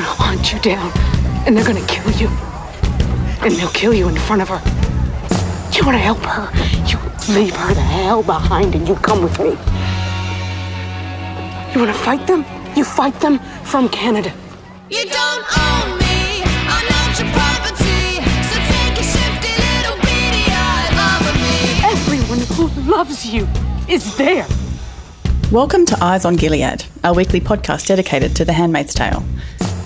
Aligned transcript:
Gonna 0.00 0.14
hunt 0.14 0.52
you 0.52 0.58
down 0.60 0.90
and 1.46 1.56
they're 1.56 1.64
gonna 1.64 1.86
kill 1.86 2.10
you. 2.12 2.28
And 3.42 3.52
they'll 3.56 3.68
kill 3.70 3.92
you 3.92 4.08
in 4.08 4.16
front 4.16 4.40
of 4.42 4.48
her. 4.48 4.60
You 5.72 5.84
wanna 5.84 5.98
help 5.98 6.18
her? 6.18 6.48
You 6.86 6.98
leave 7.34 7.54
her 7.54 7.74
the 7.74 7.80
hell 7.80 8.22
behind 8.22 8.74
and 8.74 8.88
you 8.88 8.94
come 8.96 9.22
with 9.22 9.38
me. 9.38 9.50
You 11.72 11.80
wanna 11.80 11.94
fight 11.94 12.26
them? 12.26 12.44
You 12.76 12.84
fight 12.84 13.18
them 13.20 13.38
from 13.64 13.88
Canada. 13.88 14.32
You 14.88 15.04
don't 15.04 15.44
own 15.68 15.98
me, 15.98 16.42
I'm 16.74 16.86
not 16.94 17.20
your 17.20 17.28
property. 17.36 18.24
So 18.48 18.56
take 18.72 18.96
a 18.96 19.04
shifty 19.04 19.52
little 19.64 19.96
beady 20.00 20.44
eye 20.48 20.88
over 21.12 21.34
me. 21.44 21.56
Everyone 21.94 22.40
who 22.56 22.90
loves 22.90 23.26
you 23.26 23.46
is 23.86 24.16
there. 24.16 24.46
Welcome 25.52 25.84
to 25.86 26.02
Eyes 26.02 26.24
on 26.24 26.36
Gilead, 26.36 26.84
our 27.04 27.12
weekly 27.12 27.40
podcast 27.40 27.86
dedicated 27.86 28.36
to 28.36 28.44
The 28.44 28.52
Handmaid's 28.52 28.94
Tale. 28.94 29.22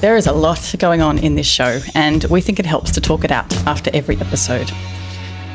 There 0.04 0.16
is 0.16 0.26
a 0.26 0.34
lot 0.34 0.74
going 0.78 1.00
on 1.00 1.16
in 1.16 1.34
this 1.34 1.46
show, 1.46 1.80
and 1.94 2.24
we 2.24 2.42
think 2.42 2.60
it 2.60 2.66
helps 2.66 2.90
to 2.90 3.00
talk 3.00 3.24
it 3.24 3.30
out 3.30 3.50
after 3.66 3.90
every 3.94 4.18
episode. 4.18 4.70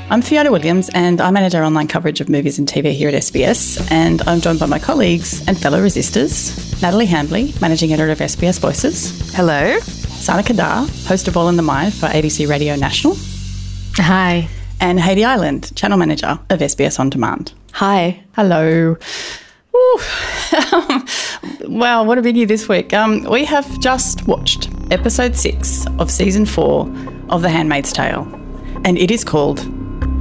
I'm 0.09 0.23
Fiona 0.23 0.52
Williams, 0.52 0.89
and 0.95 1.22
I 1.22 1.30
manage 1.30 1.53
our 1.53 1.64
online 1.64 1.88
coverage 1.88 2.19
of 2.19 2.30
movies 2.30 2.58
and 2.58 2.67
TV 2.67 2.92
here 2.94 3.09
at 3.09 3.14
SBS. 3.14 3.80
And 3.92 4.23
I'm 4.23 4.42
joined 4.42 4.59
by 4.59 4.66
my 4.66 4.80
colleagues 4.80 5.47
and 5.47 5.55
fellow 5.55 5.80
resistors 5.80 6.81
Natalie 6.81 7.05
Hambley, 7.05 7.61
managing 7.61 7.94
editor 7.94 8.11
of 8.11 8.17
SBS 8.17 8.59
Voices. 8.59 9.31
Hello. 9.36 9.77
Sana 9.81 10.42
Qadar, 10.42 10.89
host 11.05 11.27
of 11.27 11.38
All 11.38 11.47
in 11.47 11.55
the 11.55 11.61
Mind 11.61 11.94
for 11.94 12.08
ABC 12.08 12.50
Radio 12.50 12.75
National. 12.75 13.16
Hi. 13.97 14.50
And 14.81 15.00
Haiti 15.00 15.25
Island, 15.25 15.75
channel 15.75 16.00
manager 16.00 16.39
of 16.50 16.59
SBS 16.59 17.00
On 17.00 17.11
Demand. 17.11 17.53
Hi. 17.73 18.23
Hello. 18.33 18.97
Ooh. 19.75 20.00
wow, 21.67 22.03
what 22.03 22.17
a 22.17 22.22
biggie 22.22 22.48
this 22.48 22.67
week. 22.67 22.94
Um, 22.94 23.23
we 23.23 23.45
have 23.45 23.80
just 23.80 24.28
watched 24.28 24.70
episode 24.92 25.36
six 25.36 25.86
of 26.00 26.09
season 26.09 26.45
four 26.45 26.92
of 27.30 27.42
The 27.42 27.50
Handmaid's 27.50 27.94
Tale, 27.94 28.28
and 28.84 28.98
it 28.98 29.11
is 29.11 29.23
called 29.23 29.59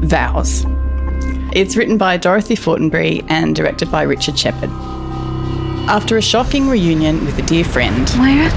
Vows. 0.04 0.64
It's 1.54 1.76
written 1.76 1.96
by 1.96 2.18
Dorothy 2.18 2.56
Fortenberry 2.56 3.24
and 3.30 3.56
directed 3.56 3.90
by 3.90 4.02
Richard 4.02 4.38
Shepard. 4.38 4.70
After 5.88 6.18
a 6.18 6.22
shocking 6.22 6.68
reunion 6.68 7.24
with 7.24 7.38
a 7.38 7.42
dear 7.42 7.64
friend, 7.64 8.06
Moira? 8.18 8.50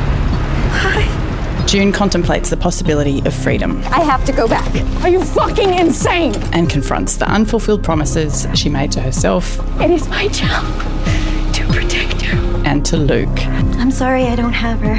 June 1.71 1.93
contemplates 1.93 2.49
the 2.49 2.57
possibility 2.57 3.19
of 3.25 3.33
freedom 3.33 3.77
I 3.85 4.01
have 4.01 4.25
to 4.25 4.33
go 4.33 4.45
back. 4.45 4.67
Are 5.03 5.09
you 5.09 5.23
fucking 5.23 5.73
insane? 5.73 6.35
and 6.51 6.69
confronts 6.69 7.15
the 7.15 7.25
unfulfilled 7.31 7.81
promises 7.81 8.45
she 8.55 8.67
made 8.67 8.91
to 8.91 8.99
herself 9.01 9.57
It 9.79 9.89
is 9.89 10.05
my 10.09 10.27
job 10.27 10.65
to 11.53 11.65
protect 11.71 12.23
you. 12.23 12.37
and 12.65 12.85
to 12.87 12.97
Luke. 12.97 13.39
I'm 13.79 13.89
sorry 13.91 14.25
I 14.25 14.35
don't 14.35 14.51
have 14.51 14.81
her. 14.81 14.97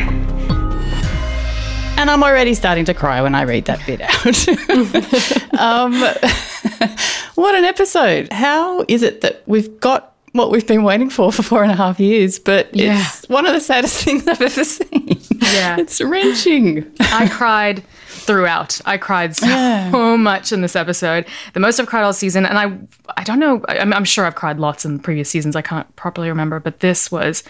And 2.01 2.11
I'm 2.11 2.23
already 2.25 2.55
starting 2.55 2.87
to 2.87 2.95
cry 2.95 3.21
when 3.21 3.35
I 3.35 3.43
read 3.43 3.67
that 3.67 3.85
bit 3.87 4.01
out. 4.01 4.25
um, 5.61 5.93
what 7.35 7.55
an 7.55 7.65
episode. 7.65 8.33
How 8.33 8.83
is 8.89 9.03
it 9.03 9.21
that 9.21 9.43
we've 9.47 9.79
got 9.79 10.09
what 10.33 10.51
we've 10.51 10.67
been 10.67 10.83
waiting 10.83 11.11
for 11.11 11.31
for 11.31 11.43
four 11.43 11.63
and 11.63 11.71
a 11.71 11.75
half 11.77 12.01
years, 12.01 12.39
but 12.39 12.75
Yeah. 12.75 12.99
it's 12.99 13.29
one 13.29 13.45
of 13.47 13.53
the 13.53 13.61
saddest 13.61 14.03
things 14.05 14.27
I've 14.27 14.41
ever 14.41 14.65
seen. 14.65 15.21
Yeah. 15.43 15.77
It's 15.79 16.01
wrenching. 16.01 16.91
I 17.01 17.29
cried 17.29 17.83
throughout. 18.07 18.81
I 18.87 18.97
cried 18.97 19.37
so 19.37 19.47
Yeah. 19.47 20.17
much 20.17 20.53
in 20.53 20.61
this 20.61 20.77
episode. 20.77 21.27
The 21.55 21.61
most 21.61 21.81
I've 21.81 21.87
cried 21.87 22.05
all 22.05 22.13
season, 22.13 22.47
and 22.47 22.59
I, 22.59 22.79
I 23.17 23.25
don't 23.25 23.39
know. 23.39 23.65
I- 23.69 23.79
I'm, 23.79 23.93
I'm 23.93 24.05
sure 24.05 24.25
I've 24.25 24.35
cried 24.35 24.59
lots 24.59 24.85
in 24.85 24.99
previous 24.99 25.29
seasons. 25.29 25.57
I 25.57 25.63
can't 25.63 25.95
properly 25.97 26.29
remember, 26.29 26.61
but 26.61 26.81
this 26.81 27.11
was 27.11 27.43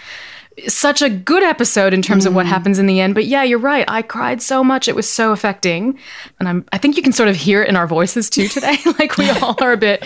such 0.68 1.00
a 1.02 1.08
good 1.08 1.42
episode 1.42 1.94
in 1.94 2.02
terms 2.02 2.26
of 2.26 2.34
what 2.34 2.46
mm. 2.46 2.50
happens 2.50 2.78
in 2.78 2.86
the 2.86 3.00
end. 3.00 3.14
But 3.14 3.26
yeah, 3.26 3.42
you're 3.42 3.58
right. 3.58 3.84
I 3.88 4.02
cried 4.02 4.42
so 4.42 4.62
much. 4.62 4.88
It 4.88 4.94
was 4.94 5.10
so 5.10 5.32
affecting, 5.32 5.98
and 6.38 6.48
I'm. 6.48 6.64
I 6.72 6.78
think 6.78 6.96
you 6.96 7.02
can 7.02 7.12
sort 7.12 7.28
of 7.28 7.36
hear 7.36 7.62
it 7.62 7.68
in 7.68 7.76
our 7.76 7.86
voices 7.86 8.28
too 8.28 8.48
today. 8.48 8.76
like 8.98 9.16
we 9.16 9.30
all 9.30 9.56
are 9.62 9.72
a 9.72 9.76
bit. 9.76 10.04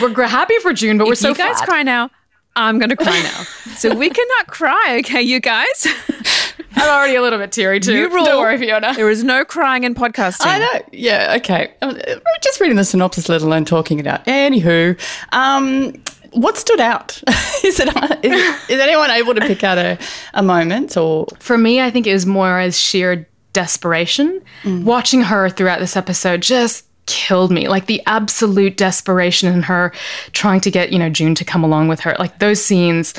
We're 0.00 0.26
happy 0.26 0.58
for 0.58 0.72
June, 0.72 0.98
but 0.98 1.06
we're 1.06 1.14
so 1.14 1.30
you 1.30 1.34
guys 1.34 1.56
flat. 1.56 1.68
cry 1.68 1.82
now, 1.82 2.10
I'm 2.54 2.78
going 2.78 2.90
to 2.90 2.96
cry 2.96 3.20
now. 3.22 3.42
so 3.76 3.94
we 3.94 4.10
cannot 4.10 4.46
cry, 4.48 4.98
okay, 5.00 5.22
you 5.22 5.40
guys? 5.40 5.86
I'm 6.76 6.88
already 6.88 7.14
a 7.14 7.22
little 7.22 7.38
bit 7.38 7.52
teary 7.52 7.80
too. 7.80 7.94
You 7.94 8.08
rule. 8.08 8.24
Don't 8.24 8.40
worry, 8.40 8.58
Fiona. 8.58 8.94
There 8.94 9.10
is 9.10 9.24
no 9.24 9.44
crying 9.44 9.84
in 9.84 9.94
podcasting. 9.94 10.46
I 10.46 10.58
know. 10.58 10.82
Yeah, 10.92 11.34
okay. 11.38 11.72
Um, 11.82 11.98
Just 12.42 12.60
reading 12.60 12.76
the 12.76 12.84
synopsis, 12.84 13.28
let 13.28 13.42
alone 13.42 13.64
talking 13.64 13.98
it 13.98 14.06
out. 14.06 14.24
Anywho, 14.26 14.98
um, 15.32 15.94
what 16.32 16.56
stood 16.56 16.80
out? 16.80 17.22
is, 17.64 17.78
it, 17.80 18.24
is, 18.24 18.70
is 18.70 18.80
anyone 18.80 19.10
able 19.10 19.34
to 19.34 19.40
pick 19.42 19.62
out 19.64 19.78
a, 19.78 19.98
a 20.34 20.42
moment 20.42 20.96
or 20.96 21.26
For 21.38 21.58
me, 21.58 21.80
I 21.80 21.90
think 21.90 22.06
it 22.06 22.12
was 22.12 22.26
Moira's 22.26 22.78
sheer 22.78 23.28
desperation. 23.52 24.42
Watching 24.64 25.20
her 25.22 25.48
throughout 25.50 25.80
this 25.80 25.96
episode 25.96 26.42
just 26.42 26.86
killed 27.06 27.50
me. 27.50 27.68
Like 27.68 27.86
the 27.86 28.02
absolute 28.06 28.76
desperation 28.76 29.52
in 29.52 29.62
her 29.62 29.92
trying 30.32 30.60
to 30.60 30.70
get, 30.70 30.92
you 30.92 30.98
know, 30.98 31.10
June 31.10 31.34
to 31.34 31.44
come 31.44 31.64
along 31.64 31.88
with 31.88 32.00
her. 32.00 32.16
Like 32.18 32.38
those 32.38 32.64
scenes, 32.64 33.14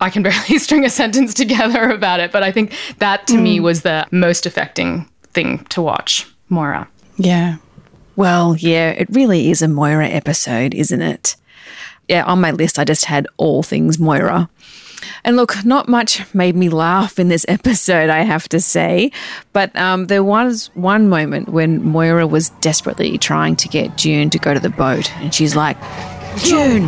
I 0.00 0.10
can 0.10 0.22
barely 0.24 0.58
string 0.58 0.84
a 0.84 0.90
sentence 0.90 1.34
together 1.34 1.90
about 1.90 2.20
it, 2.20 2.32
but 2.32 2.42
I 2.42 2.52
think 2.52 2.72
that 2.98 3.26
to 3.28 3.38
me 3.38 3.60
was 3.60 3.82
the 3.82 4.06
most 4.10 4.46
affecting 4.46 5.08
thing 5.32 5.64
to 5.66 5.82
watch. 5.82 6.26
Moira. 6.48 6.88
Yeah. 7.16 7.56
Well, 8.14 8.56
yeah, 8.56 8.90
it 8.90 9.08
really 9.10 9.50
is 9.50 9.62
a 9.62 9.68
Moira 9.68 10.08
episode, 10.08 10.74
isn't 10.74 11.02
it? 11.02 11.36
Yeah, 12.08 12.24
on 12.24 12.40
my 12.40 12.50
list, 12.50 12.78
I 12.78 12.84
just 12.84 13.06
had 13.06 13.26
all 13.36 13.62
things 13.62 13.98
Moira. 13.98 14.48
And 15.24 15.36
look, 15.36 15.64
not 15.64 15.88
much 15.88 16.22
made 16.34 16.56
me 16.56 16.68
laugh 16.68 17.18
in 17.18 17.28
this 17.28 17.44
episode, 17.48 18.10
I 18.10 18.20
have 18.20 18.48
to 18.50 18.60
say. 18.60 19.10
But 19.52 19.74
um, 19.76 20.06
there 20.06 20.24
was 20.24 20.70
one 20.74 21.08
moment 21.08 21.50
when 21.50 21.82
Moira 21.82 22.26
was 22.26 22.50
desperately 22.60 23.18
trying 23.18 23.56
to 23.56 23.68
get 23.68 23.96
June 23.96 24.30
to 24.30 24.38
go 24.38 24.54
to 24.54 24.60
the 24.60 24.70
boat. 24.70 25.12
And 25.16 25.34
she's 25.34 25.56
like, 25.56 25.76
June, 26.38 26.86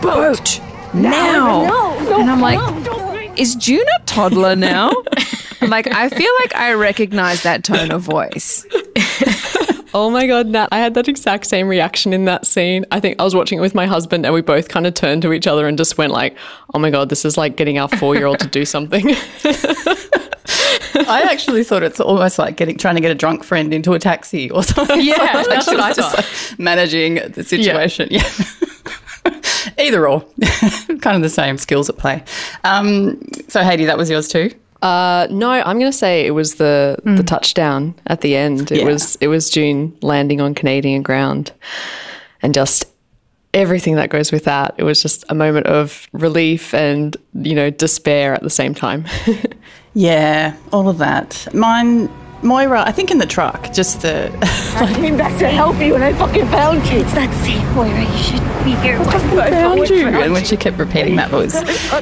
boat, 0.00 0.60
now. 0.94 1.93
And 2.20 2.30
I'm 2.30 2.40
like, 2.40 3.38
is 3.38 3.54
June 3.56 3.84
a 4.00 4.04
toddler 4.04 4.56
now? 4.56 4.92
I'm 5.60 5.70
like, 5.70 5.86
I 5.92 6.08
feel 6.08 6.32
like 6.40 6.54
I 6.54 6.72
recognize 6.74 7.42
that 7.42 7.64
tone 7.64 7.90
of 7.90 8.02
voice. 8.02 8.66
Oh 9.96 10.10
my 10.10 10.26
god, 10.26 10.48
Nat, 10.48 10.70
I 10.72 10.78
had 10.78 10.94
that 10.94 11.06
exact 11.06 11.46
same 11.46 11.68
reaction 11.68 12.12
in 12.12 12.24
that 12.24 12.46
scene. 12.46 12.84
I 12.90 12.98
think 12.98 13.20
I 13.20 13.22
was 13.22 13.32
watching 13.32 13.58
it 13.58 13.62
with 13.62 13.76
my 13.76 13.86
husband 13.86 14.26
and 14.26 14.34
we 14.34 14.40
both 14.42 14.68
kind 14.68 14.88
of 14.88 14.94
turned 14.94 15.22
to 15.22 15.32
each 15.32 15.46
other 15.46 15.68
and 15.68 15.78
just 15.78 15.96
went 15.96 16.12
like, 16.12 16.36
"Oh 16.74 16.80
my 16.80 16.90
god, 16.90 17.10
this 17.10 17.24
is 17.24 17.36
like 17.36 17.54
getting 17.56 17.78
our 17.78 17.86
4-year-old 17.88 18.40
to 18.40 18.48
do 18.48 18.64
something." 18.64 19.06
I 21.06 21.28
actually 21.30 21.62
thought 21.62 21.84
it's 21.84 22.00
almost 22.00 22.40
like 22.40 22.56
getting 22.56 22.76
trying 22.76 22.96
to 22.96 23.00
get 23.00 23.12
a 23.12 23.14
drunk 23.14 23.44
friend 23.44 23.72
into 23.72 23.92
a 23.92 24.00
taxi 24.00 24.50
or 24.50 24.64
something. 24.64 25.00
Yeah, 25.00 25.42
So 25.44 25.48
that's 25.48 25.66
what 25.68 25.78
I 25.78 25.92
just 25.92 26.16
like 26.16 26.58
managing 26.58 27.14
the 27.30 27.44
situation. 27.44 28.08
Yeah. 28.10 28.28
Either 29.78 30.06
or. 30.08 30.20
kind 31.00 31.16
of 31.16 31.22
the 31.22 31.28
same 31.28 31.58
skills 31.58 31.88
at 31.88 31.96
play. 31.98 32.22
Um, 32.64 33.20
so, 33.48 33.62
Haiti, 33.62 33.84
that 33.86 33.98
was 33.98 34.08
yours 34.10 34.28
too? 34.28 34.50
Uh, 34.82 35.26
no, 35.30 35.50
I'm 35.50 35.78
going 35.78 35.90
to 35.90 35.96
say 35.96 36.26
it 36.26 36.32
was 36.32 36.56
the 36.56 36.98
the 37.04 37.22
touchdown 37.22 37.94
at 38.06 38.20
the 38.20 38.36
end. 38.36 38.70
It 38.70 38.78
Yeah. 38.80 38.84
was 38.84 39.16
it 39.20 39.28
was 39.28 39.48
June 39.48 39.96
landing 40.02 40.40
on 40.42 40.54
Canadian 40.54 41.02
ground, 41.02 41.52
and 42.42 42.52
just 42.52 42.84
everything 43.54 43.94
that 43.96 44.10
goes 44.10 44.30
with 44.32 44.44
that. 44.44 44.74
It 44.76 44.82
was 44.82 45.00
just 45.00 45.24
a 45.30 45.34
moment 45.34 45.66
of 45.68 46.06
relief 46.12 46.74
and 46.74 47.16
you 47.34 47.54
know 47.54 47.70
despair 47.70 48.34
at 48.34 48.42
the 48.42 48.50
same 48.50 48.74
time. 48.74 49.06
Yeah, 49.96 50.56
all 50.72 50.88
of 50.88 50.98
that. 50.98 51.46
Mine, 51.54 52.08
Moira, 52.44 52.84
I 52.86 52.92
think 52.92 53.10
in 53.10 53.16
the 53.16 53.26
truck, 53.26 53.72
just 53.72 54.02
the. 54.02 54.30
I 54.76 54.92
came 54.94 55.16
back 55.16 55.38
to 55.38 55.48
help 55.48 55.78
you 55.78 55.94
and 55.94 56.04
I 56.04 56.12
fucking 56.12 56.46
found 56.48 56.86
you. 56.88 56.98
It's 56.98 57.14
not 57.14 57.32
safe, 57.42 57.64
Moira. 57.74 58.02
You 58.02 58.18
shouldn't 58.18 58.64
be 58.64 58.74
here. 58.76 58.98
I 59.00 59.50
found 59.50 59.88
you. 59.88 60.08
And 60.08 60.32
when 60.32 60.44
she 60.44 60.56
kept 60.58 60.76
repeating 60.78 61.16
that 61.16 61.30
voice. 61.30 61.54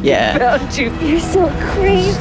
Yeah. 0.02 0.58
Found 0.58 0.76
you. 0.76 0.92
You're 1.06 1.20
so 1.20 1.48
crazy. 1.72 2.18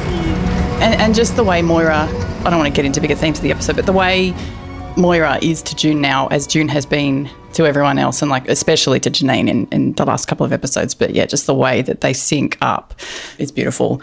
And, 0.80 1.00
and 1.00 1.14
just 1.16 1.34
the 1.34 1.42
way 1.42 1.62
Moira, 1.62 2.06
I 2.44 2.50
don't 2.50 2.58
want 2.58 2.72
to 2.72 2.76
get 2.76 2.84
into 2.84 3.00
bigger 3.00 3.16
themes 3.16 3.38
of 3.38 3.42
the 3.42 3.50
episode, 3.50 3.74
but 3.74 3.86
the 3.86 3.92
way 3.92 4.32
Moira 4.96 5.38
is 5.42 5.60
to 5.62 5.74
June 5.74 6.00
now 6.00 6.28
as 6.28 6.46
June 6.46 6.68
has 6.68 6.86
been 6.86 7.28
to 7.54 7.66
everyone 7.66 7.98
else, 7.98 8.22
and 8.22 8.30
like 8.30 8.48
especially 8.48 9.00
to 9.00 9.10
Janine 9.10 9.48
in, 9.48 9.66
in 9.72 9.92
the 9.94 10.04
last 10.04 10.26
couple 10.26 10.46
of 10.46 10.52
episodes. 10.52 10.94
But 10.94 11.10
yeah, 11.10 11.26
just 11.26 11.46
the 11.46 11.54
way 11.54 11.82
that 11.82 12.02
they 12.02 12.12
sync 12.12 12.56
up 12.60 12.94
is 13.38 13.50
beautiful. 13.50 14.00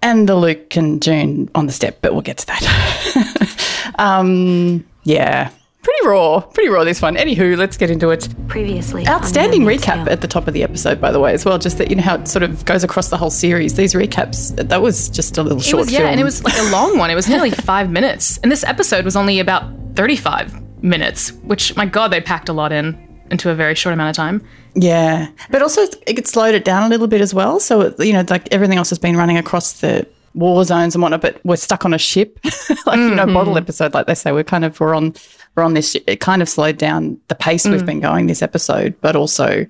And 0.00 0.28
the 0.28 0.36
Luke 0.36 0.76
and 0.76 1.02
June 1.02 1.50
on 1.54 1.66
the 1.66 1.72
step, 1.72 1.98
but 2.00 2.12
we'll 2.12 2.22
get 2.22 2.38
to 2.38 2.46
that. 2.46 3.92
um, 3.98 4.86
yeah, 5.02 5.50
pretty 5.82 6.06
raw, 6.06 6.40
pretty 6.40 6.68
raw 6.68 6.84
this 6.84 7.02
one. 7.02 7.16
Anywho, 7.16 7.56
let's 7.56 7.76
get 7.76 7.90
into 7.90 8.10
it. 8.10 8.28
Previously, 8.46 9.06
Outstanding 9.08 9.62
recap 9.62 10.08
at 10.08 10.20
the 10.20 10.28
top 10.28 10.46
of 10.46 10.54
the 10.54 10.62
episode, 10.62 11.00
by 11.00 11.10
the 11.10 11.18
way, 11.18 11.32
as 11.34 11.44
well. 11.44 11.58
Just 11.58 11.78
that 11.78 11.90
you 11.90 11.96
know 11.96 12.02
how 12.02 12.14
it 12.14 12.28
sort 12.28 12.44
of 12.44 12.64
goes 12.64 12.84
across 12.84 13.08
the 13.08 13.16
whole 13.16 13.30
series. 13.30 13.74
These 13.74 13.94
recaps, 13.94 14.54
that 14.68 14.80
was 14.80 15.08
just 15.08 15.36
a 15.36 15.42
little 15.42 15.58
It 15.58 15.64
short 15.64 15.80
was, 15.86 15.92
yeah, 15.92 15.98
film. 16.00 16.10
and 16.12 16.20
it 16.20 16.24
was 16.24 16.44
like 16.44 16.56
a 16.58 16.70
long 16.70 16.96
one. 16.96 17.10
It 17.10 17.16
was 17.16 17.28
nearly 17.28 17.50
five 17.70 17.90
minutes. 17.90 18.38
And 18.38 18.52
this 18.52 18.62
episode 18.62 19.04
was 19.04 19.16
only 19.16 19.40
about 19.40 19.64
35 19.96 20.82
minutes, 20.82 21.32
which, 21.42 21.74
my 21.76 21.86
God, 21.86 22.08
they 22.12 22.20
packed 22.20 22.48
a 22.48 22.52
lot 22.52 22.70
in 22.70 23.07
into 23.30 23.50
a 23.50 23.54
very 23.54 23.74
short 23.74 23.92
amount 23.92 24.10
of 24.10 24.16
time. 24.16 24.42
Yeah, 24.74 25.28
but 25.50 25.62
also 25.62 25.82
it 26.06 26.26
slowed 26.28 26.54
it 26.54 26.64
down 26.64 26.82
a 26.84 26.88
little 26.88 27.06
bit 27.08 27.20
as 27.20 27.32
well. 27.34 27.60
So 27.60 27.80
it- 27.82 27.98
you 28.00 28.12
know, 28.12 28.24
like 28.28 28.52
everything 28.52 28.78
else 28.78 28.88
has 28.90 28.98
been 28.98 29.16
running 29.16 29.36
across 29.38 29.80
the 29.80 30.06
war 30.34 30.62
zones 30.64 30.94
and 30.94 31.02
whatnot, 31.02 31.20
but 31.22 31.40
we're 31.44 31.56
stuck 31.56 31.84
on 31.84 31.92
a 31.94 31.98
ship, 31.98 32.38
like 32.86 32.98
you 32.98 33.14
know, 33.14 33.24
Mm-hmm. 33.24 33.34
bottle 33.34 33.56
episode, 33.58 33.94
like 33.94 34.06
they 34.06 34.14
say. 34.14 34.30
We're 34.32 34.44
kind 34.44 34.64
of 34.64 34.78
we're 34.78 34.94
on 34.94 35.14
we're 35.56 35.64
on 35.64 35.74
this. 35.74 35.92
Ship. 35.92 36.04
It 36.06 36.20
kind 36.20 36.42
of 36.42 36.48
slowed 36.48 36.76
down 36.78 37.18
the 37.28 37.34
pace 37.34 37.66
we've 37.66 37.82
Mm. 37.82 37.86
been 37.86 38.00
going 38.00 38.26
this 38.28 38.42
episode, 38.42 38.94
but 39.00 39.16
also, 39.16 39.66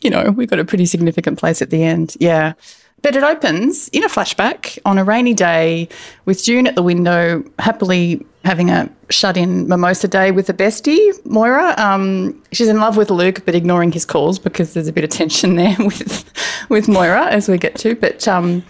you 0.00 0.08
know, 0.10 0.30
we 0.30 0.46
got 0.46 0.58
a 0.60 0.64
pretty 0.64 0.86
significant 0.86 1.38
place 1.38 1.60
at 1.60 1.70
the 1.70 1.82
end. 1.82 2.16
Yeah. 2.20 2.54
But 3.02 3.16
it 3.16 3.24
opens 3.24 3.88
in 3.88 4.04
a 4.04 4.08
flashback 4.08 4.78
on 4.84 4.96
a 4.96 5.02
rainy 5.04 5.34
day 5.34 5.88
with 6.24 6.42
June 6.44 6.68
at 6.68 6.76
the 6.76 6.82
window, 6.84 7.42
happily 7.58 8.24
having 8.44 8.70
a 8.70 8.90
shut 9.10 9.36
in 9.36 9.68
mimosa 9.68 10.08
day 10.08 10.30
with 10.30 10.48
a 10.48 10.54
bestie, 10.54 11.12
Moira. 11.24 11.74
Um, 11.78 12.42
she's 12.52 12.68
in 12.68 12.78
love 12.80 12.96
with 12.96 13.10
Luke, 13.10 13.44
but 13.44 13.54
ignoring 13.54 13.92
his 13.92 14.04
calls 14.04 14.38
because 14.38 14.74
there's 14.74 14.88
a 14.88 14.92
bit 14.92 15.04
of 15.04 15.10
tension 15.10 15.56
there 15.56 15.76
with, 15.78 16.24
with 16.68 16.88
Moira 16.88 17.26
as 17.26 17.48
we 17.48 17.58
get 17.58 17.76
to. 17.76 17.94
But 17.94 18.26
um, 18.26 18.64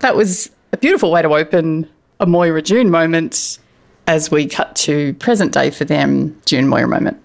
that 0.00 0.16
was 0.16 0.50
a 0.72 0.76
beautiful 0.76 1.10
way 1.10 1.22
to 1.22 1.34
open 1.34 1.88
a 2.20 2.26
Moira 2.26 2.62
June 2.62 2.90
moment 2.90 3.58
as 4.06 4.30
we 4.30 4.46
cut 4.46 4.76
to 4.76 5.14
present 5.14 5.52
day 5.52 5.70
for 5.70 5.84
them, 5.84 6.38
June 6.44 6.68
Moira 6.68 6.88
moment. 6.88 7.20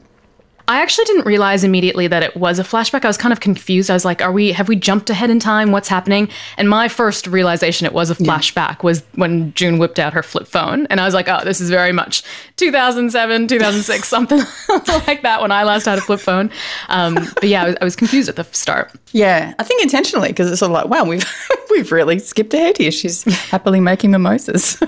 I 0.69 0.81
actually 0.81 1.05
didn't 1.05 1.25
realize 1.25 1.63
immediately 1.63 2.05
that 2.05 2.21
it 2.21 2.37
was 2.37 2.59
a 2.59 2.63
flashback. 2.63 3.03
I 3.03 3.07
was 3.07 3.17
kind 3.17 3.33
of 3.33 3.39
confused. 3.39 3.89
I 3.89 3.95
was 3.95 4.05
like, 4.05 4.21
"Are 4.21 4.31
we? 4.31 4.51
Have 4.51 4.69
we 4.69 4.75
jumped 4.75 5.09
ahead 5.09 5.31
in 5.31 5.39
time? 5.39 5.71
What's 5.71 5.87
happening?" 5.89 6.29
And 6.57 6.69
my 6.69 6.87
first 6.87 7.25
realization 7.25 7.87
it 7.87 7.93
was 7.93 8.11
a 8.11 8.15
flashback 8.15 8.83
was 8.83 9.01
when 9.15 9.51
June 9.55 9.79
whipped 9.79 9.97
out 9.97 10.13
her 10.13 10.21
flip 10.21 10.47
phone, 10.47 10.85
and 10.91 11.01
I 11.01 11.05
was 11.05 11.15
like, 11.15 11.27
"Oh, 11.27 11.43
this 11.43 11.59
is 11.59 11.71
very 11.71 11.91
much 11.91 12.21
2007, 12.57 13.47
2006, 13.47 14.07
something 14.07 14.37
like 15.07 15.23
that." 15.23 15.41
When 15.41 15.51
I 15.51 15.63
last 15.63 15.85
had 15.85 15.97
a 15.97 16.01
flip 16.01 16.19
phone, 16.19 16.51
um, 16.89 17.15
but 17.15 17.45
yeah, 17.49 17.63
I 17.63 17.65
was, 17.65 17.75
I 17.81 17.83
was 17.83 17.95
confused 17.95 18.29
at 18.29 18.35
the 18.35 18.43
start. 18.51 18.91
Yeah, 19.11 19.55
I 19.57 19.63
think 19.63 19.81
intentionally 19.81 20.27
because 20.27 20.51
it's 20.51 20.59
sort 20.59 20.69
of 20.69 20.73
like, 20.73 20.85
wow, 20.85 21.03
we've 21.03 21.25
we've 21.71 21.91
really 21.91 22.19
skipped 22.19 22.53
ahead 22.53 22.77
here. 22.77 22.91
She's 22.91 23.23
happily 23.49 23.79
making 23.79 24.11
mimosas. 24.11 24.79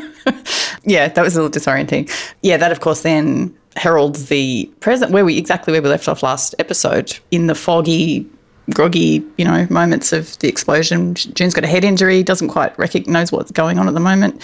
yeah, 0.83 1.07
that 1.07 1.23
was 1.23 1.35
a 1.35 1.41
little 1.41 1.59
disorienting. 1.59 2.07
Yeah, 2.43 2.57
that 2.57 2.71
of 2.71 2.81
course 2.81 3.01
then 3.01 3.57
heralds 3.75 4.27
the 4.27 4.69
present 4.79 5.11
where 5.11 5.25
we 5.25 5.37
exactly 5.37 5.71
where 5.71 5.81
we 5.81 5.89
left 5.89 6.07
off 6.07 6.23
last 6.23 6.55
episode 6.59 7.17
in 7.31 7.47
the 7.47 7.55
foggy, 7.55 8.29
groggy, 8.73 9.23
you 9.37 9.45
know, 9.45 9.67
moments 9.69 10.11
of 10.11 10.37
the 10.39 10.47
explosion. 10.47 11.15
June's 11.15 11.53
got 11.53 11.63
a 11.63 11.67
head 11.67 11.83
injury, 11.83 12.23
doesn't 12.23 12.49
quite 12.49 12.77
recognize 12.77 13.31
what's 13.31 13.51
going 13.51 13.79
on 13.79 13.87
at 13.87 13.93
the 13.93 13.99
moment, 13.99 14.41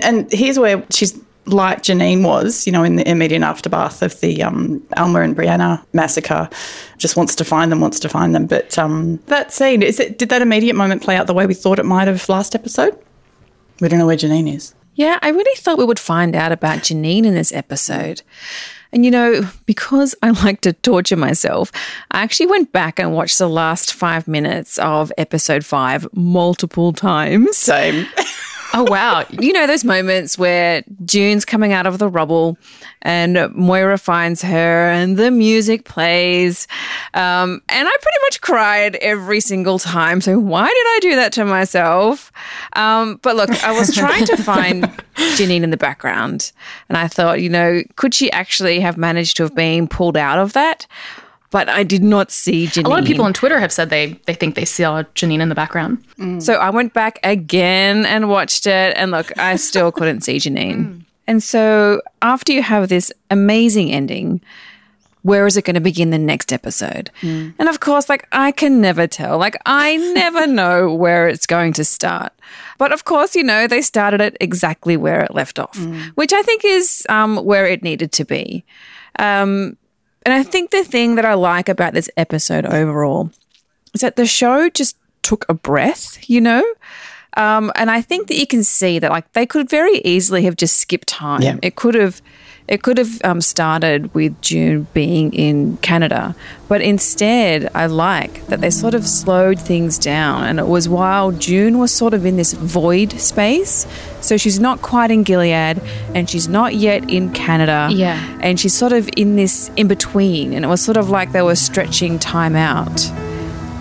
and 0.00 0.30
here's 0.32 0.58
where 0.58 0.84
she's 0.90 1.18
like 1.46 1.82
Janine 1.82 2.24
was, 2.24 2.66
you 2.66 2.72
know, 2.72 2.82
in 2.82 2.96
the 2.96 3.08
immediate 3.08 3.42
aftermath 3.42 4.02
of 4.02 4.18
the 4.20 4.42
um, 4.42 4.82
Alma 4.96 5.22
and 5.22 5.36
Brianna 5.36 5.82
massacre, 5.92 6.48
just 6.98 7.16
wants 7.16 7.34
to 7.36 7.44
find 7.44 7.72
them, 7.72 7.80
wants 7.80 8.00
to 8.00 8.08
find 8.08 8.34
them. 8.34 8.46
But 8.46 8.78
um, 8.78 9.16
that 9.26 9.52
scene, 9.52 9.82
is 9.82 10.00
it, 10.00 10.18
did 10.18 10.28
that 10.28 10.42
immediate 10.42 10.76
moment 10.76 11.02
play 11.02 11.16
out 11.16 11.26
the 11.26 11.34
way 11.34 11.46
we 11.46 11.54
thought 11.54 11.78
it 11.78 11.84
might 11.84 12.08
have 12.08 12.28
last 12.28 12.54
episode? 12.54 12.96
We 13.80 13.88
don't 13.88 13.98
know 13.98 14.06
where 14.06 14.16
Janine 14.16 14.54
is. 14.54 14.74
Yeah, 15.00 15.18
I 15.22 15.30
really 15.30 15.56
thought 15.56 15.78
we 15.78 15.86
would 15.86 15.98
find 15.98 16.36
out 16.36 16.52
about 16.52 16.80
Janine 16.80 17.24
in 17.24 17.32
this 17.32 17.54
episode. 17.54 18.20
And 18.92 19.02
you 19.02 19.10
know, 19.10 19.48
because 19.64 20.14
I 20.22 20.28
like 20.28 20.60
to 20.60 20.74
torture 20.74 21.16
myself, 21.16 21.72
I 22.10 22.20
actually 22.20 22.48
went 22.48 22.70
back 22.70 23.00
and 23.00 23.14
watched 23.14 23.38
the 23.38 23.48
last 23.48 23.94
five 23.94 24.28
minutes 24.28 24.78
of 24.78 25.10
episode 25.16 25.64
five 25.64 26.06
multiple 26.12 26.92
times. 26.92 27.56
Same. 27.56 28.06
Oh 28.72 28.84
wow! 28.84 29.24
you 29.30 29.52
know 29.52 29.66
those 29.66 29.84
moments 29.84 30.38
where 30.38 30.84
June's 31.04 31.44
coming 31.44 31.72
out 31.72 31.86
of 31.86 31.98
the 31.98 32.08
rubble, 32.08 32.56
and 33.02 33.52
Moira 33.54 33.98
finds 33.98 34.42
her, 34.42 34.90
and 34.90 35.16
the 35.16 35.30
music 35.30 35.84
plays, 35.84 36.68
um, 37.14 37.62
and 37.68 37.88
I 37.88 37.96
pretty 38.00 38.18
much 38.22 38.40
cried 38.40 38.96
every 38.96 39.40
single 39.40 39.78
time. 39.78 40.20
So 40.20 40.38
why 40.38 40.66
did 40.66 40.72
I 40.72 40.98
do 41.02 41.16
that 41.16 41.32
to 41.32 41.44
myself? 41.44 42.30
Um, 42.74 43.18
but 43.22 43.34
look, 43.34 43.50
I 43.64 43.72
was 43.76 43.94
trying 43.94 44.24
to 44.26 44.36
find 44.36 44.84
Janine 45.36 45.62
in 45.62 45.70
the 45.70 45.76
background, 45.76 46.52
and 46.88 46.96
I 46.96 47.08
thought, 47.08 47.40
you 47.40 47.48
know, 47.48 47.82
could 47.96 48.14
she 48.14 48.30
actually 48.30 48.78
have 48.80 48.96
managed 48.96 49.36
to 49.38 49.42
have 49.42 49.54
been 49.54 49.88
pulled 49.88 50.16
out 50.16 50.38
of 50.38 50.52
that? 50.52 50.86
But 51.50 51.68
I 51.68 51.82
did 51.82 52.02
not 52.04 52.30
see 52.30 52.66
Janine. 52.66 52.84
A 52.84 52.88
lot 52.88 53.00
of 53.00 53.06
people 53.06 53.24
on 53.24 53.32
Twitter 53.32 53.58
have 53.58 53.72
said 53.72 53.90
they 53.90 54.12
they 54.26 54.34
think 54.34 54.54
they 54.54 54.64
saw 54.64 55.02
Janine 55.14 55.40
in 55.40 55.48
the 55.48 55.54
background. 55.54 56.04
So 56.40 56.54
I 56.54 56.70
went 56.70 56.92
back 56.94 57.18
again 57.24 58.06
and 58.06 58.28
watched 58.28 58.66
it, 58.66 58.96
and 58.96 59.10
look, 59.10 59.36
I 59.38 59.56
still 59.56 59.90
couldn't 59.98 60.20
see 60.20 60.36
Janine. 60.36 61.04
And 61.26 61.42
so 61.42 62.02
after 62.22 62.52
you 62.52 62.62
have 62.62 62.88
this 62.88 63.12
amazing 63.30 63.92
ending, 63.92 64.40
where 65.22 65.46
is 65.46 65.56
it 65.56 65.64
going 65.64 65.74
to 65.74 65.80
begin 65.80 66.10
the 66.10 66.18
next 66.18 66.52
episode? 66.52 67.10
And 67.22 67.68
of 67.68 67.80
course, 67.80 68.08
like 68.08 68.26
I 68.32 68.52
can 68.52 68.80
never 68.80 69.06
tell. 69.06 69.38
Like 69.38 69.56
I 69.66 69.96
never 70.14 70.46
know 70.60 70.92
where 70.94 71.28
it's 71.28 71.46
going 71.46 71.72
to 71.74 71.84
start. 71.84 72.32
But 72.78 72.92
of 72.92 73.04
course, 73.04 73.36
you 73.36 73.42
know, 73.44 73.66
they 73.66 73.82
started 73.82 74.20
it 74.20 74.36
exactly 74.40 74.96
where 74.96 75.20
it 75.20 75.34
left 75.34 75.58
off, 75.58 75.78
which 76.14 76.32
I 76.32 76.42
think 76.42 76.64
is 76.64 77.06
um, 77.08 77.36
where 77.44 77.66
it 77.66 77.82
needed 77.82 78.12
to 78.12 78.24
be. 78.24 78.64
Um, 79.18 79.76
and 80.24 80.34
I 80.34 80.42
think 80.42 80.70
the 80.70 80.84
thing 80.84 81.14
that 81.14 81.24
I 81.24 81.34
like 81.34 81.68
about 81.68 81.94
this 81.94 82.10
episode 82.16 82.66
overall 82.66 83.30
is 83.94 84.00
that 84.02 84.16
the 84.16 84.26
show 84.26 84.68
just 84.68 84.96
took 85.22 85.44
a 85.48 85.54
breath, 85.54 86.28
you 86.28 86.40
know? 86.40 86.64
Um, 87.36 87.72
and 87.74 87.90
I 87.90 88.00
think 88.00 88.28
that 88.28 88.36
you 88.36 88.46
can 88.46 88.64
see 88.64 88.98
that 88.98 89.10
like 89.10 89.32
they 89.32 89.46
could 89.46 89.70
very 89.70 89.98
easily 90.04 90.42
have 90.44 90.56
just 90.56 90.76
skipped 90.76 91.08
time. 91.08 91.42
Yeah. 91.42 91.56
It 91.62 91.76
could 91.76 91.94
have 91.94 92.20
it 92.70 92.84
could 92.84 92.98
have 92.98 93.20
um, 93.24 93.40
started 93.40 94.14
with 94.14 94.40
June 94.40 94.86
being 94.94 95.32
in 95.34 95.76
Canada, 95.78 96.36
but 96.68 96.80
instead, 96.80 97.68
I 97.74 97.86
like 97.86 98.46
that 98.46 98.60
they 98.60 98.70
sort 98.70 98.94
of 98.94 99.04
slowed 99.04 99.58
things 99.58 99.98
down. 99.98 100.44
And 100.44 100.60
it 100.60 100.68
was 100.68 100.88
while 100.88 101.32
June 101.32 101.78
was 101.78 101.92
sort 101.92 102.14
of 102.14 102.24
in 102.24 102.36
this 102.36 102.52
void 102.52 103.10
space. 103.14 103.88
So 104.20 104.36
she's 104.36 104.60
not 104.60 104.82
quite 104.82 105.10
in 105.10 105.24
Gilead 105.24 105.82
and 106.14 106.30
she's 106.30 106.46
not 106.46 106.76
yet 106.76 107.10
in 107.10 107.32
Canada. 107.32 107.88
Yeah. 107.90 108.38
And 108.40 108.60
she's 108.60 108.72
sort 108.72 108.92
of 108.92 109.10
in 109.16 109.34
this 109.34 109.68
in 109.74 109.88
between. 109.88 110.52
And 110.52 110.64
it 110.64 110.68
was 110.68 110.80
sort 110.80 110.96
of 110.96 111.10
like 111.10 111.32
they 111.32 111.42
were 111.42 111.56
stretching 111.56 112.20
time 112.20 112.54
out. 112.54 113.04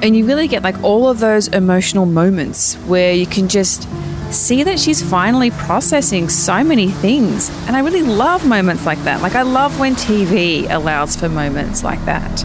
And 0.01 0.17
you 0.17 0.25
really 0.25 0.48
get 0.48 0.63
like 0.63 0.81
all 0.81 1.08
of 1.08 1.19
those 1.19 1.48
emotional 1.50 2.08
moments 2.08 2.74
where 2.88 3.13
you 3.13 3.27
can 3.27 3.50
just 3.50 3.88
see 4.31 4.63
that 4.63 4.79
she's 4.79 5.01
finally 5.01 5.51
processing 5.51 6.29
so 6.29 6.63
many 6.63 6.89
things. 6.89 7.50
And 7.67 7.75
I 7.75 7.79
really 7.79 8.03
love 8.03 8.48
moments 8.48 8.86
like 8.86 9.01
that. 9.03 9.21
Like, 9.21 9.36
I 9.36 9.41
love 9.41 9.79
when 9.79 9.95
TV 9.95 10.69
allows 10.69 11.15
for 11.15 11.29
moments 11.29 11.83
like 11.83 12.03
that. 12.05 12.43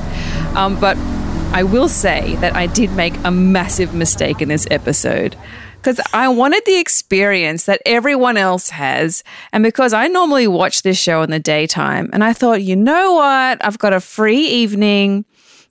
Um, 0.56 0.78
but 0.80 0.96
I 1.52 1.62
will 1.62 1.88
say 1.88 2.36
that 2.36 2.56
I 2.56 2.66
did 2.66 2.92
make 2.92 3.14
a 3.24 3.30
massive 3.30 3.94
mistake 3.94 4.40
in 4.40 4.48
this 4.48 4.66
episode. 4.70 5.36
Because 5.76 6.00
I 6.14 6.28
wanted 6.28 6.64
the 6.64 6.78
experience 6.78 7.66
that 7.66 7.82
everyone 7.84 8.38
else 8.38 8.70
has. 8.70 9.22
And 9.52 9.62
because 9.62 9.92
I 9.92 10.08
normally 10.08 10.48
watch 10.48 10.80
this 10.80 10.98
show 10.98 11.22
in 11.22 11.30
the 11.30 11.38
daytime, 11.38 12.08
and 12.14 12.24
I 12.24 12.32
thought, 12.32 12.62
you 12.62 12.74
know 12.74 13.14
what? 13.14 13.62
I've 13.62 13.78
got 13.78 13.92
a 13.92 14.00
free 14.00 14.46
evening. 14.46 15.26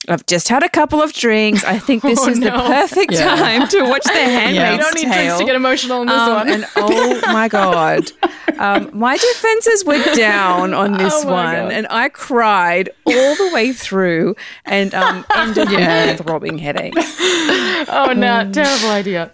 I've 0.10 0.26
just 0.26 0.50
had 0.50 0.64
a 0.64 0.70
couple 0.70 1.02
of 1.02 1.14
drinks. 1.14 1.64
I 1.64 1.80
think 1.80 2.04
this 2.04 2.20
Oh, 2.22 2.30
is 2.30 2.40
the 2.40 2.52
perfect 2.52 3.14
Yeah. 3.14 3.36
time 3.36 3.68
to 3.70 3.84
watch 3.84 4.04
The 4.04 4.12
Handmaid's 4.14 4.72
You 4.78 4.78
don't 4.84 4.96
need 4.96 5.14
drinks 5.14 5.38
to 5.40 5.46
get 5.46 5.56
emotional 5.56 6.02
in 6.02 6.08
this 6.08 6.18
Um, 6.18 6.34
one. 6.34 6.50
and 6.50 6.66
oh 6.76 7.22
my 7.34 7.48
god, 7.48 8.12
um, 8.58 8.90
my 8.94 9.16
defenses 9.18 9.86
were 9.86 10.04
down 10.16 10.74
on 10.74 10.98
this 10.98 11.14
Oh 11.16 11.26
my 11.26 11.32
one, 11.32 11.56
God. 11.56 11.72
and 11.74 11.88
I 11.90 12.10
cried 12.10 12.90
all 13.06 13.36
the 13.36 13.52
way 13.54 13.72
through, 13.72 14.36
and 14.66 14.94
um, 14.94 15.26
ended 15.36 15.70
Yeah. 15.72 16.08
with 16.12 16.20
a 16.20 16.24
throbbing 16.24 16.58
headache. 16.58 16.94
oh 16.98 18.14
no, 18.16 18.50
terrible 18.52 18.90
idea. 18.90 19.32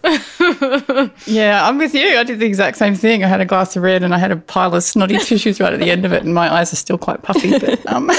Yeah, 1.25 1.67
I'm 1.67 1.77
with 1.77 1.93
you. 1.95 2.17
I 2.17 2.23
did 2.23 2.39
the 2.39 2.45
exact 2.45 2.77
same 2.77 2.95
thing. 2.95 3.23
I 3.23 3.27
had 3.27 3.41
a 3.41 3.45
glass 3.45 3.75
of 3.75 3.83
red 3.83 4.03
and 4.03 4.13
I 4.13 4.17
had 4.17 4.31
a 4.31 4.35
pile 4.37 4.73
of 4.75 4.83
snotty 4.83 5.17
tissues 5.17 5.59
right 5.59 5.73
at 5.73 5.79
the 5.79 5.89
end 5.91 6.05
of 6.05 6.13
it, 6.13 6.23
and 6.23 6.33
my 6.33 6.51
eyes 6.53 6.71
are 6.73 6.77
still 6.77 6.97
quite 6.97 7.21
puffy. 7.23 7.57
But 7.57 7.85
um, 7.91 8.09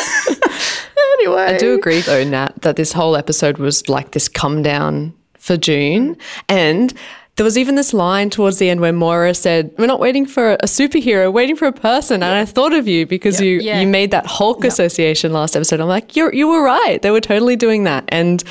anyway, 1.21 1.43
I 1.43 1.57
do 1.59 1.75
agree 1.75 2.01
though, 2.01 2.25
That 2.63 2.77
this 2.77 2.93
whole 2.93 3.17
episode 3.17 3.59
was 3.59 3.89
like 3.89 4.13
this 4.13 4.29
come 4.29 4.63
down 4.63 5.13
for 5.39 5.57
June 5.57 6.17
and 6.49 6.93
there 7.37 7.45
was 7.45 7.57
even 7.57 7.75
this 7.75 7.95
line 7.95 8.29
towards 8.29 8.59
the 8.59 8.69
end 8.69 8.81
where 8.81 8.93
Moira 8.93 9.33
said, 9.33 9.71
"We're 9.79 9.87
not 9.87 10.01
waiting 10.01 10.27
for 10.27 10.55
a 10.55 10.67
superhero, 10.67 11.33
waiting 11.33 11.57
for 11.57 11.67
a 11.67 11.73
person." 11.73 12.23
And 12.23 12.35
I 12.35 12.45
thought 12.45 12.75
of 12.75 12.87
you 12.87 13.07
because 13.07 13.41
you 13.41 13.61
Yeah. 13.61 13.81
you 13.81 13.87
made 13.87 14.11
that 14.11 14.27
Hulk 14.27 14.63
association 14.65 15.33
last 15.33 15.57
episode. 15.57 15.81
I'm 15.81 15.89
like, 15.89 16.17
you 16.17 16.31
you 16.35 16.49
were 16.49 16.63
right. 16.63 17.01
They 17.01 17.11
were 17.11 17.21
totally 17.23 17.57
doing 17.57 17.85
that. 17.85 18.05
And 18.09 18.45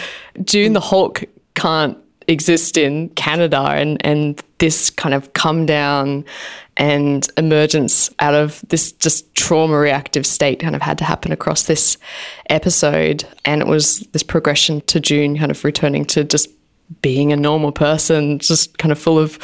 June 0.44 0.74
the 0.74 0.80
Hulk 0.80 1.24
can't 1.54 1.98
exist 2.28 2.78
in 2.78 3.10
Canada, 3.10 3.60
and 3.62 4.04
and 4.04 4.42
this 4.58 4.90
kind 4.90 5.14
of 5.14 5.34
come 5.34 5.68
down 5.68 6.26
and 6.80 7.28
emergence 7.36 8.10
out 8.20 8.34
of 8.34 8.64
this 8.70 8.94
just 8.94 9.36
trauma 9.36 9.78
reactive 9.78 10.26
state 10.26 10.62
kind 10.62 10.76
of 10.78 10.82
had 10.82 10.98
to 10.98 11.04
happen 11.04 11.34
across 11.34 11.64
this 11.64 11.98
episode. 12.50 13.26
And 13.44 13.62
it 13.62 13.68
was 13.68 14.00
this 14.14 14.24
progression 14.24 14.80
to 14.82 15.00
June 15.02 15.38
kind 15.38 15.52
of 15.52 15.64
returning 15.66 16.06
to 16.06 16.24
just 16.24 16.50
being 17.02 17.34
a 17.34 17.36
normal 17.36 17.74
person, 17.74 18.40
just 18.40 18.78
kind 18.78 18.94
of 18.94 18.98
full 18.98 19.20
of 19.20 19.38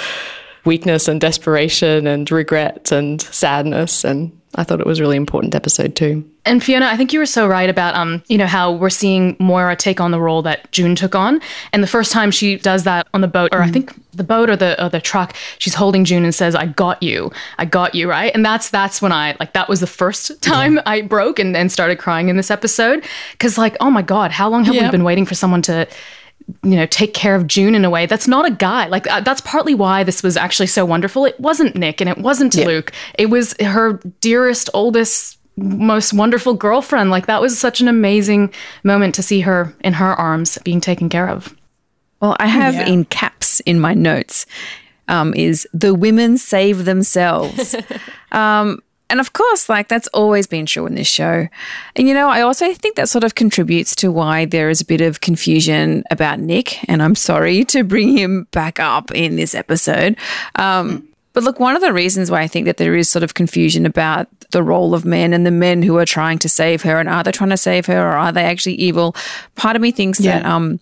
weakness 0.64 1.10
and 1.10 1.20
desperation 1.20 2.08
and 2.08 2.32
regret 2.32 2.92
and 2.94 3.22
sadness. 3.22 4.06
And 4.06 4.32
I 4.56 4.64
thought 4.64 4.80
it 4.80 4.88
was 4.88 5.00
a 5.00 5.04
really 5.04 5.18
important 5.18 5.54
episode 5.54 5.96
too. 5.96 6.30
And 6.46 6.64
Fiona, 6.64 6.86
I 6.88 6.98
think 6.98 7.12
you 7.12 7.20
were 7.20 7.26
so 7.26 7.48
right 7.48 7.70
about 7.70 7.96
um, 7.96 8.24
you 8.28 8.38
know, 8.38 8.46
how 8.46 8.72
we're 8.72 8.90
seeing 8.90 9.36
Moira 9.40 9.76
take 9.76 10.00
on 10.00 10.12
the 10.12 10.20
role 10.20 10.42
that 10.44 10.72
June 10.72 10.96
took 10.96 11.16
on. 11.16 11.42
And 11.74 11.82
the 11.82 11.88
first 11.88 12.12
time 12.12 12.32
she 12.32 12.58
does 12.58 12.84
that 12.84 13.08
on 13.14 13.22
the 13.22 13.28
boat, 13.28 13.50
or 13.54 13.62
I 13.62 13.72
think 13.72 13.94
the 14.14 14.24
boat 14.24 14.50
or 14.50 14.56
the 14.56 14.82
or 14.84 14.90
the 14.90 15.02
truck, 15.02 15.36
she's 15.58 15.74
holding 15.74 16.06
June 16.06 16.24
and 16.24 16.34
says, 16.34 16.56
I 16.56 16.68
got 16.68 17.02
you. 17.02 17.32
I 17.58 17.66
got 17.66 17.96
you, 17.96 18.10
right? 18.10 18.32
And 18.34 18.46
that's 18.46 18.70
that's 18.70 19.02
when 19.02 19.12
I 19.12 19.36
like 19.40 19.54
that 19.54 19.68
was 19.68 19.80
the 19.80 19.88
first 19.88 20.42
time 20.42 20.80
I 20.86 21.02
broke 21.02 21.40
and, 21.40 21.58
and 21.58 21.72
started 21.72 21.98
crying 21.98 22.30
in 22.30 22.38
this 22.38 22.52
episode. 22.52 23.04
Cause 23.40 23.58
like, 23.58 23.76
oh 23.80 23.90
my 23.90 24.02
God, 24.02 24.32
how 24.32 24.50
long 24.50 24.64
have 24.66 24.76
we 24.76 24.90
been 24.90 25.04
waiting 25.04 25.26
for 25.26 25.36
someone 25.36 25.62
to 25.64 25.88
you 26.64 26.76
know 26.76 26.86
take 26.86 27.14
care 27.14 27.36
of 27.36 27.48
June 27.48 27.76
in 27.76 27.86
a 27.86 27.90
way. 27.90 28.06
That's 28.06 28.28
not 28.28 28.46
a 28.46 28.52
guy. 28.52 28.88
Like 28.88 29.08
uh, 29.10 29.22
that's 29.22 29.42
partly 29.42 29.74
why 29.76 30.04
this 30.04 30.22
was 30.24 30.38
actually 30.38 30.68
so 30.68 30.86
wonderful. 30.86 31.26
It 31.26 31.40
wasn't 31.40 31.76
Nick 31.76 32.02
and 32.02 32.10
it 32.10 32.18
wasn't 32.18 32.56
Luke. 32.56 32.92
It 33.18 33.28
was 33.28 33.56
her 33.62 33.94
dearest 34.22 34.70
oldest 34.74 35.38
most 35.58 36.14
wonderful 36.14 36.54
girlfriend. 36.54 37.10
Like 37.12 37.28
that 37.28 37.42
was 37.42 37.58
such 37.58 37.80
an 37.82 37.88
amazing 37.88 38.54
moment 38.84 39.16
to 39.16 39.24
see 39.24 39.40
her 39.42 39.74
in 39.82 39.94
her 39.94 40.14
arms 40.16 40.58
being 40.64 40.82
taken 40.82 41.08
care 41.10 41.30
of. 41.30 41.56
Well, 42.22 42.36
I 42.40 42.48
have 42.48 42.74
Yeah. 42.76 42.88
in 42.88 43.06
caps 43.06 43.60
in 43.62 43.80
my 43.80 43.94
notes 43.94 44.46
um, 45.08 45.34
is 45.34 45.68
the 45.74 45.94
women 45.94 46.38
save 46.38 46.86
themselves. 46.86 47.76
um, 48.32 48.82
and 49.10 49.20
of 49.20 49.34
course, 49.34 49.70
like 49.70 49.88
that's 49.88 50.08
always 50.10 50.48
been 50.48 50.66
true 50.66 50.86
in 50.86 50.96
this 50.96 51.08
show. 51.08 51.48
And 51.96 52.08
you 52.08 52.14
know, 52.14 52.30
I 52.30 52.42
also 52.42 52.74
think 52.74 52.96
that 52.96 53.10
sort 53.10 53.24
of 53.24 53.36
contributes 53.36 53.96
to 53.98 54.12
why 54.12 54.46
there 54.46 54.70
is 54.70 54.82
a 54.82 54.86
bit 54.86 55.02
of 55.02 55.22
confusion 55.22 56.04
about 56.10 56.40
Nick. 56.40 56.88
And 56.90 57.04
I'm 57.04 57.16
sorry 57.16 57.64
to 57.66 57.84
bring 57.84 58.18
him 58.18 58.48
back 58.52 58.80
up 58.80 59.12
in 59.12 59.36
this 59.36 59.54
episode. 59.54 60.18
Um, 60.56 61.08
but 61.34 61.44
look, 61.44 61.60
one 61.60 61.76
of 61.76 61.82
the 61.82 61.94
reasons 61.94 62.32
why 62.32 62.42
I 62.42 62.48
think 62.48 62.66
that 62.66 62.78
there 62.78 62.96
is 62.96 63.10
sort 63.10 63.22
of 63.22 63.34
confusion 63.34 63.86
about 63.86 64.28
the 64.52 64.64
role 64.64 64.96
of 64.96 65.04
men 65.04 65.34
and 65.34 65.46
the 65.46 65.52
men 65.52 65.84
who 65.84 65.98
are 65.98 66.06
trying 66.06 66.40
to 66.40 66.50
save 66.50 66.82
her 66.84 66.98
and 66.98 67.10
are 67.10 67.24
they 67.24 67.32
trying 67.34 67.50
to 67.50 67.58
save 67.58 67.86
her 67.88 68.00
or 68.00 68.14
are 68.14 68.32
they 68.32 68.46
actually 68.46 68.76
evil? 68.76 69.16
Part 69.56 69.76
of 69.76 69.82
me 69.82 69.92
thinks 69.92 70.20
that 70.20 70.46
um, 70.46 70.80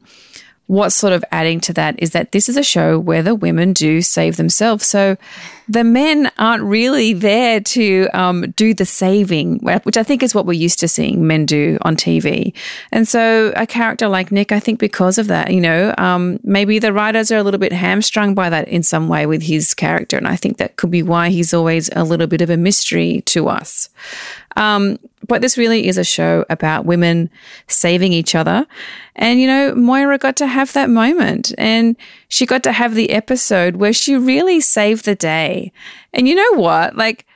what's 0.68 0.96
sort 0.96 1.14
of 1.14 1.26
adding 1.32 1.60
to 1.62 1.74
that 1.74 1.96
is 1.98 2.12
that 2.12 2.32
this 2.32 2.50
is 2.50 2.58
a 2.58 2.64
show 2.64 3.00
where 3.00 3.24
the 3.24 3.36
women 3.36 3.74
do 3.74 4.02
save 4.02 4.38
themselves. 4.38 4.86
So 4.86 5.18
the 5.68 5.84
men 5.84 6.32
aren't 6.38 6.64
really 6.64 7.14
there 7.14 7.60
to 7.60 8.08
um, 8.14 8.52
do 8.52 8.74
the 8.74 8.86
saving, 8.86 9.60
which 9.84 9.98
I 9.98 10.04
think 10.04 10.24
is 10.24 10.36
what 10.36 10.46
we're 10.46 10.54
used 10.54 10.80
to 10.80 10.88
seeing 10.88 11.26
men 11.26 11.46
do 11.46 11.78
on 11.82 11.96
TV. 11.96 12.54
And 12.92 13.08
so 13.08 13.54
a 13.56 13.66
character 13.66 14.08
like 14.08 14.32
Nick, 14.32 14.52
I 14.52 14.60
think 14.60 14.80
because 14.80 15.18
of 15.18 15.28
that, 15.28 15.52
you 15.54 15.62
know, 15.62 15.94
um, 15.98 16.40
maybe 16.44 16.80
the 16.80 16.94
writers 16.94 17.32
are 17.32 17.38
a 17.38 17.44
little 17.44 17.60
bit 17.60 17.72
hamstrung 17.72 18.36
by 18.36 18.50
that 18.50 18.68
in 18.68 18.84
some 18.84 19.08
way 19.08 19.26
with 19.26 19.44
his 19.44 19.74
character. 19.74 20.18
And 20.18 20.28
I 20.28 20.36
think 20.36 20.58
that 20.58 20.76
could 20.76 20.92
be 20.92 21.04
why 21.04 21.30
he's 21.30 21.54
always 21.54 21.90
a 21.96 22.04
little 22.04 22.28
bit 22.28 22.42
of 22.42 22.50
a 22.50 22.58
mystery 22.58 23.22
to 23.28 23.48
us. 23.48 23.90
Um, 24.56 25.00
but 25.28 25.42
this 25.42 25.58
really 25.58 25.88
is 25.88 25.98
a 25.98 26.04
show 26.04 26.46
about 26.50 26.86
women 26.86 27.30
saving 27.68 28.14
each 28.14 28.36
other. 28.36 28.68
And, 29.16 29.40
you 29.40 29.48
know, 29.48 29.74
Moira 29.76 30.18
got 30.18 30.36
to 30.38 30.48
have 30.48 30.74
that 30.74 30.90
moment 30.90 31.54
and 31.58 31.96
she 32.34 32.48
got 32.48 32.64
to 32.64 32.72
have 32.72 32.96
the 32.96 33.12
episode 33.12 33.76
where 33.76 33.94
she 33.94 34.18
really 34.18 34.60
saved 34.60 35.06
the 35.06 35.14
day. 35.14 35.72
And 36.14 36.28
you 36.28 36.34
know 36.34 36.60
what? 36.60 36.96
Like, 36.96 37.28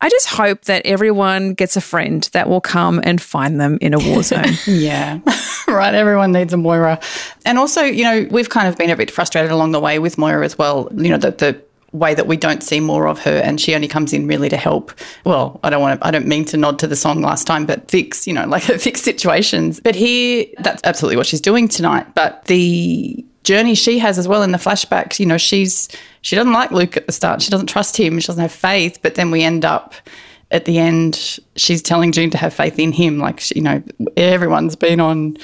I 0.00 0.08
just 0.08 0.28
hope 0.28 0.66
that 0.66 0.86
everyone 0.86 1.54
gets 1.54 1.76
a 1.76 1.80
friend 1.80 2.22
that 2.34 2.48
will 2.48 2.60
come 2.60 3.00
and 3.02 3.20
find 3.20 3.60
them 3.60 3.78
in 3.80 3.94
a 3.94 3.98
war 3.98 4.22
zone. 4.32 4.52
Yeah, 4.64 5.18
right. 5.66 5.92
Everyone 5.92 6.30
needs 6.30 6.52
a 6.52 6.56
Moira. 6.56 7.00
And 7.44 7.58
also, 7.58 7.82
you 7.82 8.04
know, 8.04 8.28
we've 8.30 8.48
kind 8.48 8.68
of 8.68 8.78
been 8.78 8.90
a 8.90 8.96
bit 8.96 9.10
frustrated 9.10 9.50
along 9.50 9.72
the 9.72 9.80
way 9.80 9.98
with 9.98 10.18
Moira 10.18 10.44
as 10.44 10.56
well. 10.56 10.88
You 10.94 11.08
know, 11.08 11.18
the, 11.18 11.32
the 11.32 11.60
way 11.90 12.14
that 12.14 12.28
we 12.28 12.36
don't 12.36 12.62
see 12.62 12.78
more 12.78 13.08
of 13.08 13.18
her 13.18 13.38
and 13.38 13.60
she 13.60 13.74
only 13.74 13.88
comes 13.88 14.12
in 14.12 14.28
really 14.28 14.48
to 14.50 14.56
help. 14.56 14.92
Well, 15.24 15.58
I 15.64 15.70
don't 15.70 15.80
want 15.80 16.00
to, 16.00 16.06
I 16.06 16.12
don't 16.12 16.26
mean 16.26 16.44
to 16.44 16.56
nod 16.56 16.78
to 16.78 16.86
the 16.86 16.94
song 16.94 17.22
last 17.22 17.44
time, 17.44 17.66
but 17.66 17.90
fix, 17.90 18.24
you 18.24 18.34
know, 18.34 18.46
like 18.46 18.62
fix 18.62 19.02
situations. 19.02 19.80
But 19.80 19.96
here, 19.96 20.44
that's 20.58 20.80
absolutely 20.84 21.16
what 21.16 21.26
she's 21.26 21.40
doing 21.40 21.66
tonight. 21.66 22.14
But 22.14 22.44
the 22.44 23.24
journey 23.44 23.74
she 23.74 23.98
has 23.98 24.18
as 24.18 24.28
well 24.28 24.42
in 24.42 24.52
the 24.52 24.58
flashbacks, 24.58 25.18
you 25.18 25.26
know, 25.26 25.38
she's, 25.38 25.88
she 26.22 26.36
doesn't 26.36 26.52
like 26.52 26.70
Luke 26.70 26.96
at 26.96 27.06
the 27.06 27.12
start. 27.12 27.40
She 27.42 27.50
doesn't 27.50 27.68
trust 27.68 27.96
him. 27.96 28.18
She 28.20 28.26
doesn't 28.26 28.42
have 28.42 28.52
faith. 28.52 28.98
But 29.02 29.14
then 29.14 29.30
we 29.30 29.42
end 29.42 29.64
up 29.64 29.94
at 30.50 30.64
the 30.64 30.78
end, 30.78 31.38
she's 31.56 31.82
telling 31.82 32.10
June 32.12 32.30
to 32.30 32.38
have 32.38 32.54
faith 32.54 32.78
in 32.78 32.92
him. 32.92 33.18
Like, 33.18 33.40
she- 33.40 33.56
you 33.56 33.62
know, 33.62 33.82
everyone's 34.16 34.76
been 34.76 34.98
on, 34.98 35.36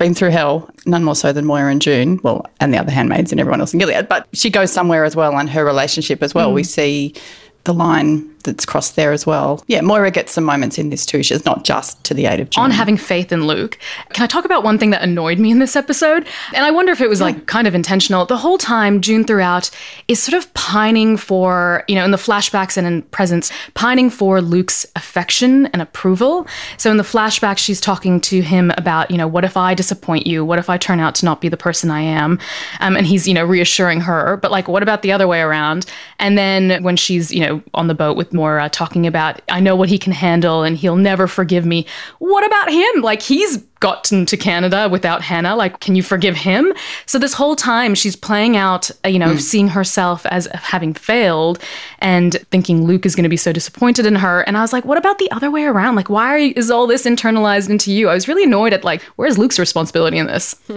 been 0.00 0.12
through 0.12 0.30
hell, 0.30 0.68
none 0.86 1.04
more 1.04 1.14
so 1.14 1.32
than 1.32 1.44
Moira 1.44 1.70
and 1.70 1.80
June. 1.80 2.18
Well, 2.24 2.44
and 2.60 2.74
the 2.74 2.78
other 2.78 2.90
handmaids 2.90 3.30
and 3.30 3.40
everyone 3.40 3.60
else 3.60 3.72
in 3.72 3.78
Gilead. 3.78 4.08
But 4.08 4.26
she 4.32 4.50
goes 4.50 4.72
somewhere 4.72 5.04
as 5.04 5.14
well, 5.14 5.38
and 5.38 5.48
her 5.50 5.64
relationship 5.64 6.20
as 6.22 6.34
well. 6.34 6.50
Mm. 6.50 6.54
We 6.54 6.64
see 6.64 7.14
the 7.62 7.72
line 7.74 8.28
that's 8.44 8.64
crossed 8.64 8.96
there 8.96 9.12
as 9.12 9.26
well. 9.26 9.62
Yeah, 9.66 9.80
Moira 9.80 10.10
gets 10.10 10.32
some 10.32 10.44
moments 10.44 10.78
in 10.78 10.90
this 10.90 11.04
too. 11.04 11.22
She's 11.22 11.44
not 11.44 11.64
just 11.64 12.02
to 12.04 12.14
the 12.14 12.26
aid 12.26 12.40
of 12.40 12.50
June. 12.50 12.64
on 12.64 12.70
having 12.70 12.96
faith 12.96 13.32
in 13.32 13.46
Luke. 13.46 13.78
Can 14.12 14.22
I 14.22 14.26
talk 14.26 14.44
about 14.44 14.62
one 14.62 14.78
thing 14.78 14.90
that 14.90 15.02
annoyed 15.02 15.38
me 15.38 15.50
in 15.50 15.58
this 15.58 15.76
episode? 15.76 16.26
And 16.52 16.64
I 16.64 16.70
wonder 16.70 16.92
if 16.92 17.00
it 17.00 17.08
was 17.08 17.20
like 17.20 17.46
kind 17.46 17.66
of 17.66 17.74
intentional. 17.74 18.26
The 18.26 18.36
whole 18.36 18.58
time, 18.58 19.00
June 19.00 19.24
throughout 19.24 19.70
is 20.08 20.22
sort 20.22 20.34
of 20.34 20.52
pining 20.54 21.16
for, 21.16 21.84
you 21.88 21.94
know, 21.94 22.04
in 22.04 22.10
the 22.10 22.16
flashbacks 22.16 22.76
and 22.76 22.86
in 22.86 23.02
presence, 23.02 23.50
pining 23.74 24.10
for 24.10 24.40
Luke's 24.40 24.86
affection 24.96 25.66
and 25.66 25.80
approval. 25.82 26.46
So 26.76 26.90
in 26.90 26.96
the 26.96 27.02
flashback, 27.02 27.58
she's 27.58 27.80
talking 27.80 28.20
to 28.22 28.42
him 28.42 28.70
about, 28.76 29.10
you 29.10 29.16
know, 29.16 29.26
what 29.26 29.44
if 29.44 29.56
I 29.56 29.74
disappoint 29.74 30.26
you? 30.26 30.44
What 30.44 30.58
if 30.58 30.68
I 30.68 30.76
turn 30.76 31.00
out 31.00 31.14
to 31.16 31.24
not 31.24 31.40
be 31.40 31.48
the 31.48 31.56
person 31.56 31.90
I 31.90 32.00
am? 32.00 32.38
Um, 32.80 32.96
and 32.96 33.06
he's, 33.06 33.26
you 33.26 33.34
know, 33.34 33.44
reassuring 33.44 34.00
her. 34.02 34.36
But 34.36 34.50
like, 34.50 34.68
what 34.68 34.82
about 34.82 35.02
the 35.02 35.12
other 35.12 35.26
way 35.26 35.40
around? 35.40 35.86
And 36.18 36.36
then 36.36 36.82
when 36.82 36.96
she's, 36.96 37.32
you 37.32 37.40
know, 37.40 37.62
on 37.72 37.88
the 37.88 37.94
boat 37.94 38.16
with 38.16 38.32
Moira 38.34 38.68
talking 38.68 39.06
about, 39.06 39.40
I 39.48 39.60
know 39.60 39.76
what 39.76 39.88
he 39.88 39.98
can 39.98 40.12
handle 40.12 40.62
and 40.62 40.76
he'll 40.76 40.96
never 40.96 41.26
forgive 41.26 41.64
me. 41.64 41.86
What 42.18 42.44
about 42.44 42.70
him? 42.70 43.02
Like, 43.02 43.22
he's 43.22 43.58
gotten 43.80 44.24
to 44.26 44.36
Canada 44.36 44.88
without 44.90 45.22
Hannah. 45.22 45.54
Like, 45.54 45.80
can 45.80 45.94
you 45.94 46.02
forgive 46.02 46.36
him? 46.36 46.72
So 47.06 47.18
this 47.18 47.34
whole 47.34 47.54
time 47.54 47.94
she's 47.94 48.16
playing 48.16 48.56
out, 48.56 48.90
uh, 49.04 49.08
you 49.08 49.18
know, 49.18 49.36
seeing 49.36 49.68
herself 49.68 50.24
as 50.26 50.48
having 50.54 50.94
failed 50.94 51.58
and 51.98 52.34
thinking 52.50 52.84
Luke 52.84 53.04
is 53.06 53.14
going 53.14 53.24
to 53.24 53.28
be 53.28 53.36
so 53.36 53.52
disappointed 53.52 54.06
in 54.06 54.14
her. 54.16 54.40
And 54.42 54.56
I 54.56 54.62
was 54.62 54.72
like, 54.72 54.84
what 54.84 54.98
about 54.98 55.18
the 55.18 55.30
other 55.30 55.50
way 55.50 55.64
around? 55.64 55.96
Like, 55.96 56.08
why 56.08 56.54
is 56.56 56.70
all 56.70 56.86
this 56.86 57.04
internalized 57.04 57.68
into 57.68 57.92
you? 57.92 58.08
I 58.08 58.14
was 58.14 58.26
really 58.26 58.44
annoyed 58.44 58.72
at 58.72 58.84
like, 58.84 59.02
where's 59.16 59.38
Luke's 59.38 59.58
responsibility 59.58 60.18
in 60.18 60.26
this? 60.26 60.56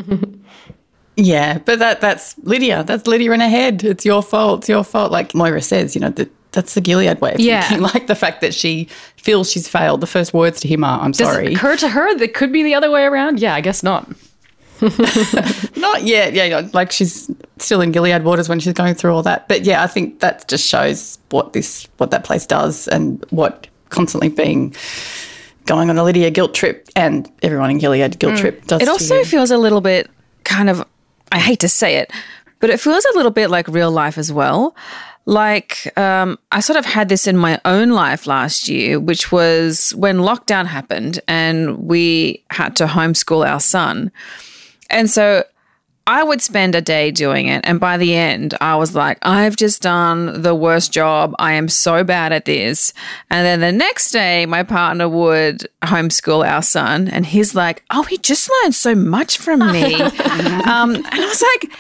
Yeah, 1.20 1.58
but 1.58 1.80
that 1.80 2.00
that's 2.00 2.38
Lydia. 2.44 2.84
That's 2.84 3.08
Lydia 3.08 3.32
in 3.32 3.40
her 3.40 3.50
head. 3.50 3.84
It's 3.84 4.06
your 4.06 4.22
fault. 4.22 4.62
It's 4.62 4.70
your 4.70 4.84
fault. 4.84 5.12
Like 5.12 5.34
Moira 5.34 5.64
says, 5.64 5.96
you 5.96 6.02
know, 6.02 6.12
that 6.12 6.32
that's 6.52 6.74
the 6.74 6.82
Gilead 6.82 7.22
way 7.22 7.34
of 7.34 7.40
Yeah. 7.40 7.62
thinking. 7.62 7.84
Like 7.94 8.08
the 8.08 8.16
fact 8.16 8.42
that 8.42 8.54
she 8.54 8.88
feels 9.18 9.52
she's 9.52 9.68
failed. 9.68 10.02
The 10.02 10.08
first 10.08 10.34
words 10.34 10.60
to 10.62 10.68
him 10.68 10.84
are, 10.84 11.00
"I'm 11.00 11.12
Does 11.12 11.28
sorry." 11.28 11.48
it 11.48 11.56
occur 11.56 11.76
to 11.78 11.90
her 11.90 12.16
that 12.18 12.34
could 12.34 12.52
be 12.52 12.64
the 12.64 12.74
other 12.76 12.92
way 12.92 13.04
around? 13.04 13.40
Yeah, 13.40 13.56
I 13.56 13.62
guess 13.62 13.84
not. 13.84 14.10
Not 14.82 16.04
yet. 16.04 16.34
Yeah, 16.34 16.46
yeah, 16.46 16.68
like 16.74 16.92
she's 16.92 17.32
still 17.58 17.82
in 17.82 17.92
Gilead 17.92 18.24
waters 18.24 18.48
when 18.48 18.60
she's 18.60 18.74
going 18.74 18.94
through 18.94 19.14
all 19.14 19.24
that. 19.24 19.48
But 19.48 19.64
yeah, 19.64 19.84
I 19.84 19.88
think 19.88 20.20
that 20.20 20.48
just 20.48 20.68
shows 20.68 21.18
what 21.32 21.54
this 21.54 21.88
what 21.98 22.12
that 22.12 22.24
place 22.24 22.46
does 22.46 22.88
and 22.88 23.26
what 23.30 23.68
constantly 23.90 24.30
being 24.30 24.76
going 25.66 25.90
on 25.90 25.98
a 25.98 26.04
Lydia 26.04 26.32
guilt 26.32 26.54
trip 26.54 26.88
and 26.96 27.30
everyone 27.44 27.70
in 27.70 27.78
Gilead 27.78 28.20
guilt 28.20 28.36
mm. 28.36 28.40
trip 28.40 28.66
does. 28.66 28.82
It 28.82 28.86
to 28.86 28.92
also 28.92 29.18
you. 29.18 29.26
feels 29.26 29.52
a 29.52 29.58
little 29.58 29.82
bit 29.82 30.10
kind 30.44 30.70
of, 30.70 30.84
I 31.32 31.40
hate 31.40 31.60
to 31.60 31.70
say 31.70 31.98
it, 31.98 32.12
but 32.60 32.70
it 32.70 32.80
feels 32.80 33.06
a 33.06 33.18
little 33.18 33.32
bit 33.32 33.50
like 33.50 33.68
real 33.68 33.92
life 33.92 34.18
as 34.18 34.32
well. 34.32 34.76
Like, 35.28 35.92
um, 35.98 36.40
I 36.54 36.62
sort 36.62 36.80
of 36.80 36.86
had 36.86 37.10
this 37.10 37.28
in 37.28 37.36
my 37.36 37.60
own 37.66 37.90
life 37.90 38.28
last 38.28 38.70
year, 38.70 38.98
which 38.98 39.30
was 39.30 39.92
when 39.92 40.20
lockdown 40.20 40.66
happened 40.66 41.20
and 41.28 41.78
we 41.80 42.46
had 42.50 42.78
to 42.78 42.86
homeschool 42.86 43.46
our 43.46 43.60
son. 43.60 44.10
And 44.90 45.10
so 45.10 45.44
I 46.08 46.24
would 46.24 46.42
spend 46.42 46.76
a 46.76 46.82
day 46.82 47.12
doing 47.12 47.48
it. 47.48 47.60
And 47.66 47.78
by 47.78 47.98
the 47.98 48.16
end, 48.16 48.56
I 48.62 48.78
was 48.78 48.96
like, 48.96 49.18
I've 49.22 49.58
just 49.58 49.82
done 49.82 50.42
the 50.42 50.56
worst 50.56 50.94
job. 50.94 51.36
I 51.40 51.52
am 51.54 51.68
so 51.68 52.06
bad 52.06 52.32
at 52.32 52.46
this. 52.46 52.94
And 53.30 53.46
then 53.46 53.60
the 53.60 53.78
next 53.78 54.12
day, 54.12 54.46
my 54.46 54.64
partner 54.64 55.10
would 55.10 55.68
homeschool 55.82 56.50
our 56.50 56.62
son. 56.62 57.10
And 57.10 57.26
he's 57.26 57.54
like, 57.54 57.84
Oh, 57.92 58.04
he 58.04 58.18
just 58.20 58.50
learned 58.64 58.76
so 58.76 58.96
much 58.96 59.38
from 59.38 59.60
me. 59.60 59.96
um, 60.02 60.96
and 60.96 61.06
I 61.06 61.28
was 61.28 61.44
like, 61.62 61.78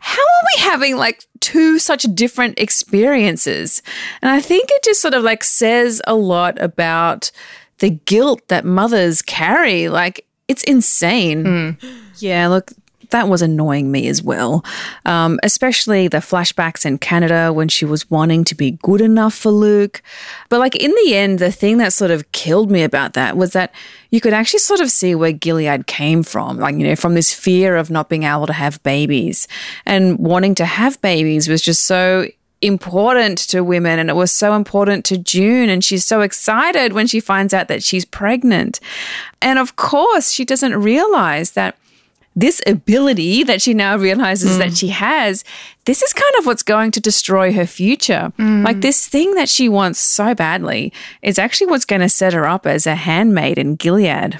how 0.00 0.22
are 0.22 0.46
we 0.56 0.62
having 0.62 0.96
like 0.96 1.24
two 1.40 1.78
such 1.78 2.02
different 2.14 2.58
experiences? 2.58 3.82
And 4.22 4.30
I 4.30 4.40
think 4.40 4.68
it 4.70 4.82
just 4.82 5.00
sort 5.00 5.14
of 5.14 5.22
like 5.22 5.44
says 5.44 6.02
a 6.06 6.14
lot 6.14 6.60
about 6.60 7.30
the 7.78 7.90
guilt 7.90 8.46
that 8.48 8.64
mothers 8.64 9.22
carry. 9.22 9.88
Like, 9.88 10.26
it's 10.48 10.64
insane. 10.64 11.76
Hmm. 11.80 11.96
Yeah, 12.18 12.48
look, 12.48 12.72
that 13.10 13.28
was 13.28 13.42
annoying 13.42 13.90
me 13.90 14.08
as 14.08 14.22
well. 14.22 14.64
Um, 15.04 15.38
especially 15.42 16.08
the 16.08 16.18
flashbacks 16.18 16.84
in 16.84 16.98
Canada 16.98 17.52
when 17.52 17.68
she 17.68 17.84
was 17.84 18.10
wanting 18.10 18.44
to 18.44 18.54
be 18.54 18.72
good 18.82 19.00
enough 19.00 19.34
for 19.34 19.50
Luke. 19.50 20.02
But 20.48 20.60
like 20.60 20.76
in 20.76 20.92
the 21.04 21.14
end, 21.14 21.38
the 21.38 21.52
thing 21.52 21.78
that 21.78 21.92
sort 21.92 22.10
of 22.10 22.30
killed 22.32 22.70
me 22.70 22.82
about 22.82 23.14
that 23.14 23.36
was 23.36 23.52
that 23.52 23.74
you 24.10 24.20
could 24.20 24.32
actually 24.32 24.60
sort 24.60 24.80
of 24.80 24.90
see 24.90 25.14
where 25.14 25.32
Gilead 25.32 25.86
came 25.86 26.22
from. 26.22 26.58
Like, 26.58 26.76
you 26.76 26.86
know, 26.86 26.96
from 26.96 27.14
this 27.14 27.32
fear 27.32 27.76
of 27.76 27.90
not 27.90 28.08
being 28.08 28.24
able 28.24 28.46
to 28.46 28.52
have 28.52 28.82
babies 28.82 29.46
and 29.86 30.18
wanting 30.18 30.54
to 30.56 30.64
have 30.64 31.00
babies 31.00 31.48
was 31.48 31.62
just 31.62 31.86
so 31.86 32.26
important 32.62 33.38
to 33.38 33.64
women 33.64 33.98
and 33.98 34.10
it 34.10 34.16
was 34.16 34.30
so 34.30 34.54
important 34.54 35.04
to 35.06 35.16
June 35.16 35.70
and 35.70 35.82
she's 35.82 36.04
so 36.04 36.20
excited 36.20 36.92
when 36.92 37.06
she 37.06 37.20
finds 37.20 37.54
out 37.54 37.68
that 37.68 37.82
she's 37.82 38.04
pregnant. 38.04 38.80
And 39.40 39.58
of 39.58 39.76
course, 39.76 40.30
she 40.30 40.44
doesn't 40.44 40.80
realize 40.80 41.52
that 41.52 41.76
this 42.40 42.60
ability 42.66 43.44
that 43.44 43.62
she 43.62 43.74
now 43.74 43.96
realizes 43.96 44.58
that 44.58 44.76
she 44.76 44.88
has, 44.88 45.44
this 45.84 46.02
is 46.02 46.12
kind 46.12 46.34
of 46.38 46.46
what's 46.46 46.62
going 46.62 46.90
to 46.92 47.00
destroy 47.00 47.52
her 47.52 47.66
future. 47.66 48.32
Like 48.38 48.80
this 48.80 49.06
thing 49.08 49.34
that 49.34 49.48
she 49.48 49.68
wants 49.68 49.98
so 49.98 50.34
badly 50.34 50.92
is 51.22 51.38
actually 51.38 51.68
what's 51.68 51.84
going 51.84 52.00
to 52.02 52.08
set 52.08 52.32
her 52.32 52.46
up 52.46 52.66
as 52.66 52.86
a 52.86 52.94
handmaid 52.94 53.58
in 53.58 53.76
Gilead. 53.76 54.38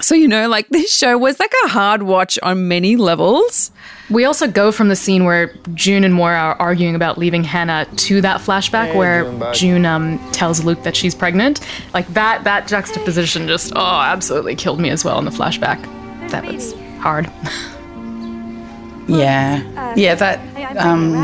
So, 0.00 0.14
you 0.14 0.28
know, 0.28 0.48
like 0.48 0.68
this 0.70 0.96
show 0.96 1.18
was 1.18 1.38
like 1.38 1.52
a 1.66 1.68
hard 1.68 2.04
watch 2.04 2.38
on 2.42 2.68
many 2.68 2.96
levels. 2.96 3.70
We 4.08 4.24
also 4.24 4.48
go 4.48 4.72
from 4.72 4.88
the 4.88 4.96
scene 4.96 5.24
where 5.24 5.54
June 5.74 6.04
and 6.04 6.14
Moira 6.14 6.38
are 6.38 6.54
arguing 6.54 6.94
about 6.94 7.18
leaving 7.18 7.44
Hannah 7.44 7.86
to 7.96 8.22
that 8.22 8.40
flashback 8.40 8.92
Hey, 8.92 8.96
where 8.96 9.24
June. 9.24 9.52
June 9.52 9.84
um, 9.86 10.32
tells 10.32 10.64
Luke 10.64 10.82
that 10.84 10.96
she's 10.96 11.14
pregnant. 11.14 11.60
Like 11.92 12.08
that 12.14 12.44
that 12.44 12.66
juxtaposition 12.66 13.46
just 13.46 13.72
oh 13.76 14.00
absolutely 14.00 14.56
killed 14.56 14.80
me 14.80 14.88
as 14.88 15.04
well 15.04 15.18
in 15.18 15.26
the 15.26 15.30
flashback. 15.30 15.80
That 16.30 16.46
was 16.46 16.72
hard. 17.00 17.30
Yeah. 19.08 19.94
Yeah, 19.96 20.14
that. 20.14 20.76
Um, 20.76 21.14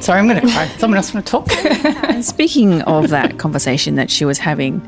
sorry, 0.00 0.18
I'm 0.18 0.28
going 0.28 0.40
to 0.42 0.52
cry. 0.52 0.66
Someone 0.76 0.98
else 0.98 1.14
want 1.14 1.24
to 1.24 1.30
talk? 1.30 1.46
and 2.10 2.22
speaking 2.22 2.82
of 2.82 3.08
that 3.08 3.38
conversation 3.38 3.94
that 3.94 4.10
she 4.10 4.26
was 4.26 4.38
having 4.38 4.82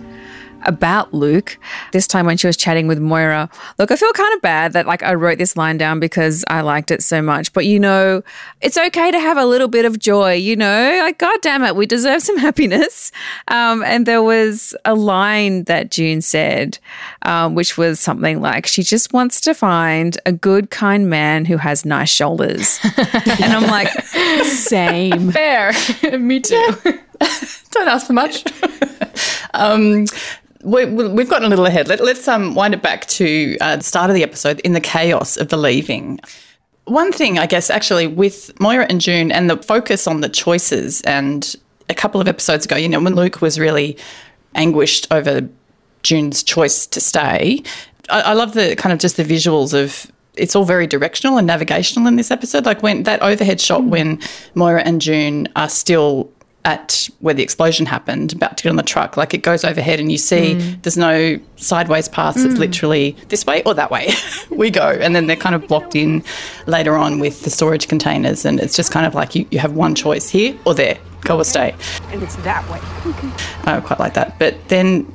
about 0.64 1.12
Luke, 1.14 1.58
this 1.92 2.06
time 2.06 2.26
when 2.26 2.36
she 2.36 2.46
was 2.46 2.56
chatting 2.56 2.86
with 2.86 2.98
Moira, 2.98 3.48
look, 3.78 3.90
I 3.90 3.96
feel 3.96 4.12
kind 4.12 4.34
of 4.34 4.42
bad 4.42 4.72
that 4.72 4.86
like 4.86 5.02
I 5.02 5.14
wrote 5.14 5.38
this 5.38 5.56
line 5.56 5.78
down 5.78 6.00
because 6.00 6.44
I 6.48 6.60
liked 6.60 6.90
it 6.90 7.02
so 7.02 7.22
much. 7.22 7.52
But 7.52 7.66
you 7.66 7.78
know, 7.78 8.22
it's 8.60 8.76
okay 8.78 9.10
to 9.10 9.18
have 9.18 9.36
a 9.36 9.44
little 9.44 9.68
bit 9.68 9.84
of 9.84 9.98
joy, 9.98 10.34
you 10.34 10.56
know? 10.56 10.98
Like, 11.00 11.18
God 11.18 11.38
damn 11.42 11.64
it, 11.64 11.76
we 11.76 11.86
deserve 11.86 12.22
some 12.22 12.38
happiness. 12.44 13.12
Um, 13.48 13.82
and 13.84 14.06
there 14.06 14.22
was 14.22 14.74
a 14.84 14.94
line 14.94 15.64
that 15.64 15.90
June 15.90 16.20
said, 16.20 16.78
um, 17.22 17.54
which 17.54 17.76
was 17.76 18.00
something 18.00 18.40
like, 18.40 18.66
she 18.66 18.82
just 18.82 19.12
wants 19.12 19.40
to 19.42 19.54
find 19.54 20.18
a 20.26 20.32
good, 20.32 20.70
kind 20.70 21.08
man 21.08 21.44
who 21.44 21.56
has 21.56 21.84
nice 21.84 22.10
shoulders. 22.10 22.78
and 22.96 23.52
I'm 23.52 23.68
like, 23.68 23.88
same. 24.44 25.30
Fair. 25.32 25.72
Me 26.18 26.40
too. 26.40 26.76
Don't 27.70 27.88
ask 27.88 28.06
for 28.06 28.12
much. 28.12 28.44
um, 29.54 30.06
we, 30.64 30.86
we've 30.86 31.28
gotten 31.28 31.46
a 31.46 31.48
little 31.48 31.66
ahead. 31.66 31.88
Let, 31.88 32.00
us 32.00 32.26
um, 32.26 32.54
wind 32.54 32.74
it 32.74 32.82
back 32.82 33.06
to 33.06 33.56
uh, 33.60 33.76
the 33.76 33.82
start 33.82 34.10
of 34.10 34.16
the 34.16 34.22
episode 34.22 34.60
in 34.60 34.72
the 34.72 34.80
chaos 34.80 35.36
of 35.36 35.48
the 35.48 35.56
leaving. 35.56 36.20
One 36.86 37.12
thing, 37.12 37.38
I 37.38 37.46
guess, 37.46 37.70
actually, 37.70 38.06
with 38.06 38.58
Moira 38.60 38.86
and 38.88 39.00
June 39.00 39.30
and 39.30 39.48
the 39.48 39.56
focus 39.58 40.06
on 40.06 40.20
the 40.20 40.28
choices, 40.28 41.00
and 41.02 41.54
a 41.88 41.94
couple 41.94 42.20
of 42.20 42.28
episodes 42.28 42.64
ago, 42.64 42.76
you 42.76 42.88
know, 42.88 43.00
when 43.00 43.14
Luke 43.14 43.40
was 43.40 43.58
really 43.58 43.96
anguished 44.54 45.06
over 45.10 45.48
June's 46.02 46.42
choice 46.42 46.86
to 46.86 47.00
stay, 47.00 47.62
I, 48.10 48.20
I 48.20 48.32
love 48.32 48.54
the 48.54 48.76
kind 48.76 48.92
of 48.92 48.98
just 48.98 49.16
the 49.16 49.24
visuals 49.24 49.72
of 49.72 50.10
it's 50.36 50.56
all 50.56 50.64
very 50.64 50.86
directional 50.86 51.38
and 51.38 51.46
navigational 51.46 52.08
in 52.08 52.16
this 52.16 52.30
episode. 52.30 52.66
Like 52.66 52.82
when 52.82 53.04
that 53.04 53.22
overhead 53.22 53.60
shot 53.60 53.84
when 53.84 54.20
Moira 54.54 54.82
and 54.82 55.00
June 55.00 55.48
are 55.56 55.68
still 55.68 56.30
at 56.66 57.08
where 57.20 57.34
the 57.34 57.42
explosion 57.42 57.84
happened, 57.84 58.32
about 58.32 58.56
to 58.56 58.62
get 58.62 58.70
on 58.70 58.76
the 58.76 58.82
truck, 58.82 59.16
like 59.18 59.34
it 59.34 59.42
goes 59.42 59.64
overhead 59.64 60.00
and 60.00 60.10
you 60.10 60.16
see 60.16 60.54
Mm. 60.54 60.82
there's 60.82 60.96
no 60.96 61.38
sideways 61.56 62.08
paths. 62.08 62.42
It's 62.42 62.54
Mm. 62.54 62.58
literally 62.58 63.16
this 63.28 63.44
way 63.44 63.62
or 63.64 63.74
that 63.74 63.90
way. 63.90 64.10
we 64.50 64.70
go. 64.70 64.88
And 64.88 65.14
then 65.14 65.26
they're 65.26 65.36
kind 65.36 65.54
of 65.54 65.68
blocked 65.68 65.94
in 65.94 66.24
later 66.66 66.96
on 66.96 67.18
with 67.18 67.42
the 67.42 67.50
storage 67.50 67.86
containers. 67.88 68.46
And 68.46 68.60
it's 68.60 68.74
just 68.76 68.90
kind 68.90 69.04
of 69.04 69.14
like 69.14 69.34
you, 69.34 69.46
you 69.50 69.58
have 69.58 69.72
one 69.72 69.94
choice 69.94 70.30
here 70.30 70.56
or 70.64 70.72
there, 70.74 70.96
go 71.20 71.36
or 71.38 71.44
stay. 71.44 71.74
And 72.12 72.22
it's 72.22 72.36
that 72.36 72.66
way. 72.70 72.80
I 73.64 73.80
quite 73.80 74.00
like 74.00 74.14
that. 74.14 74.38
But 74.38 74.54
then, 74.68 75.06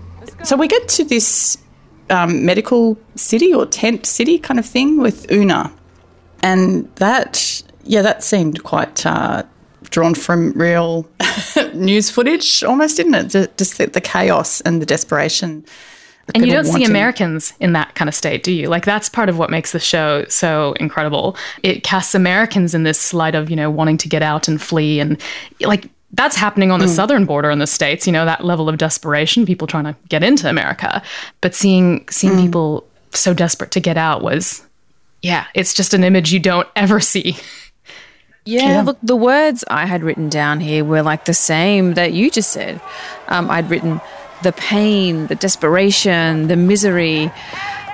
so 0.43 0.55
we 0.55 0.67
get 0.67 0.87
to 0.89 1.03
this 1.03 1.57
um, 2.11 2.45
medical 2.45 2.95
city 3.15 3.51
or 3.53 3.65
tent 3.65 4.05
city 4.05 4.37
kind 4.37 4.59
of 4.59 4.65
thing 4.67 4.99
with 5.01 5.31
Una. 5.31 5.71
And 6.43 6.87
that, 6.97 7.63
yeah, 7.85 8.03
that 8.03 8.23
seemed 8.23 8.63
quite 8.63 9.03
uh, 9.05 9.43
drawn 9.89 10.13
from 10.13 10.51
real 10.53 11.07
news 11.73 12.09
footage 12.09 12.63
almost, 12.63 12.97
didn't 12.97 13.15
it? 13.15 13.27
Ju- 13.29 13.47
Just 13.57 13.77
the, 13.77 13.87
the 13.87 14.01
chaos 14.01 14.61
and 14.61 14.81
the 14.81 14.85
desperation. 14.85 15.65
And 16.35 16.45
you 16.45 16.53
don't 16.53 16.65
see 16.65 16.83
Americans 16.83 17.53
in 17.59 17.73
that 17.73 17.95
kind 17.95 18.07
of 18.07 18.13
state, 18.13 18.43
do 18.43 18.51
you? 18.51 18.67
Like 18.67 18.85
that's 18.85 19.09
part 19.09 19.29
of 19.29 19.39
what 19.39 19.49
makes 19.49 19.71
the 19.71 19.79
show 19.79 20.25
so 20.29 20.73
incredible. 20.79 21.35
It 21.63 21.83
casts 21.83 22.13
Americans 22.13 22.75
in 22.75 22.83
this 22.83 23.15
light 23.15 23.33
of, 23.33 23.49
you 23.49 23.55
know, 23.55 23.71
wanting 23.71 23.97
to 23.97 24.07
get 24.07 24.21
out 24.21 24.47
and 24.47 24.61
flee 24.61 24.99
and 24.99 25.19
like 25.61 25.89
that's 26.13 26.35
happening 26.35 26.69
on 26.71 26.79
the 26.79 26.85
Mm. 26.85 26.95
southern 26.95 27.25
border 27.25 27.49
in 27.49 27.57
the 27.59 27.65
states, 27.67 28.05
you 28.05 28.13
know, 28.13 28.25
that 28.25 28.43
level 28.45 28.69
of 28.69 28.77
desperation, 28.77 29.45
people 29.45 29.65
trying 29.67 29.85
to 29.85 29.95
get 30.07 30.23
into 30.23 30.47
America. 30.49 31.01
But 31.41 31.55
seeing 31.55 32.07
seeing 32.09 32.33
Mm. 32.33 32.41
people 32.41 32.87
so 33.11 33.33
desperate 33.33 33.71
to 33.71 33.79
get 33.79 33.97
out 33.97 34.21
was 34.21 34.61
yeah, 35.23 35.45
it's 35.55 35.73
just 35.73 35.93
an 35.95 36.03
image 36.03 36.31
you 36.31 36.39
don't 36.39 36.67
ever 36.75 36.99
see. 36.99 37.37
Yeah, 38.49 38.81
look, 38.81 38.97
the 39.03 39.15
words 39.15 39.63
I 39.69 39.85
had 39.85 40.03
written 40.03 40.29
down 40.29 40.59
here 40.59 40.83
were 40.83 41.01
like 41.03 41.25
the 41.25 41.33
same 41.33 41.93
that 41.93 42.13
you 42.13 42.31
just 42.31 42.51
said. 42.51 42.81
Um, 43.27 43.49
I'd 43.49 43.69
written 43.69 44.01
the 44.43 44.51
pain, 44.51 45.27
the 45.27 45.35
desperation, 45.35 46.47
the 46.47 46.55
misery. 46.55 47.31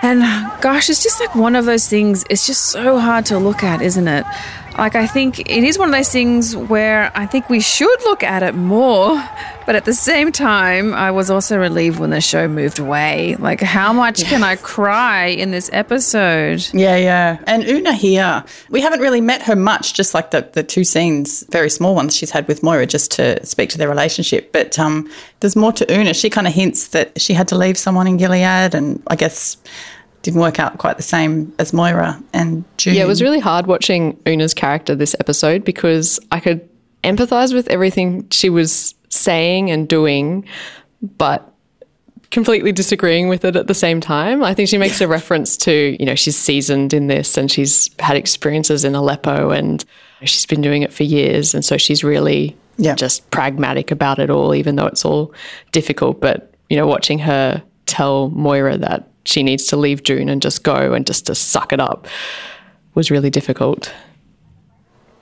And 0.02 0.22
gosh, 0.62 0.90
it's 0.90 1.02
just 1.02 1.20
like 1.20 1.36
one 1.36 1.56
of 1.56 1.66
those 1.66 1.88
things, 1.88 2.24
it's 2.30 2.46
just 2.46 2.66
so 2.66 3.00
hard 3.00 3.26
to 3.28 3.40
look 3.40 3.64
at, 3.64 3.82
isn't 3.82 4.08
it? 4.08 4.26
Like, 4.78 4.96
I 4.96 5.08
think 5.08 5.40
it 5.40 5.64
is 5.64 5.78
one 5.78 5.90
of 5.90 5.96
those 5.96 6.12
things 6.12 6.56
where 6.56 7.12
I 7.16 7.26
think 7.26 7.50
we 7.50 7.62
should 7.62 8.02
look 8.04 8.24
at 8.24 8.44
it 8.44 8.56
more. 8.56 9.24
But 9.66 9.76
at 9.76 9.86
the 9.86 9.94
same 9.94 10.32
time, 10.32 10.94
I 10.94 11.10
was 11.10 11.32
also 11.32 11.58
relieved 11.58 11.98
when 11.98 12.12
the 12.12 12.22
show 12.22 12.48
moved 12.48 12.78
away. 12.78 13.36
Like, 13.40 13.62
how 13.62 13.94
much 13.94 14.24
can 14.26 14.44
I 14.44 14.58
cry 14.58 15.28
in 15.28 15.50
this 15.50 15.72
episode? 15.74 16.68
Yeah, 16.72 16.98
yeah. 16.98 17.40
And 17.48 17.64
Una 17.64 17.94
here, 17.94 18.44
we 18.70 18.82
haven't 18.82 19.00
really 19.00 19.22
met 19.22 19.42
her 19.44 19.56
much, 19.56 19.96
just 19.96 20.14
like 20.14 20.30
the, 20.32 20.48
the 20.54 20.62
two 20.62 20.84
scenes, 20.84 21.44
very 21.50 21.70
small 21.72 21.96
ones 21.96 22.16
she's 22.16 22.30
had 22.30 22.48
with 22.48 22.62
Moira 22.62 22.86
just 22.86 23.12
to 23.14 23.44
speak 23.44 23.70
to 23.72 23.78
their 23.80 23.90
relationship. 23.90 24.52
But 24.52 24.78
um, 24.78 25.10
there's 25.40 25.56
more 25.56 25.72
to 25.74 25.92
Una. 25.92 26.14
She 26.14 26.30
kind 26.30 26.46
of 26.46 26.54
hints 26.54 26.90
that 26.90 27.20
she 27.20 27.34
had 27.34 27.48
to 27.48 27.58
leave 27.58 27.78
someone 27.78 28.06
in 28.06 28.18
Gilead 28.18 28.76
and 28.76 29.02
I 29.08 29.16
guess 29.16 29.58
didn't 30.26 30.42
work 30.42 30.60
out 30.60 30.80
quite 30.80 30.98
the 30.98 31.04
same 31.04 31.54
as 31.60 31.72
Moira 31.72 32.20
and 32.34 32.66
June. 32.78 32.96
Yeah, 32.96 33.04
it 33.04 33.08
was 33.08 33.22
really 33.22 33.40
hard 33.40 33.68
watching 33.68 34.20
Una's 34.26 34.56
character 34.56 34.96
this 34.96 35.16
episode 35.20 35.64
because 35.64 36.20
I 36.32 36.40
could 36.40 36.68
empathize 37.04 37.54
with 37.54 37.68
everything 37.68 38.28
she 38.32 38.50
was 38.50 38.96
saying 39.10 39.70
and 39.70 39.88
doing, 39.88 40.44
but 41.18 41.54
completely 42.32 42.72
disagreeing 42.72 43.28
with 43.28 43.46
it 43.46 43.56
at 43.56 43.68
the 43.68 43.76
same 43.76 44.02
time. 44.02 44.44
I 44.44 44.56
think 44.56 44.68
she 44.68 44.80
makes 44.80 45.00
a 45.00 45.08
reference 45.08 45.56
to, 45.58 45.96
you 46.00 46.08
know, 46.08 46.16
she's 46.16 46.36
seasoned 46.36 46.92
in 46.92 47.06
this 47.06 47.38
and 47.38 47.52
she's 47.52 47.92
had 48.00 48.18
experiences 48.18 48.84
in 48.84 48.96
Aleppo 48.96 49.52
and 49.52 49.86
she's 50.24 50.48
been 50.48 50.62
doing 50.62 50.82
it 50.82 50.92
for 50.92 51.04
years. 51.04 51.54
And 51.54 51.64
so 51.64 51.78
she's 51.78 52.04
really 52.04 52.58
just 52.80 53.30
pragmatic 53.30 53.92
about 53.92 54.18
it 54.18 54.32
all, 54.32 54.56
even 54.56 54.76
though 54.76 54.88
it's 54.88 55.06
all 55.06 55.36
difficult. 55.72 56.20
But, 56.20 56.52
you 56.68 56.78
know, 56.78 56.88
watching 56.88 57.20
her 57.20 57.62
tell 57.86 58.32
Moira 58.32 58.80
that 58.80 59.08
she 59.26 59.44
needs 59.44 59.66
to 59.68 59.78
leave 59.78 60.04
June 60.04 60.30
and 60.30 60.42
just 60.42 60.64
go 60.64 60.94
and 60.94 61.06
just 61.06 61.26
to 61.28 61.36
suck 61.36 61.74
it 61.74 61.80
up 61.80 62.08
was 62.94 63.12
really 63.12 63.30
difficult. 63.30 63.92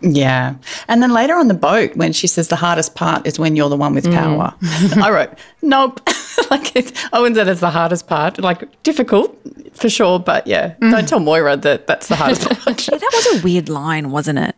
Yeah. 0.02 0.56
And 0.90 1.02
then 1.02 1.14
later 1.14 1.36
on 1.36 1.48
the 1.48 1.54
boat, 1.54 1.96
when 1.96 2.12
she 2.12 2.28
says 2.28 2.50
the 2.50 2.58
hardest 2.58 2.94
part 2.94 3.26
is 3.26 3.40
when 3.40 3.56
you're 3.56 3.70
the 3.70 3.78
one 3.78 3.94
with 3.96 4.04
Mm. 4.06 4.14
power, 4.14 4.54
I 5.02 5.10
wrote, 5.12 5.30
nope. 5.62 6.02
like, 6.52 6.76
it, 6.76 6.92
I 7.14 7.20
wouldn't 7.22 7.38
say 7.38 7.46
that's 7.46 7.62
the 7.62 7.70
hardest 7.70 8.08
part. 8.08 8.38
Like, 8.38 8.84
difficult 8.84 9.40
for 9.74 9.90
sure, 9.90 10.20
but 10.20 10.46
yeah, 10.46 10.76
don't 10.82 11.08
tell 11.08 11.22
Moira 11.22 11.56
that 11.56 11.88
that's 11.88 12.10
the 12.10 12.18
hardest 12.18 12.42
part. 12.64 12.86
Yeah, 12.88 12.98
that 12.98 13.12
was 13.14 13.40
a 13.40 13.44
weird 13.44 13.70
line, 13.70 14.12
wasn't 14.12 14.40
it? 14.40 14.56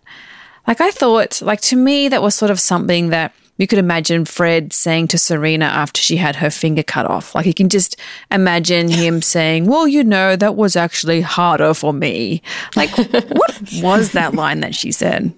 Like 0.68 0.82
I 0.82 0.90
thought, 0.90 1.44
like 1.44 1.62
to 1.62 1.76
me, 1.76 2.08
that 2.08 2.24
was 2.24 2.34
sort 2.34 2.50
of 2.50 2.60
something 2.60 3.10
that 3.10 3.32
you 3.58 3.68
could 3.68 3.80
imagine 3.80 4.26
Fred 4.26 4.74
saying 4.74 5.08
to 5.10 5.18
Serena 5.18 5.66
after 5.66 6.02
she 6.02 6.18
had 6.18 6.38
her 6.38 6.50
finger 6.50 6.84
cut 6.84 7.06
off. 7.06 7.34
Like 7.36 7.46
you 7.46 7.54
can 7.54 7.70
just 7.70 7.96
imagine 8.32 8.90
him 8.90 9.22
saying, 9.22 9.66
Well, 9.66 9.88
you 9.88 10.04
know, 10.04 10.36
that 10.36 10.56
was 10.56 10.76
actually 10.76 11.22
harder 11.22 11.74
for 11.74 11.94
me. 11.94 12.42
Like, 12.76 12.90
what 13.32 13.62
was 13.82 14.12
that 14.12 14.34
line 14.34 14.60
that 14.60 14.76
she 14.76 14.92
said? 14.92 15.34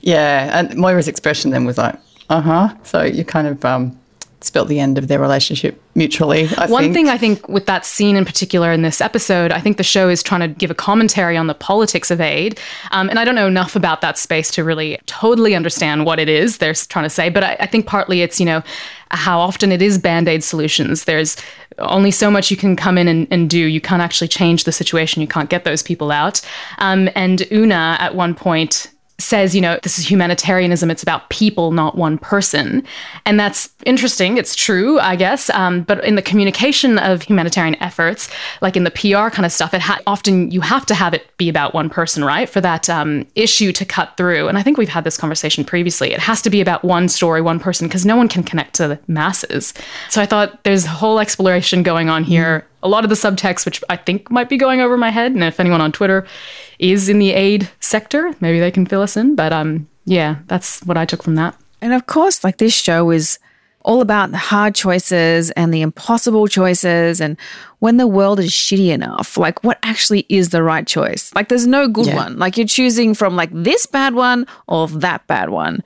Yeah, 0.00 0.58
and 0.58 0.76
Moira's 0.76 1.08
expression 1.08 1.50
then 1.50 1.64
was 1.64 1.78
like, 1.78 1.98
uh 2.30 2.40
huh. 2.40 2.74
So 2.84 3.02
you 3.02 3.24
kind 3.24 3.46
of 3.46 3.64
um, 3.64 3.98
spelt 4.44 4.68
the 4.68 4.80
end 4.80 4.98
of 4.98 5.08
their 5.08 5.18
relationship 5.18 5.80
mutually. 5.94 6.48
I 6.56 6.66
One 6.66 6.84
think. 6.84 6.94
thing 6.94 7.08
I 7.08 7.18
think 7.18 7.48
with 7.48 7.66
that 7.66 7.84
scene 7.84 8.16
in 8.16 8.24
particular 8.24 8.72
in 8.72 8.82
this 8.82 9.00
episode, 9.00 9.52
I 9.52 9.60
think 9.60 9.76
the 9.76 9.82
show 9.82 10.08
is 10.08 10.22
trying 10.22 10.40
to 10.40 10.48
give 10.48 10.70
a 10.70 10.74
commentary 10.74 11.36
on 11.36 11.46
the 11.46 11.54
politics 11.54 12.10
of 12.10 12.20
aid. 12.20 12.58
Um, 12.90 13.08
and 13.08 13.18
I 13.18 13.24
don't 13.24 13.34
know 13.34 13.46
enough 13.46 13.76
about 13.76 14.00
that 14.00 14.18
space 14.18 14.50
to 14.52 14.64
really 14.64 14.98
totally 15.06 15.54
understand 15.54 16.04
what 16.04 16.18
it 16.18 16.28
is 16.28 16.58
they're 16.58 16.74
trying 16.74 17.04
to 17.04 17.10
say. 17.10 17.28
But 17.28 17.44
I, 17.44 17.56
I 17.60 17.66
think 17.66 17.86
partly 17.86 18.22
it's, 18.22 18.40
you 18.40 18.46
know, 18.46 18.62
how 19.10 19.38
often 19.38 19.70
it 19.70 19.80
is 19.80 19.98
band 19.98 20.28
aid 20.28 20.42
solutions. 20.42 21.04
There's 21.04 21.36
only 21.78 22.10
so 22.10 22.30
much 22.30 22.50
you 22.50 22.56
can 22.56 22.76
come 22.76 22.98
in 22.98 23.08
and, 23.08 23.28
and 23.30 23.48
do. 23.48 23.58
You 23.58 23.80
can't 23.80 24.02
actually 24.02 24.28
change 24.28 24.64
the 24.64 24.72
situation. 24.72 25.22
You 25.22 25.28
can't 25.28 25.50
get 25.50 25.64
those 25.64 25.82
people 25.82 26.10
out. 26.10 26.40
Um, 26.78 27.08
and 27.14 27.46
Una 27.52 27.96
at 28.00 28.14
one 28.14 28.34
point 28.34 28.90
says, 29.18 29.54
you 29.54 29.60
know, 29.60 29.78
this 29.82 29.98
is 29.98 30.10
humanitarianism. 30.10 30.90
It's 30.90 31.02
about 31.02 31.30
people, 31.30 31.70
not 31.70 31.96
one 31.96 32.18
person. 32.18 32.84
And 33.24 33.38
that's 33.38 33.68
interesting. 33.86 34.36
It's 34.38 34.56
true, 34.56 34.98
I 34.98 35.14
guess. 35.14 35.50
Um, 35.50 35.82
but 35.82 36.04
in 36.04 36.16
the 36.16 36.22
communication 36.22 36.98
of 36.98 37.22
humanitarian 37.22 37.80
efforts, 37.80 38.28
like 38.60 38.76
in 38.76 38.82
the 38.82 38.90
PR 38.90 39.28
kind 39.28 39.46
of 39.46 39.52
stuff, 39.52 39.72
it 39.72 39.80
ha- 39.80 40.00
often 40.06 40.50
you 40.50 40.60
have 40.60 40.84
to 40.86 40.94
have 40.94 41.14
it 41.14 41.36
be 41.36 41.48
about 41.48 41.74
one 41.74 41.88
person, 41.88 42.24
right? 42.24 42.48
For 42.48 42.60
that 42.60 42.90
um, 42.90 43.24
issue 43.36 43.72
to 43.72 43.84
cut 43.84 44.16
through. 44.16 44.48
And 44.48 44.58
I 44.58 44.62
think 44.62 44.78
we've 44.78 44.88
had 44.88 45.04
this 45.04 45.16
conversation 45.16 45.64
previously. 45.64 46.12
It 46.12 46.20
has 46.20 46.42
to 46.42 46.50
be 46.50 46.60
about 46.60 46.84
one 46.84 47.08
story, 47.08 47.40
one 47.40 47.60
person, 47.60 47.86
because 47.86 48.04
no 48.04 48.16
one 48.16 48.28
can 48.28 48.42
connect 48.42 48.74
to 48.74 48.88
the 48.88 48.98
masses. 49.06 49.74
So 50.10 50.22
I 50.22 50.26
thought 50.26 50.64
there's 50.64 50.86
a 50.86 50.88
whole 50.88 51.20
exploration 51.20 51.84
going 51.84 52.08
on 52.08 52.24
here. 52.24 52.66
A 52.82 52.88
lot 52.88 53.04
of 53.04 53.10
the 53.10 53.16
subtext, 53.16 53.64
which 53.64 53.82
I 53.88 53.96
think 53.96 54.30
might 54.30 54.48
be 54.48 54.56
going 54.56 54.80
over 54.80 54.96
my 54.96 55.10
head, 55.10 55.32
and 55.32 55.42
if 55.42 55.60
anyone 55.60 55.80
on 55.80 55.92
Twitter 55.92 56.26
is 56.78 57.08
in 57.08 57.18
the 57.18 57.32
aid 57.32 57.70
sector, 57.80 58.34
maybe 58.40 58.60
they 58.60 58.70
can 58.70 58.86
fill 58.86 59.02
us 59.02 59.16
in. 59.16 59.34
But 59.34 59.52
um, 59.52 59.88
yeah, 60.04 60.36
that's 60.46 60.80
what 60.84 60.96
I 60.96 61.04
took 61.04 61.22
from 61.22 61.34
that. 61.36 61.56
And 61.80 61.92
of 61.92 62.06
course, 62.06 62.44
like 62.44 62.58
this 62.58 62.74
show 62.74 63.10
is 63.10 63.38
all 63.84 64.00
about 64.00 64.30
the 64.30 64.38
hard 64.38 64.74
choices 64.74 65.50
and 65.52 65.72
the 65.72 65.82
impossible 65.82 66.48
choices 66.48 67.20
and 67.20 67.36
when 67.80 67.98
the 67.98 68.06
world 68.06 68.40
is 68.40 68.50
shitty 68.50 68.88
enough, 68.90 69.36
like 69.36 69.62
what 69.62 69.78
actually 69.82 70.24
is 70.30 70.48
the 70.48 70.62
right 70.62 70.86
choice? 70.86 71.30
Like 71.34 71.48
there's 71.50 71.66
no 71.66 71.86
good 71.86 72.06
Yeah. 72.06 72.16
one. 72.16 72.38
Like 72.38 72.56
you're 72.56 72.66
choosing 72.66 73.12
from 73.12 73.36
like 73.36 73.50
this 73.52 73.84
bad 73.84 74.14
one 74.14 74.46
or 74.68 74.88
that 74.88 75.26
bad 75.26 75.50
one. 75.50 75.82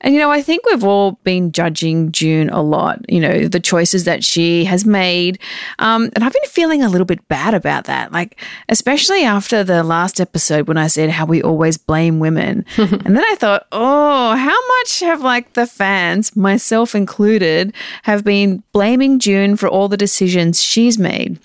And 0.00 0.14
you 0.14 0.20
know, 0.20 0.30
I 0.30 0.40
think 0.40 0.64
we've 0.64 0.82
all 0.82 1.18
been 1.24 1.52
judging 1.52 2.10
June 2.10 2.48
a 2.48 2.62
lot, 2.62 3.00
you 3.06 3.20
know, 3.20 3.48
the 3.48 3.60
choices 3.60 4.04
that 4.04 4.24
she 4.24 4.64
has 4.64 4.86
made. 4.86 5.38
Um, 5.78 6.10
and 6.16 6.24
I've 6.24 6.32
been 6.32 6.42
feeling 6.48 6.82
a 6.82 6.88
little 6.88 7.04
bit 7.04 7.26
bad 7.28 7.52
about 7.52 7.84
that. 7.84 8.12
Like, 8.12 8.40
especially 8.70 9.22
after 9.24 9.62
the 9.62 9.82
last 9.82 10.22
episode 10.22 10.68
when 10.68 10.78
I 10.78 10.86
said 10.86 11.10
how 11.10 11.26
we 11.26 11.42
always 11.42 11.76
blame 11.76 12.18
women. 12.18 12.64
and 12.78 13.14
then 13.14 13.24
I 13.28 13.34
thought, 13.38 13.66
oh, 13.72 14.34
how 14.36 14.58
much 14.78 15.00
have 15.00 15.20
like 15.20 15.52
the 15.52 15.66
fans, 15.66 16.34
myself 16.34 16.94
included, 16.94 17.41
have 18.04 18.24
been 18.24 18.62
blaming 18.72 19.18
June 19.18 19.56
for 19.56 19.68
all 19.68 19.88
the 19.88 19.96
decisions 19.96 20.62
she's 20.62 20.98
made? 20.98 21.38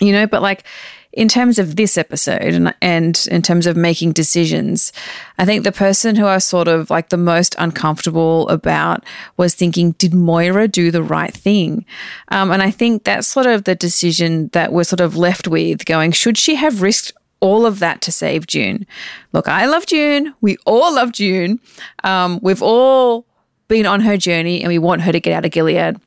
you 0.00 0.12
know 0.12 0.26
but 0.26 0.42
like 0.42 0.64
in 1.10 1.26
terms 1.26 1.58
of 1.58 1.76
this 1.76 1.96
episode 1.96 2.42
and, 2.42 2.74
and 2.82 3.26
in 3.30 3.42
terms 3.42 3.66
of 3.66 3.76
making 3.76 4.12
decisions 4.12 4.92
i 5.38 5.44
think 5.44 5.64
the 5.64 5.72
person 5.72 6.16
who 6.16 6.26
i 6.26 6.34
was 6.34 6.44
sort 6.44 6.68
of 6.68 6.90
like 6.90 7.08
the 7.08 7.16
most 7.16 7.54
uncomfortable 7.58 8.48
about 8.48 9.04
was 9.36 9.54
thinking 9.54 9.92
did 9.92 10.14
moira 10.14 10.68
do 10.68 10.90
the 10.90 11.02
right 11.02 11.34
thing? 11.34 11.84
Um, 12.28 12.50
and 12.50 12.62
i 12.62 12.70
think 12.70 13.04
that's 13.04 13.26
sort 13.26 13.46
of 13.46 13.64
the 13.64 13.74
decision 13.74 14.48
that 14.48 14.72
we're 14.72 14.84
sort 14.84 15.00
of 15.00 15.16
left 15.16 15.48
with 15.48 15.84
going 15.84 16.12
should 16.12 16.38
she 16.38 16.54
have 16.56 16.82
risked 16.82 17.12
all 17.40 17.66
of 17.66 17.78
that 17.78 18.00
to 18.02 18.10
save 18.10 18.46
june? 18.46 18.86
Look 19.32 19.48
i 19.48 19.66
love 19.66 19.86
june. 19.86 20.34
We 20.40 20.56
all 20.66 20.94
love 20.94 21.12
june. 21.12 21.60
Um, 22.02 22.40
we've 22.42 22.62
all 22.62 23.27
been 23.68 23.86
on 23.86 24.00
her 24.00 24.16
journey 24.16 24.60
and 24.60 24.68
we 24.68 24.78
want 24.78 25.02
her 25.02 25.12
to 25.12 25.20
get 25.20 25.32
out 25.32 25.44
of 25.44 25.50
gilead 25.50 26.00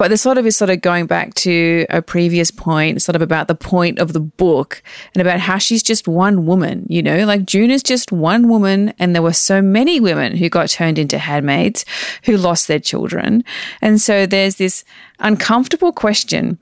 but 0.00 0.08
this 0.08 0.22
sort 0.22 0.38
of 0.38 0.46
is 0.46 0.56
sort 0.56 0.70
of 0.70 0.80
going 0.80 1.04
back 1.04 1.34
to 1.34 1.84
a 1.90 2.00
previous 2.00 2.50
point, 2.50 3.02
sort 3.02 3.16
of 3.16 3.20
about 3.20 3.48
the 3.48 3.54
point 3.54 3.98
of 3.98 4.14
the 4.14 4.18
book 4.20 4.82
and 5.14 5.20
about 5.20 5.40
how 5.40 5.58
she's 5.58 5.82
just 5.82 6.08
one 6.08 6.46
woman, 6.46 6.86
you 6.88 7.02
know, 7.02 7.26
like 7.26 7.44
June 7.44 7.70
is 7.70 7.82
just 7.82 8.10
one 8.10 8.48
woman. 8.48 8.94
And 8.98 9.14
there 9.14 9.20
were 9.20 9.34
so 9.34 9.60
many 9.60 10.00
women 10.00 10.38
who 10.38 10.48
got 10.48 10.70
turned 10.70 10.98
into 10.98 11.18
handmaids 11.18 11.84
who 12.24 12.38
lost 12.38 12.66
their 12.66 12.78
children. 12.78 13.44
And 13.82 14.00
so 14.00 14.24
there's 14.24 14.56
this 14.56 14.84
uncomfortable 15.18 15.92
question. 15.92 16.58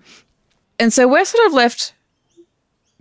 And 0.81 0.93
so 0.93 1.07
we're 1.07 1.25
sort 1.25 1.47
of 1.47 1.53
left 1.53 1.95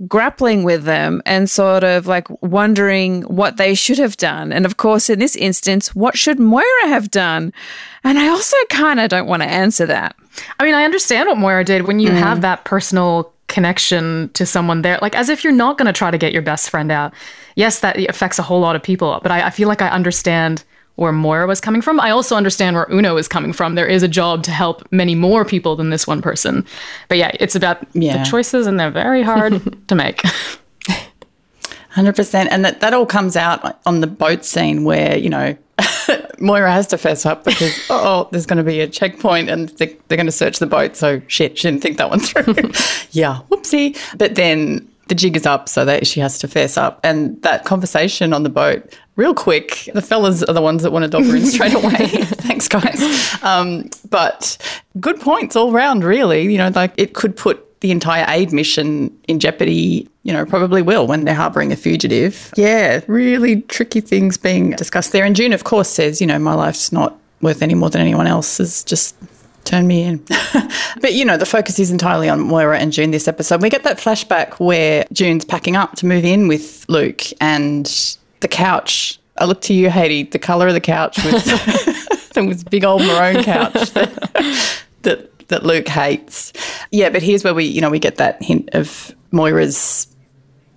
grappling 0.07 0.63
with 0.63 0.83
them 0.83 1.21
and 1.25 1.49
sort 1.49 1.83
of 1.83 2.05
like 2.05 2.27
wondering 2.43 3.23
what 3.23 3.57
they 3.57 3.73
should 3.73 3.97
have 3.97 4.15
done. 4.17 4.53
And 4.53 4.65
of 4.65 4.77
course, 4.77 5.10
in 5.10 5.17
this 5.19 5.36
instance, 5.36 5.95
what 5.95 6.17
should 6.17 6.39
Moira 6.39 6.88
have 6.88 7.10
done? 7.10 7.51
And 8.03 8.19
I 8.19 8.27
also 8.27 8.55
kind 8.69 8.99
of 8.99 9.10
don't 9.10 9.27
want 9.27 9.41
to 9.41 9.49
answer 9.49 9.88
that. 9.88 10.15
I 10.60 10.65
mean, 10.65 10.75
I 10.75 10.83
understand 10.83 11.27
what 11.27 11.39
Moira 11.39 11.63
did 11.63 11.88
when 11.88 11.99
you 11.99 12.10
mm. 12.10 12.17
have 12.17 12.41
that 12.41 12.63
personal 12.63 13.33
connection 13.47 14.29
to 14.33 14.45
someone 14.45 14.81
there, 14.81 14.99
like 15.01 15.15
as 15.15 15.29
if 15.29 15.43
you're 15.43 15.53
not 15.53 15.77
going 15.77 15.88
to 15.88 15.93
try 15.93 16.12
to 16.12 16.17
get 16.17 16.33
your 16.33 16.41
best 16.41 16.69
friend 16.69 16.91
out. 16.91 17.13
Yes, 17.55 17.79
that 17.79 17.97
affects 18.10 18.38
a 18.38 18.43
whole 18.43 18.60
lot 18.60 18.75
of 18.75 18.83
people, 18.83 19.19
but 19.23 19.31
I, 19.31 19.47
I 19.47 19.49
feel 19.49 19.67
like 19.67 19.81
I 19.81 19.89
understand 19.89 20.63
where 20.97 21.12
Moira 21.12 21.47
was 21.47 21.62
coming 21.62 21.81
from. 21.81 21.99
I 21.99 22.10
also 22.12 22.36
understand 22.36 22.75
where 22.75 22.88
Una 22.91 23.15
is 23.15 23.27
coming 23.27 23.53
from. 23.53 23.75
There 23.75 23.88
is 23.88 24.03
a 24.03 24.07
job 24.07 24.43
to 24.43 24.51
help 24.51 24.86
many 24.91 25.15
more 25.15 25.45
people 25.45 25.75
than 25.75 25.89
this 25.89 26.05
one 26.05 26.21
person. 26.21 26.65
But 27.07 27.17
yeah, 27.17 27.31
it's 27.39 27.55
about 27.55 27.77
Yeah. 27.93 28.17
the 28.17 28.25
choices, 28.29 28.67
and 28.67 28.79
they're 28.79 28.91
very 28.91 29.21
hard 29.23 29.62
to 29.88 29.95
make. 29.95 30.21
Hundred 31.91 32.15
percent, 32.15 32.49
and 32.51 32.63
that, 32.63 32.81
that 32.81 32.93
all 32.93 33.07
comes 33.07 33.36
out 33.36 33.79
on 33.88 34.01
the 34.01 34.07
boat 34.07 34.45
scene 34.45 34.83
where 34.83 35.17
you 35.17 35.29
know 35.29 35.57
Moira 36.39 36.71
has 36.71 36.86
to 36.88 36.97
fess 36.97 37.25
up 37.25 37.43
because 37.43 37.73
oh, 37.89 38.27
there's 38.31 38.45
going 38.45 38.57
to 38.57 38.63
be 38.63 38.81
a 38.81 38.88
checkpoint 38.88 39.49
and 39.49 39.69
they, 39.69 39.95
they're 40.07 40.15
going 40.17 40.27
to 40.27 40.31
search 40.31 40.60
the 40.60 40.67
boat. 40.67 40.95
So 40.95 41.21
shit, 41.27 41.57
she 41.57 41.67
didn't 41.67 41.81
think 41.81 41.97
that 41.97 42.10
one 42.12 42.19
through. 42.19 42.53
yeah, 43.12 43.39
whoopsie. 43.49 43.97
But 44.17 44.36
then 44.36 44.88
the 45.08 45.15
jig 45.15 45.36
is 45.36 45.46
up, 45.46 45.70
so 45.70 45.86
that 45.86 46.08
she 46.08 46.20
has 46.20 46.39
to 46.39 46.48
face 46.48 46.78
up. 46.78 47.00
And 47.04 47.41
that 47.41 47.65
conversation 47.65 48.34
on 48.34 48.43
the 48.43 48.50
boat, 48.50 48.98
real 49.15 49.34
quick. 49.34 49.89
The 49.93 50.02
fellas 50.02 50.43
are 50.43 50.54
the 50.54 50.62
ones 50.62 50.84
that 50.84 50.91
want 50.91 51.04
to 51.04 51.10
dog 51.10 51.26
her 51.26 51.36
in 51.36 51.46
straight 51.48 51.74
away. 51.74 52.08
Thanks, 52.46 52.67
guys. 52.67 53.43
Um, 53.43 53.89
but 54.10 54.58
good 55.00 55.20
points 55.20 55.56
all 55.56 55.72
round, 55.72 56.04
really. 56.04 56.52
You 56.52 56.58
know, 56.58 56.70
like 56.70 56.93
it 56.98 57.13
could 57.13 57.36
put 57.36 57.63
the 57.82 57.91
entire 57.91 58.26
aid 58.28 58.52
mission 58.52 59.15
in 59.28 59.39
jeopardy, 59.39 60.08
you 60.24 60.34
know, 60.34 60.46
probably 60.46 60.82
will 60.82 61.06
when 61.06 61.26
they're 61.26 61.36
harboring 61.36 61.72
a 61.72 61.76
fugitive. 61.76 62.52
Yeah, 62.56 63.02
really 63.08 63.62
tricky 63.63 64.02
things 64.02 64.38
being 64.38 64.72
discussed 64.72 65.12
there. 65.12 65.26
And 65.26 65.36
June, 65.36 65.54
of 65.54 65.63
course, 65.63 65.89
says, 65.89 66.20
you 66.20 66.28
know, 66.28 66.39
my 66.39 66.54
life's 66.54 66.91
not 66.91 67.17
worth 67.41 67.62
any 67.62 67.76
more 67.76 67.89
than 67.89 68.02
anyone 68.02 68.26
else's. 68.26 68.84
Just 68.84 69.15
turn 69.67 69.88
me 69.88 70.03
in. 70.03 70.17
but, 71.01 71.13
you 71.13 71.25
know, 71.25 71.38
the 71.38 71.45
focus 71.45 71.80
is 71.80 71.91
entirely 71.91 72.30
on 72.30 72.39
Moira 72.39 72.80
and 72.80 72.91
June 72.91 73.12
this 73.12 73.27
episode. 73.27 73.62
We 73.62 73.69
get 73.69 73.84
that 73.84 73.97
flashback 73.97 74.60
where 74.60 75.06
June's 75.12 75.45
packing 75.45 75.75
up 75.75 75.95
to 75.97 76.06
move 76.06 76.25
in 76.25 76.47
with 76.47 76.86
Luke 76.88 77.23
and 77.41 77.86
the 78.39 78.47
couch. 78.47 79.19
I 79.38 79.45
look 79.45 79.62
to 79.62 79.73
you, 79.73 79.89
Haiti. 79.89 80.23
The 80.23 80.39
colour 80.39 80.67
of 80.67 80.73
the 80.73 80.82
couch 80.82 81.17
was, 81.23 82.36
was 82.36 82.63
big 82.63 82.84
old 82.84 83.01
maroon 83.03 83.43
couch 83.43 83.73
that, 83.91 84.80
that 85.03 85.38
that 85.47 85.63
Luke 85.63 85.88
hates. 85.88 86.53
Yeah, 86.91 87.10
but 87.10 87.21
here's 87.21 87.43
where 87.43 87.53
we, 87.53 87.65
you 87.65 87.82
know, 87.82 87.89
we 87.89 87.99
get 87.99 88.17
that 88.17 88.41
hint 88.41 88.69
of 88.73 89.13
Moira's. 89.32 90.08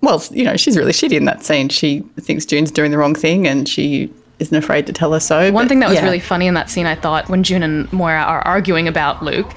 Well, 0.01 0.23
you 0.31 0.43
know, 0.43 0.57
she's 0.57 0.77
really 0.77 0.93
shitty 0.93 1.13
in 1.13 1.25
that 1.25 1.43
scene. 1.43 1.69
She 1.69 1.99
thinks 2.19 2.45
June's 2.45 2.71
doing 2.71 2.91
the 2.91 2.97
wrong 2.97 3.13
thing, 3.13 3.47
and 3.47 3.67
she 3.67 4.11
isn't 4.41 4.57
afraid 4.57 4.87
to 4.87 4.93
tell 4.93 5.13
her 5.13 5.19
so. 5.19 5.51
One 5.51 5.65
but 5.65 5.69
thing 5.69 5.79
that 5.79 5.89
was 5.89 5.97
yeah. 5.97 6.03
really 6.03 6.19
funny 6.19 6.47
in 6.47 6.55
that 6.55 6.69
scene, 6.69 6.85
I 6.85 6.95
thought, 6.95 7.29
when 7.29 7.43
June 7.43 7.63
and 7.63 7.91
Moira 7.93 8.21
are 8.21 8.41
arguing 8.41 8.87
about 8.87 9.23
Luke, 9.23 9.53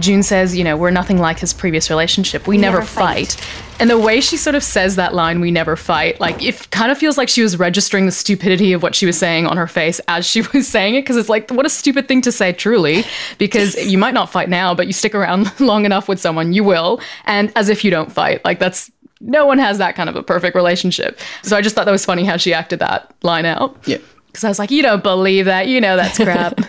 June 0.00 0.22
says, 0.22 0.56
you 0.56 0.62
know, 0.62 0.76
we're 0.76 0.90
nothing 0.90 1.18
like 1.18 1.40
his 1.40 1.52
previous 1.52 1.90
relationship. 1.90 2.46
We, 2.46 2.56
never, 2.56 2.78
never 2.78 2.86
fight. 2.86 3.32
fight. 3.32 3.80
And 3.80 3.90
the 3.90 3.98
way 3.98 4.20
she 4.20 4.36
sort 4.36 4.54
of 4.54 4.62
says 4.62 4.96
that 4.96 5.14
line, 5.14 5.40
we 5.40 5.50
never 5.50 5.76
fight, 5.76 6.20
like 6.20 6.42
it 6.42 6.70
kind 6.70 6.90
of 6.90 6.98
feels 6.98 7.16
like 7.18 7.28
she 7.28 7.42
was 7.42 7.58
registering 7.58 8.06
the 8.06 8.12
stupidity 8.12 8.72
of 8.72 8.82
what 8.82 8.94
she 8.94 9.06
was 9.06 9.18
saying 9.18 9.46
on 9.46 9.56
her 9.56 9.66
face 9.66 10.00
as 10.08 10.26
she 10.26 10.42
was 10.52 10.68
saying 10.68 10.94
it. 10.94 11.02
Cause 11.04 11.16
it's 11.16 11.28
like, 11.28 11.50
what 11.50 11.66
a 11.66 11.70
stupid 11.70 12.08
thing 12.08 12.22
to 12.22 12.32
say, 12.32 12.52
truly, 12.52 13.04
because 13.38 13.76
you 13.84 13.98
might 13.98 14.14
not 14.14 14.30
fight 14.30 14.48
now, 14.48 14.74
but 14.74 14.86
you 14.86 14.92
stick 14.92 15.14
around 15.14 15.58
long 15.60 15.84
enough 15.84 16.08
with 16.08 16.20
someone, 16.20 16.52
you 16.52 16.62
will. 16.62 17.00
And 17.24 17.52
as 17.56 17.68
if 17.68 17.84
you 17.84 17.90
don't 17.90 18.12
fight. 18.12 18.44
Like 18.44 18.58
that's, 18.58 18.90
no 19.20 19.46
one 19.46 19.58
has 19.58 19.78
that 19.78 19.96
kind 19.96 20.08
of 20.08 20.14
a 20.14 20.22
perfect 20.22 20.54
relationship. 20.54 21.18
So 21.42 21.56
I 21.56 21.60
just 21.60 21.74
thought 21.74 21.86
that 21.86 21.90
was 21.92 22.04
funny 22.04 22.24
how 22.24 22.36
she 22.36 22.54
acted 22.54 22.78
that 22.78 23.12
line 23.22 23.46
out. 23.46 23.76
Yeah. 23.86 23.98
Because 24.38 24.44
I 24.44 24.50
was 24.50 24.60
like, 24.60 24.70
you 24.70 24.82
don't 24.82 25.02
believe 25.02 25.46
that. 25.46 25.66
You 25.66 25.80
know 25.80 25.96
that's 25.96 26.16
crap. 26.16 26.60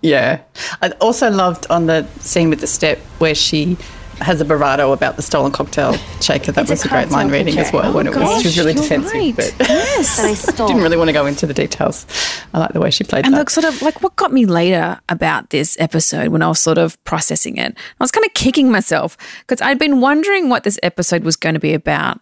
Yeah. 0.00 0.42
I 0.80 0.90
also 1.00 1.28
loved 1.28 1.66
on 1.70 1.86
the 1.86 2.06
scene 2.20 2.50
with 2.50 2.60
the 2.60 2.68
step 2.68 2.98
where 3.18 3.34
she 3.34 3.76
has 4.20 4.40
a 4.40 4.44
bravado 4.44 4.92
about 4.92 5.16
the 5.16 5.22
stolen 5.22 5.52
cocktail 5.52 5.92
shaker. 6.20 6.52
That 6.52 6.62
It's 6.62 6.70
a 6.70 6.74
was 6.74 6.84
a, 6.84 6.88
great 6.88 7.10
line 7.10 7.28
reading 7.30 7.56
as 7.58 7.66
pitcher. 7.68 7.76
well. 7.78 7.90
Oh, 7.92 7.96
when 7.96 8.08
Oh, 8.08 8.12
it 8.12 8.16
was, 8.18 8.42
she 8.42 8.48
was 8.48 8.58
really 8.58 8.74
defensive, 8.74 9.12
right. 9.14 9.34
but 9.36 9.54
Yes. 9.60 10.48
I 10.60 10.66
didn't 10.66 10.82
really 10.82 10.96
want 10.96 11.08
to 11.08 11.12
go 11.12 11.26
into 11.26 11.46
the 11.46 11.54
details. 11.54 12.06
I 12.52 12.58
like 12.58 12.72
the 12.72 12.80
way 12.80 12.90
she 12.90 13.04
played 13.04 13.24
that. 13.24 13.26
And 13.26 13.34
that. 13.34 13.38
look, 13.38 13.50
sort 13.50 13.64
of 13.66 13.80
like 13.82 14.02
what 14.02 14.16
got 14.16 14.32
me 14.32 14.44
later 14.46 14.98
about 15.08 15.50
this 15.50 15.76
episode 15.80 16.28
when 16.28 16.42
I 16.42 16.48
was 16.48 16.60
sort 16.60 16.78
of 16.78 17.02
processing 17.04 17.56
it, 17.56 17.76
I 17.76 18.04
was 18.04 18.10
kind 18.10 18.26
of 18.26 18.34
kicking 18.34 18.70
myself 18.70 19.16
because 19.46 19.60
I'd 19.60 19.78
been 19.78 20.00
wondering 20.00 20.48
what 20.48 20.64
this 20.64 20.78
episode 20.82 21.24
was 21.24 21.36
going 21.36 21.54
to 21.54 21.60
be 21.60 21.74
about. 21.74 22.20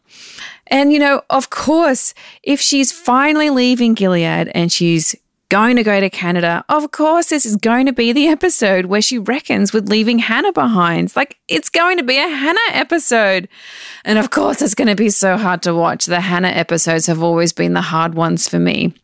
And, 0.68 0.92
you 0.92 0.98
know, 0.98 1.22
of 1.30 1.50
course, 1.50 2.12
if 2.42 2.60
she's 2.60 2.90
finally 2.92 3.50
leaving 3.50 3.94
Gilead 3.94 4.50
and 4.54 4.72
she's 4.72 5.14
going 5.48 5.76
to 5.76 5.82
go 5.82 6.00
to 6.00 6.10
Canada, 6.10 6.64
of 6.68 6.90
course, 6.90 7.26
this 7.26 7.46
is 7.46 7.56
going 7.56 7.86
to 7.86 7.92
be 7.92 8.12
the 8.12 8.28
episode 8.28 8.86
where 8.86 9.02
she 9.02 9.18
reckons 9.18 9.72
with 9.72 9.88
leaving 9.88 10.18
Hannah 10.18 10.52
behind. 10.52 11.14
Like, 11.14 11.38
it's 11.48 11.68
going 11.68 11.96
to 11.98 12.02
be 12.02 12.18
a 12.18 12.28
Hannah 12.28 12.58
episode. 12.72 13.48
And 14.04 14.18
of 14.18 14.30
course, 14.30 14.62
it's 14.62 14.74
going 14.74 14.88
to 14.88 14.94
be 14.94 15.10
so 15.10 15.36
hard 15.36 15.62
to 15.62 15.74
watch. 15.74 16.06
The 16.06 16.20
Hannah 16.20 16.48
episodes 16.48 17.06
have 17.06 17.22
always 17.22 17.52
been 17.52 17.74
the 17.74 17.80
hard 17.80 18.14
ones 18.14 18.48
for 18.48 18.58
me. 18.58 18.94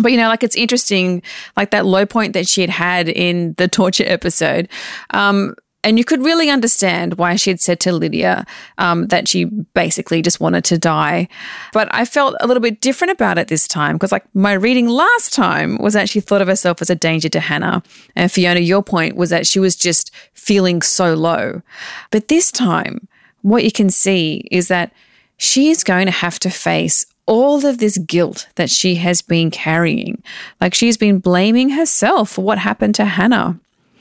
But 0.00 0.10
you 0.10 0.16
know, 0.16 0.28
like 0.28 0.42
it's 0.42 0.56
interesting, 0.56 1.22
like 1.56 1.70
that 1.70 1.84
low 1.84 2.06
point 2.06 2.32
that 2.32 2.48
she 2.48 2.62
had 2.62 2.70
had 2.70 3.08
in 3.08 3.52
the 3.58 3.68
torture 3.68 4.04
episode. 4.06 4.68
Um, 5.10 5.54
and 5.84 5.98
you 5.98 6.04
could 6.04 6.24
really 6.24 6.48
understand 6.48 7.14
why 7.14 7.34
she 7.36 7.50
had 7.50 7.60
said 7.60 7.80
to 7.80 7.92
Lydia 7.92 8.46
um, 8.78 9.08
that 9.08 9.26
she 9.26 9.44
basically 9.44 10.22
just 10.22 10.40
wanted 10.40 10.64
to 10.64 10.78
die. 10.78 11.28
But 11.72 11.88
I 11.92 12.04
felt 12.04 12.36
a 12.40 12.46
little 12.46 12.60
bit 12.60 12.80
different 12.80 13.10
about 13.10 13.38
it 13.38 13.48
this 13.48 13.66
time 13.66 13.96
because, 13.96 14.12
like, 14.12 14.24
my 14.34 14.52
reading 14.52 14.88
last 14.88 15.32
time 15.32 15.78
was 15.78 15.94
that 15.94 16.08
she 16.08 16.20
thought 16.20 16.42
of 16.42 16.48
herself 16.48 16.80
as 16.80 16.90
a 16.90 16.94
danger 16.94 17.28
to 17.30 17.40
Hannah. 17.40 17.82
And 18.14 18.30
Fiona, 18.30 18.60
your 18.60 18.82
point 18.82 19.16
was 19.16 19.30
that 19.30 19.46
she 19.46 19.58
was 19.58 19.74
just 19.74 20.12
feeling 20.34 20.82
so 20.82 21.14
low. 21.14 21.62
But 22.10 22.28
this 22.28 22.52
time, 22.52 23.08
what 23.42 23.64
you 23.64 23.72
can 23.72 23.90
see 23.90 24.46
is 24.50 24.68
that 24.68 24.92
she 25.36 25.70
is 25.70 25.82
going 25.82 26.06
to 26.06 26.12
have 26.12 26.38
to 26.40 26.50
face 26.50 27.04
all 27.26 27.66
of 27.66 27.78
this 27.78 27.98
guilt 27.98 28.48
that 28.54 28.70
she 28.70 28.96
has 28.96 29.22
been 29.22 29.50
carrying. 29.50 30.22
Like 30.60 30.74
she's 30.74 30.96
been 30.96 31.18
blaming 31.18 31.70
herself 31.70 32.30
for 32.30 32.44
what 32.44 32.58
happened 32.58 32.94
to 32.96 33.04
Hannah. 33.04 33.58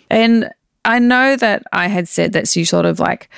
And 0.10 0.52
I 0.84 1.00
know 1.00 1.36
that 1.36 1.64
I 1.72 1.88
had 1.88 2.08
said 2.08 2.34
that 2.34 2.48
she 2.48 2.66
sort 2.66 2.86
of 2.86 3.00
like 3.00 3.30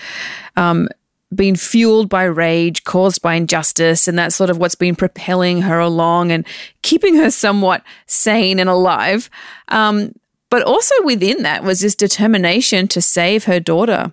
um, 0.56 0.88
been 1.36 1.56
fueled 1.56 2.10
by 2.10 2.23
rage 2.23 2.84
caused 2.84 3.21
by 3.21 3.36
injustice, 3.36 4.08
and 4.08 4.17
that's 4.17 4.36
sort 4.36 4.49
of 4.49 4.58
what's 4.58 4.75
been 4.75 4.95
propelling 4.95 5.62
her 5.62 5.79
along 5.79 6.32
and 6.32 6.45
keeping 6.82 7.15
her 7.15 7.32
somewhat 7.32 7.84
sane 8.06 8.60
and 8.60 8.69
alive. 8.69 9.29
Um, 9.69 10.13
but 10.49 10.62
also 10.63 10.93
within 11.03 11.41
that 11.43 11.63
was 11.63 11.79
this 11.79 11.95
determination 11.95 12.88
to 12.89 13.01
save 13.01 13.45
her 13.45 13.60
daughter. 13.60 14.12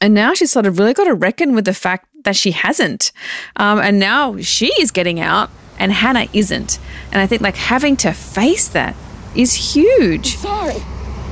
And 0.00 0.14
now 0.14 0.34
she's 0.34 0.52
sort 0.52 0.66
of 0.66 0.78
really 0.78 0.94
got 0.94 1.04
to 1.04 1.14
reckon 1.14 1.54
with 1.54 1.64
the 1.64 1.74
fact 1.74 2.06
that 2.24 2.36
she 2.36 2.52
hasn't. 2.52 3.10
Um, 3.56 3.80
and 3.80 3.98
now 3.98 4.36
she 4.38 4.66
is 4.80 4.90
getting 4.90 5.18
out 5.18 5.50
and 5.78 5.92
Hannah 5.92 6.28
isn't. 6.32 6.78
And 7.10 7.20
I 7.20 7.26
think 7.26 7.42
like 7.42 7.56
having 7.56 7.96
to 7.98 8.12
face 8.12 8.68
that 8.68 8.94
is 9.34 9.74
huge. 9.74 10.36
Sorry. 10.36 10.76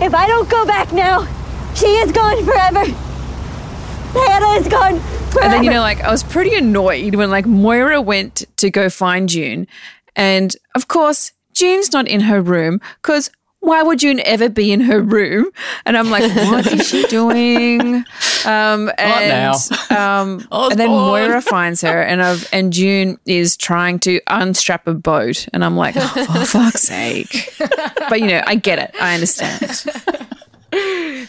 If 0.01 0.15
I 0.15 0.27
don't 0.27 0.49
go 0.49 0.65
back 0.67 0.93
now, 0.93 1.27
she 1.75 1.87
is 1.87 2.13
gone 2.13 2.45
forever. 2.45 2.85
Hannah 4.13 4.61
is 4.61 4.69
gone 4.69 5.01
forever. 5.31 5.41
And 5.45 5.53
then, 5.53 5.65
you 5.65 5.71
know, 5.71 5.81
like 5.81 6.01
I 6.01 6.11
was 6.11 6.23
pretty 6.23 6.55
annoyed 6.55 7.15
when 7.15 7.31
like 7.31 7.47
Moira 7.47 8.01
went 8.01 8.45
to 8.59 8.71
go 8.71 8.91
find 8.91 9.29
June. 9.29 9.67
And 10.17 10.55
of 10.75 10.89
course, 10.89 11.33
June's 11.55 11.93
not 11.93 12.09
in 12.09 12.21
her 12.23 12.41
room 12.41 12.81
because 13.01 13.31
why 13.61 13.83
would 13.83 14.01
June 14.01 14.21
ever 14.25 14.49
be 14.49 14.73
in 14.73 14.81
her 14.81 15.01
room? 15.01 15.51
And 15.87 15.97
I'm 15.97 16.11
like, 16.11 16.35
what 16.35 16.67
is 16.67 16.89
she 16.89 17.05
doing? 17.09 18.05
Um, 18.47 18.91
and, 18.99 19.55
um, 19.91 20.47
and 20.53 20.79
then 20.79 20.91
Moira 20.91 21.41
finds 21.41 21.81
her, 21.83 22.03
and 22.03 22.23
I've, 22.23 22.49
and 22.53 22.73
June 22.73 23.19
is 23.27 23.57
trying 23.57 23.99
to 24.01 24.21
unstrap 24.27 24.87
a 24.87 24.95
boat, 24.95 25.49
and 25.53 25.65
I'm 25.65 25.77
like, 25.77 25.95
oh, 25.97 26.25
for 26.27 26.45
fuck's 26.59 26.83
sake! 26.83 27.55
But 28.09 28.21
you 28.21 28.27
know, 28.27 28.43
I 28.47 28.55
get 28.55 28.79
it. 28.79 28.95
I 29.01 29.15
understand. 29.15 29.85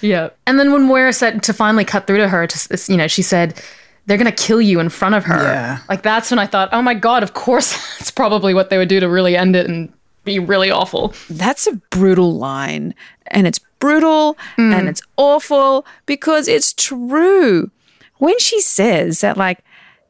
Yeah. 0.02 0.30
And 0.48 0.60
then 0.60 0.72
when 0.72 0.84
Moira 0.84 1.14
said 1.14 1.44
to 1.44 1.54
finally 1.54 1.86
cut 1.86 2.08
through 2.08 2.18
to 2.18 2.28
her, 2.28 2.48
to, 2.48 2.80
you 2.92 2.98
know, 2.98 3.08
she 3.08 3.22
said, 3.22 3.62
they're 4.06 4.18
going 4.18 4.32
to 4.32 4.44
kill 4.44 4.62
you 4.62 4.80
in 4.80 4.90
front 4.90 5.16
of 5.16 5.24
her. 5.26 5.42
Yeah. 5.44 5.80
Like 5.90 6.04
that's 6.04 6.30
when 6.30 6.40
I 6.40 6.46
thought, 6.46 6.70
oh 6.72 6.82
my 6.82 6.94
God, 6.94 7.24
of 7.24 7.34
course, 7.34 7.72
that's 8.00 8.12
probably 8.12 8.54
what 8.54 8.70
they 8.70 8.78
would 8.78 8.90
do 8.90 9.00
to 9.00 9.08
really 9.08 9.36
end 9.38 9.56
it 9.56 9.68
and 9.68 9.92
be 10.24 10.40
really 10.40 10.72
awful. 10.72 11.14
That's 11.30 11.68
a 11.68 11.74
brutal 11.90 12.38
line. 12.38 12.94
And 13.28 13.48
it's 13.48 13.60
brutal 13.84 14.38
and 14.56 14.88
mm. 14.88 14.90
it's 14.90 15.02
awful 15.18 15.86
because 16.06 16.48
it's 16.48 16.72
true. 16.72 17.70
When 18.18 18.40
she 18.40 18.62
says 18.62 19.20
that, 19.20 19.36
like, 19.36 19.60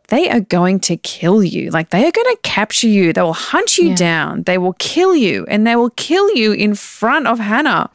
they 0.09 0.29
are 0.29 0.41
going 0.41 0.79
to 0.81 0.95
kill 0.97 1.43
you, 1.43 1.71
like, 1.71 1.89
they 1.89 2.05
are 2.05 2.11
going 2.11 2.35
to 2.35 2.39
capture 2.43 2.87
you, 2.87 3.13
they 3.13 3.23
will 3.23 3.33
hunt 3.33 3.79
you 3.79 3.95
down, 3.95 4.43
they 4.43 4.59
will 4.59 4.73
kill 4.73 5.15
you, 5.15 5.43
and 5.47 5.65
they 5.65 5.75
will 5.75 5.89
kill 5.89 6.29
you 6.35 6.51
in 6.51 6.75
front 6.75 7.25
of 7.25 7.39
Hannah. 7.39 7.89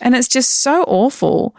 And 0.00 0.14
it's 0.14 0.28
just 0.28 0.62
so 0.62 0.84
awful. 0.84 1.56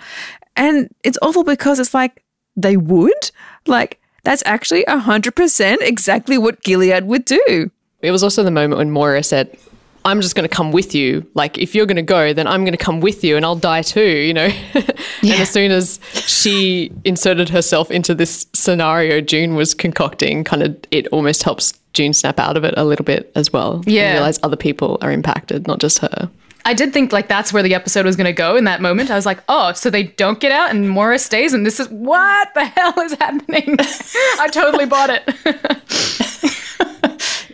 And 0.55 0.89
it's 1.03 1.17
awful 1.21 1.43
because 1.43 1.77
it's 1.77 1.93
like, 1.93 2.23
they 2.55 2.77
would? 2.77 3.31
Like, 3.67 3.99
that's 4.23 4.43
actually 4.45 4.85
100% 4.85 5.77
exactly 5.81 6.37
what 6.37 6.63
Gilead 6.63 7.03
would 7.03 7.25
do. 7.25 7.71
It 7.99 8.11
was 8.11 8.23
also 8.23 8.41
the 8.41 8.51
moment 8.51 8.77
when 8.77 8.91
Moira 8.91 9.21
said, 9.21 9.57
I'm 10.05 10.21
just 10.21 10.35
going 10.35 10.47
to 10.47 10.55
come 10.55 10.71
with 10.71 10.93
you. 10.95 11.25
Like, 11.33 11.57
if 11.57 11.73
you're 11.75 11.85
going 11.87 11.95
to 11.97 12.01
go, 12.01 12.31
then 12.31 12.47
I'm 12.47 12.63
going 12.63 12.77
to 12.77 12.83
come 12.83 13.01
with 13.01 13.23
you 13.23 13.35
and 13.35 13.43
I'll 13.43 13.55
die 13.55 13.81
too, 13.81 14.01
you 14.05 14.33
know? 14.33 14.45
yeah. 15.21 15.33
and 15.33 15.41
as 15.41 15.49
soon 15.49 15.71
as 15.71 15.99
she 16.13 16.91
inserted 17.03 17.49
herself 17.49 17.89
into 17.91 18.13
this 18.15 18.45
scenario 18.53 19.19
June 19.19 19.55
was 19.55 19.73
concocting, 19.73 20.43
kind 20.43 20.61
of, 20.63 20.77
it 20.91 21.07
almost 21.07 21.43
helps 21.43 21.73
June 21.93 22.13
snap 22.13 22.39
out 22.39 22.55
of 22.55 22.63
it 22.63 22.73
a 22.77 22.85
little 22.85 23.03
bit 23.05 23.31
as 23.35 23.51
well. 23.51 23.77
and 23.77 23.87
Yeah. 23.87 24.13
realize 24.13 24.39
other 24.43 24.55
people 24.57 24.97
are 25.01 25.11
impacted, 25.11 25.65
not 25.67 25.79
just 25.79 25.99
her. 25.99 26.29
I 26.67 26.73
did 26.73 26.93
think 26.93 27.11
like 27.13 27.27
that's 27.27 27.53
where 27.53 27.61
the 27.61 27.75
episode 27.75 28.05
was 28.07 28.15
going 28.15 28.25
to 28.25 28.33
go 28.33 28.55
in 28.55 28.63
that 28.63 28.81
moment. 28.81 29.11
I 29.11 29.15
was 29.15 29.25
like, 29.25 29.37
oh, 29.49 29.73
so 29.73 29.91
they 29.91 30.03
don't 30.03 30.39
get 30.39 30.51
out 30.51 30.71
and 30.71 30.89
Moira 30.89 31.19
stays, 31.19 31.53
and 31.53 31.63
this 31.65 31.79
is 31.79 31.87
what 31.89 32.51
the 32.55 32.65
hell 32.65 32.99
is 33.01 33.13
happening? 33.13 33.75
I 34.39 34.49
totally 34.51 34.85
bought 34.87 35.09
it. 35.11 36.55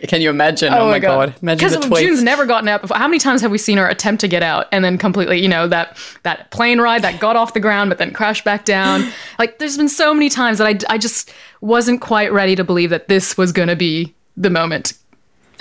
Can 0.08 0.20
you 0.20 0.30
imagine? 0.30 0.72
Oh, 0.74 0.88
my 0.88 0.98
god! 0.98 1.34
Imagine 1.42 1.68
Because 1.68 1.80
the 1.80 1.88
tweets. 1.88 2.00
June's 2.00 2.22
never 2.22 2.44
gotten 2.44 2.68
out 2.68 2.80
before. 2.80 2.96
How 2.96 3.06
many 3.06 3.18
times 3.18 3.40
have 3.40 3.50
we 3.50 3.58
seen 3.58 3.78
her 3.78 3.88
attempt 3.88 4.20
to 4.22 4.28
get 4.28 4.42
out 4.42 4.66
and 4.72 4.84
then 4.84 4.98
completely, 4.98 5.40
you 5.40 5.48
know, 5.48 5.68
that 5.68 5.96
that 6.24 6.50
plane 6.50 6.80
ride 6.80 7.02
that 7.02 7.20
got 7.20 7.36
off 7.36 7.54
the 7.54 7.60
ground 7.60 7.90
but 7.90 7.98
then 7.98 8.12
crashed 8.12 8.44
back 8.44 8.64
down? 8.64 9.08
like, 9.38 9.58
there's 9.58 9.76
been 9.76 9.88
so 9.88 10.12
many 10.12 10.28
times 10.28 10.58
that 10.58 10.66
I, 10.66 10.94
I 10.94 10.98
just 10.98 11.32
wasn't 11.60 12.00
quite 12.00 12.32
ready 12.32 12.56
to 12.56 12.64
believe 12.64 12.90
that 12.90 13.08
this 13.08 13.36
was 13.36 13.52
going 13.52 13.68
to 13.68 13.76
be 13.76 14.12
the 14.36 14.50
moment. 14.50 14.94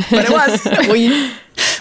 But 0.09 0.25
it 0.25 0.31
was. 0.31 0.89
we, 0.89 1.31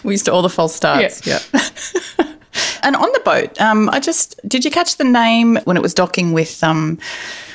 we 0.02 0.14
used 0.14 0.26
to 0.26 0.32
all 0.32 0.42
the 0.42 0.50
false 0.50 0.74
starts. 0.74 1.26
Yeah. 1.26 1.40
and 2.82 2.94
on 2.94 3.10
the 3.12 3.22
boat, 3.24 3.58
um, 3.60 3.88
I 3.90 4.00
just 4.00 4.38
did 4.46 4.64
you 4.64 4.70
catch 4.70 4.96
the 4.96 5.04
name 5.04 5.56
when 5.64 5.76
it 5.76 5.82
was 5.82 5.94
docking 5.94 6.32
with 6.32 6.62
um, 6.62 6.98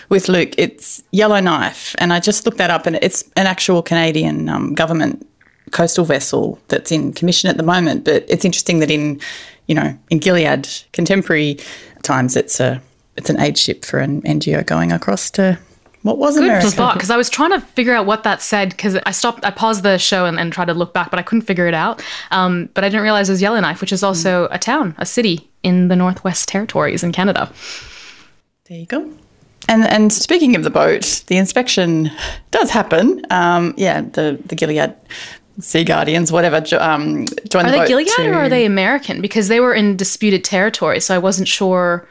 with 0.10 0.30
Luke? 0.30 0.54
It's 0.58 1.04
Yellowknife, 1.12 1.96
and 2.00 2.14
I 2.14 2.20
just 2.20 2.46
looked 2.46 2.58
that 2.58 2.70
up, 2.70 2.86
and 2.86 2.98
it's 3.02 3.24
an 3.36 3.48
actual 3.48 3.82
Canadian 3.82 4.50
um, 4.50 4.74
government 4.74 5.28
coastal 5.72 6.06
vessel 6.06 6.60
that's 6.68 6.92
in 6.92 7.12
commission 7.14 7.50
at 7.50 7.58
the 7.58 7.64
moment. 7.64 8.06
But 8.06 8.26
it's 8.28 8.46
interesting 8.46 8.80
that 8.80 8.92
in 8.92 9.20
you 9.68 9.76
know 9.76 9.98
in 10.10 10.20
Gilead 10.20 10.68
contemporary 10.94 11.58
times, 12.04 12.36
it's 12.36 12.60
a 12.60 12.82
it's 13.18 13.30
an 13.30 13.40
aid 13.40 13.58
ship 13.58 13.86
for 13.86 14.00
an 14.00 14.22
NGO 14.24 14.66
going 14.66 14.92
across 14.92 15.30
to 15.32 15.58
what 16.06 16.20
was 16.20 16.36
Good 16.36 16.44
America. 16.44 16.70
spot 16.70 16.94
because 16.94 17.10
I 17.10 17.18
was 17.18 17.32
trying 17.32 17.50
to 17.50 17.60
figure 17.60 17.96
out 17.96 18.06
what 18.06 18.24
that 18.24 18.40
said 18.40 18.70
because 18.70 18.96
I 19.08 19.12
stopped, 19.12 19.44
I 19.44 19.50
paused 19.50 19.82
the 19.82 19.98
show 19.98 20.26
and, 20.26 20.40
and 20.40 20.54
tried 20.54 20.66
to 20.66 20.76
look 20.76 20.94
back, 20.94 21.10
but 21.10 21.18
I 21.18 21.24
couldn't 21.24 21.42
figure 21.48 21.68
it 21.68 21.74
out. 21.74 22.04
Um, 22.30 22.70
but 22.76 22.84
I 22.84 22.90
didn't 22.90 23.02
realize 23.02 23.28
it 23.28 23.32
was 23.34 23.42
Yellowknife, 23.42 23.82
which 23.82 23.92
is 23.92 24.04
also 24.04 24.48
a 24.52 24.60
town, 24.60 24.94
a 25.00 25.06
city 25.06 25.50
in 25.64 25.88
the 25.88 25.96
Northwest 25.96 26.48
Territories 26.48 27.04
in 27.04 27.12
Canada. 27.12 27.52
There 28.66 28.78
you 28.78 28.86
go. 28.86 29.12
And 29.68 29.84
and 29.86 30.12
speaking 30.14 30.56
of 30.56 30.64
the 30.64 30.70
boat, 30.70 31.24
the 31.28 31.38
inspection 31.38 32.12
does 32.52 32.70
happen. 32.70 33.26
Um, 33.32 33.74
yeah, 33.78 34.02
the 34.02 34.40
the 34.46 34.56
Gilead 34.56 34.94
Sea 35.60 35.84
Guardians, 35.84 36.32
whatever, 36.32 36.58
um, 36.80 37.26
join 37.50 37.66
Are 37.66 37.72
the 37.72 37.72
they 37.72 37.78
boat. 37.80 37.88
Gilead 37.88 38.08
to- 38.08 38.30
or 38.30 38.34
are 38.36 38.50
they 38.50 38.66
American? 38.66 39.22
Because 39.22 39.48
they 39.48 39.60
were 39.60 39.74
in 39.74 39.96
disputed 39.98 40.44
territory, 40.44 41.00
so 41.00 41.16
I 41.16 41.18
wasn't 41.18 41.48
sure 41.48 42.08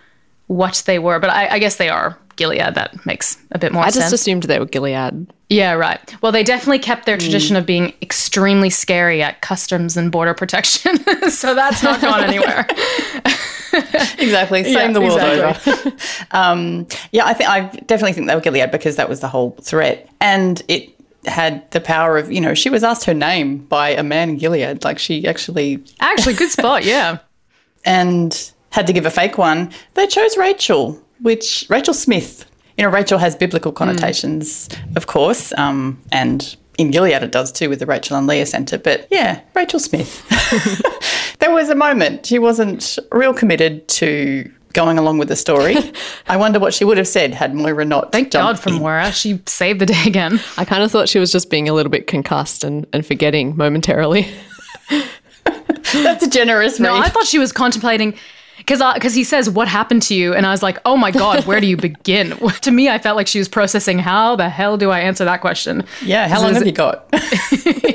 what 0.46 0.82
they 0.86 0.98
were, 0.98 1.18
but 1.18 1.30
I, 1.30 1.48
I 1.54 1.58
guess 1.58 1.76
they 1.76 1.88
are 1.88 2.18
Gilead. 2.36 2.74
That 2.74 3.04
makes 3.06 3.36
a 3.52 3.58
bit 3.58 3.72
more 3.72 3.82
I 3.82 3.90
sense. 3.90 4.04
just 4.06 4.12
assumed 4.14 4.44
they 4.44 4.58
were 4.58 4.66
Gilead. 4.66 5.26
Yeah, 5.50 5.72
right. 5.74 6.00
Well, 6.22 6.32
they 6.32 6.42
definitely 6.42 6.78
kept 6.80 7.06
their 7.06 7.16
tradition 7.18 7.54
of 7.56 7.66
being 7.66 7.92
extremely 8.02 8.70
scary 8.70 9.22
at 9.22 9.40
customs 9.42 9.96
and 9.96 10.10
border 10.10 10.34
protection, 10.34 10.96
so 11.30 11.54
that's 11.54 11.82
not 11.82 12.00
gone 12.00 12.24
anywhere. 12.24 12.66
exactly, 14.18 14.64
same 14.64 14.74
Yeah, 14.74 14.92
the 14.92 15.00
world 15.00 15.20
exactly. 15.20 15.72
over. 15.72 15.96
um, 16.30 16.86
yeah, 17.12 17.26
I 17.26 17.34
think 17.34 17.50
I 17.50 17.60
definitely 17.86 18.12
think 18.14 18.26
they 18.26 18.34
were 18.34 18.40
Gilead 18.40 18.70
because 18.70 18.96
that 18.96 19.08
was 19.08 19.20
the 19.20 19.28
whole 19.28 19.50
threat, 19.62 20.08
and 20.20 20.62
it 20.68 20.90
had 21.26 21.70
the 21.70 21.80
power 21.80 22.18
of 22.18 22.30
you 22.30 22.40
know 22.40 22.54
she 22.54 22.68
was 22.70 22.82
asked 22.84 23.04
her 23.04 23.14
name 23.14 23.58
by 23.58 23.90
a 23.90 24.02
man 24.02 24.30
in 24.30 24.36
Gilead, 24.38 24.84
like 24.84 24.98
she 24.98 25.26
actually 25.26 25.82
Actually, 26.00 26.34
good 26.34 26.50
spot. 26.50 26.84
Yeah. 26.84 27.18
and 27.84 28.50
had 28.70 28.86
to 28.88 28.92
give 28.92 29.06
a 29.06 29.10
fake 29.10 29.38
one. 29.38 29.70
They 29.94 30.06
chose 30.06 30.36
Rachel, 30.36 31.00
which 31.24 31.66
Rachel 31.70 31.94
Smith 31.94 32.44
You 32.76 32.84
know, 32.84 32.90
Rachel 32.90 33.18
has 33.18 33.34
biblical 33.34 33.72
connotations, 33.72 34.68
of 34.94 35.06
course, 35.06 35.52
um, 35.56 36.00
and 36.12 36.56
in 36.76 36.90
Gilead 36.90 37.22
it 37.22 37.32
does 37.32 37.52
too 37.52 37.68
with 37.68 37.78
the 37.78 37.86
Rachel 37.86 38.16
and 38.16 38.26
Leah 38.26 38.46
Centre. 38.46 38.78
But 38.78 39.08
yeah, 39.10 39.40
Rachel 39.54 39.80
Smith. 39.80 40.22
there 41.38 41.52
was 41.52 41.68
a 41.70 41.74
moment 41.74 42.26
she 42.26 42.38
wasn't 42.38 42.98
real 43.12 43.32
committed 43.32 43.86
to 44.00 44.50
going 44.72 44.98
along 44.98 45.18
with 45.18 45.28
the 45.28 45.36
story. 45.36 45.76
I 46.26 46.36
wonder 46.36 46.58
what 46.58 46.74
she 46.74 46.84
would 46.84 46.98
have 46.98 47.08
said 47.08 47.32
had 47.32 47.54
Moira 47.54 47.84
not. 47.84 48.12
Thank 48.12 48.32
God 48.32 48.58
for 48.58 48.70
Moira. 48.70 49.12
She 49.12 49.40
saved 49.46 49.80
the 49.80 49.86
day 49.86 50.02
again. 50.06 50.40
I 50.58 50.64
kind 50.64 50.82
of 50.82 50.90
thought 50.90 51.08
she 51.08 51.20
was 51.20 51.32
just 51.32 51.48
being 51.48 51.68
a 51.68 51.72
little 51.72 51.90
bit 51.90 52.06
concussed 52.06 52.64
and, 52.64 52.86
and 52.92 53.06
forgetting 53.06 53.56
momentarily. 53.56 54.26
That's 55.92 56.24
a 56.24 56.28
generous 56.28 56.80
No, 56.80 56.92
read. 56.92 57.04
I 57.04 57.08
thought 57.08 57.26
she 57.26 57.38
was 57.38 57.52
contemplating 57.52 58.18
because 58.58 58.82
because 58.94 59.14
he 59.14 59.24
says 59.24 59.50
what 59.50 59.68
happened 59.68 60.02
to 60.02 60.14
you, 60.14 60.34
and 60.34 60.46
I 60.46 60.50
was 60.50 60.62
like, 60.62 60.78
oh 60.84 60.96
my 60.96 61.10
god, 61.10 61.44
where 61.46 61.60
do 61.60 61.66
you 61.66 61.76
begin? 61.90 62.30
to 62.62 62.70
me, 62.70 62.88
I 62.88 62.98
felt 62.98 63.16
like 63.16 63.26
she 63.26 63.38
was 63.38 63.48
processing 63.48 63.98
how 63.98 64.36
the 64.36 64.48
hell 64.48 64.76
do 64.76 64.90
I 64.90 65.00
answer 65.00 65.24
that 65.24 65.40
question? 65.40 65.84
yeah, 66.02 66.28
how 66.28 66.40
long 66.42 66.54
have 66.54 66.62
it- 66.62 66.66
you 66.66 66.72
got? 66.72 67.06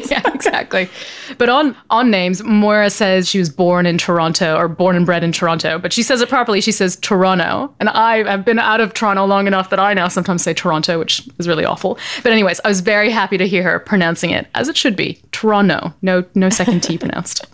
yeah, 0.09 0.21
exactly. 0.33 0.89
But 1.37 1.49
on 1.49 1.75
on 1.89 2.09
names, 2.11 2.43
Moira 2.43 2.89
says 2.89 3.29
she 3.29 3.39
was 3.39 3.49
born 3.49 3.85
in 3.85 3.97
Toronto 3.97 4.55
or 4.57 4.67
born 4.67 4.95
and 4.95 5.05
bred 5.05 5.23
in 5.23 5.31
Toronto, 5.31 5.77
but 5.79 5.93
she 5.93 6.03
says 6.03 6.21
it 6.21 6.29
properly. 6.29 6.61
She 6.61 6.71
says 6.71 6.95
Toronto, 6.97 7.73
and 7.79 7.89
I 7.89 8.23
have 8.29 8.43
been 8.45 8.59
out 8.59 8.81
of 8.81 8.93
Toronto 8.93 9.25
long 9.25 9.47
enough 9.47 9.69
that 9.69 9.79
I 9.79 9.93
now 9.93 10.07
sometimes 10.07 10.43
say 10.43 10.53
Toronto, 10.53 10.99
which 10.99 11.27
is 11.37 11.47
really 11.47 11.65
awful. 11.65 11.97
But 12.23 12.31
anyways, 12.31 12.59
I 12.65 12.67
was 12.67 12.81
very 12.81 13.09
happy 13.09 13.37
to 13.37 13.47
hear 13.47 13.63
her 13.63 13.79
pronouncing 13.79 14.31
it 14.31 14.47
as 14.55 14.67
it 14.67 14.75
should 14.77 14.95
be, 14.95 15.21
Toronto. 15.31 15.93
No 16.01 16.25
no 16.35 16.49
second 16.49 16.81
T 16.83 16.97
pronounced. 16.97 17.45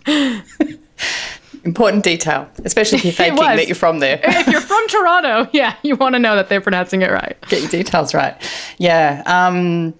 Important 1.66 2.04
detail, 2.04 2.48
especially 2.64 2.98
if 2.98 3.04
you're 3.04 3.12
faking 3.12 3.36
that 3.36 3.66
you're 3.66 3.74
from 3.74 3.98
there. 3.98 4.20
if 4.22 4.46
you're 4.46 4.60
from 4.60 4.86
Toronto, 4.88 5.48
yeah, 5.52 5.74
you 5.82 5.96
want 5.96 6.14
to 6.14 6.18
know 6.20 6.36
that 6.36 6.48
they're 6.48 6.60
pronouncing 6.60 7.02
it 7.02 7.10
right. 7.10 7.36
Get 7.48 7.60
your 7.60 7.70
details 7.70 8.14
right. 8.14 8.34
Yeah. 8.78 9.22
Um, 9.26 9.92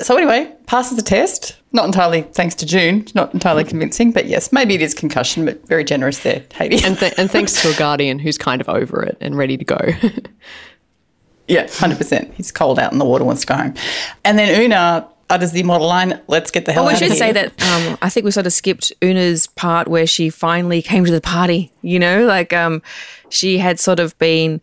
so 0.00 0.16
anyway, 0.16 0.52
passes 0.66 0.96
the 0.96 1.02
test. 1.02 1.56
Not 1.70 1.84
entirely 1.86 2.22
thanks 2.22 2.56
to 2.56 2.66
June. 2.66 3.06
Not 3.14 3.32
entirely 3.32 3.62
convincing, 3.62 4.10
but 4.10 4.26
yes, 4.26 4.52
maybe 4.52 4.74
it 4.74 4.82
is 4.82 4.94
concussion, 4.94 5.44
but 5.44 5.64
very 5.68 5.84
generous 5.84 6.18
there, 6.18 6.42
Haiti. 6.54 6.84
and, 6.84 6.98
th- 6.98 7.14
and 7.16 7.30
thanks 7.30 7.62
to 7.62 7.70
a 7.70 7.74
guardian 7.78 8.18
who's 8.18 8.36
kind 8.36 8.60
of 8.60 8.68
over 8.68 9.00
it 9.02 9.16
and 9.20 9.38
ready 9.38 9.56
to 9.56 9.64
go. 9.64 9.78
yeah, 11.46 11.68
hundred 11.70 11.98
percent. 11.98 12.34
He's 12.34 12.50
cold 12.50 12.78
out 12.80 12.92
in 12.92 12.98
the 12.98 13.04
water, 13.04 13.24
wants 13.24 13.42
to 13.42 13.46
go 13.46 13.54
home. 13.54 13.74
And 14.24 14.38
then 14.38 14.60
Una 14.60 15.08
utters 15.32 15.50
the 15.52 15.60
immortal 15.60 15.88
line, 15.88 16.20
"Let's 16.28 16.50
get 16.50 16.66
the 16.66 16.72
hell 16.72 16.84
Oh, 16.84 16.88
we 16.88 16.96
should 16.96 17.16
say 17.16 17.32
that 17.32 17.48
um, 17.62 17.98
I 18.02 18.08
think 18.08 18.24
we 18.24 18.30
sort 18.30 18.46
of 18.46 18.52
skipped 18.52 18.92
Una's 19.02 19.46
part 19.46 19.88
where 19.88 20.06
she 20.06 20.30
finally 20.30 20.82
came 20.82 21.04
to 21.04 21.10
the 21.10 21.20
party. 21.20 21.72
You 21.80 21.98
know, 21.98 22.26
like 22.26 22.52
um, 22.52 22.82
she 23.30 23.58
had 23.58 23.80
sort 23.80 23.98
of 23.98 24.16
been 24.18 24.60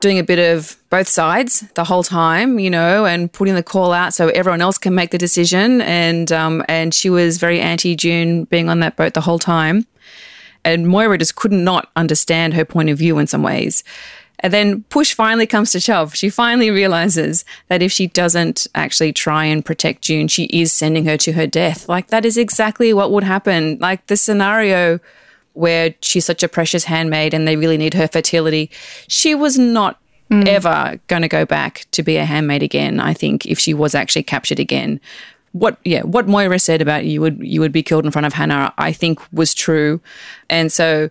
doing 0.00 0.18
a 0.18 0.22
bit 0.22 0.38
of 0.38 0.76
both 0.90 1.08
sides 1.08 1.64
the 1.74 1.84
whole 1.84 2.02
time, 2.02 2.58
you 2.58 2.70
know, 2.70 3.04
and 3.04 3.32
putting 3.32 3.54
the 3.54 3.62
call 3.62 3.92
out 3.92 4.14
so 4.14 4.28
everyone 4.28 4.60
else 4.60 4.78
can 4.78 4.94
make 4.94 5.10
the 5.10 5.18
decision. 5.18 5.80
And 5.82 6.30
um, 6.32 6.64
and 6.68 6.92
she 6.92 7.10
was 7.10 7.38
very 7.38 7.60
anti 7.60 7.96
June 7.96 8.44
being 8.44 8.68
on 8.68 8.80
that 8.80 8.96
boat 8.96 9.14
the 9.14 9.20
whole 9.20 9.38
time. 9.38 9.86
And 10.64 10.88
Moira 10.88 11.16
just 11.16 11.36
couldn't 11.36 11.62
not 11.62 11.90
understand 11.96 12.54
her 12.54 12.64
point 12.64 12.90
of 12.90 12.98
view 12.98 13.18
in 13.18 13.26
some 13.26 13.42
ways. 13.42 13.84
And 14.40 14.52
then 14.52 14.84
push 14.84 15.14
finally 15.14 15.46
comes 15.46 15.72
to 15.72 15.80
shove. 15.80 16.14
She 16.14 16.30
finally 16.30 16.70
realizes 16.70 17.44
that 17.68 17.82
if 17.82 17.90
she 17.90 18.06
doesn't 18.06 18.66
actually 18.74 19.12
try 19.12 19.44
and 19.44 19.64
protect 19.64 20.02
June, 20.02 20.28
she 20.28 20.44
is 20.44 20.72
sending 20.72 21.06
her 21.06 21.16
to 21.18 21.32
her 21.32 21.46
death. 21.46 21.88
Like 21.88 22.08
that 22.08 22.24
is 22.24 22.36
exactly 22.36 22.92
what 22.92 23.10
would 23.10 23.24
happen. 23.24 23.78
Like 23.80 24.06
the 24.06 24.16
scenario 24.16 25.00
where 25.54 25.94
she's 26.02 26.24
such 26.24 26.44
a 26.44 26.48
precious 26.48 26.84
handmaid 26.84 27.34
and 27.34 27.48
they 27.48 27.56
really 27.56 27.76
need 27.76 27.94
her 27.94 28.06
fertility. 28.06 28.70
She 29.08 29.34
was 29.34 29.58
not 29.58 30.00
hmm. 30.30 30.44
ever 30.46 31.00
going 31.08 31.22
to 31.22 31.28
go 31.28 31.44
back 31.44 31.86
to 31.90 32.04
be 32.04 32.16
a 32.16 32.24
handmaid 32.24 32.62
again. 32.62 33.00
I 33.00 33.12
think 33.12 33.44
if 33.44 33.58
she 33.58 33.74
was 33.74 33.92
actually 33.94 34.22
captured 34.22 34.60
again, 34.60 35.00
what 35.52 35.78
yeah, 35.84 36.02
what 36.02 36.28
Moira 36.28 36.58
said 36.60 36.80
about 36.80 37.06
you 37.06 37.20
would 37.20 37.38
you 37.40 37.60
would 37.60 37.72
be 37.72 37.82
killed 37.82 38.04
in 38.04 38.12
front 38.12 38.26
of 38.26 38.34
Hannah, 38.34 38.72
I 38.78 38.92
think 38.92 39.20
was 39.32 39.52
true, 39.54 40.00
and 40.48 40.72
so. 40.72 41.10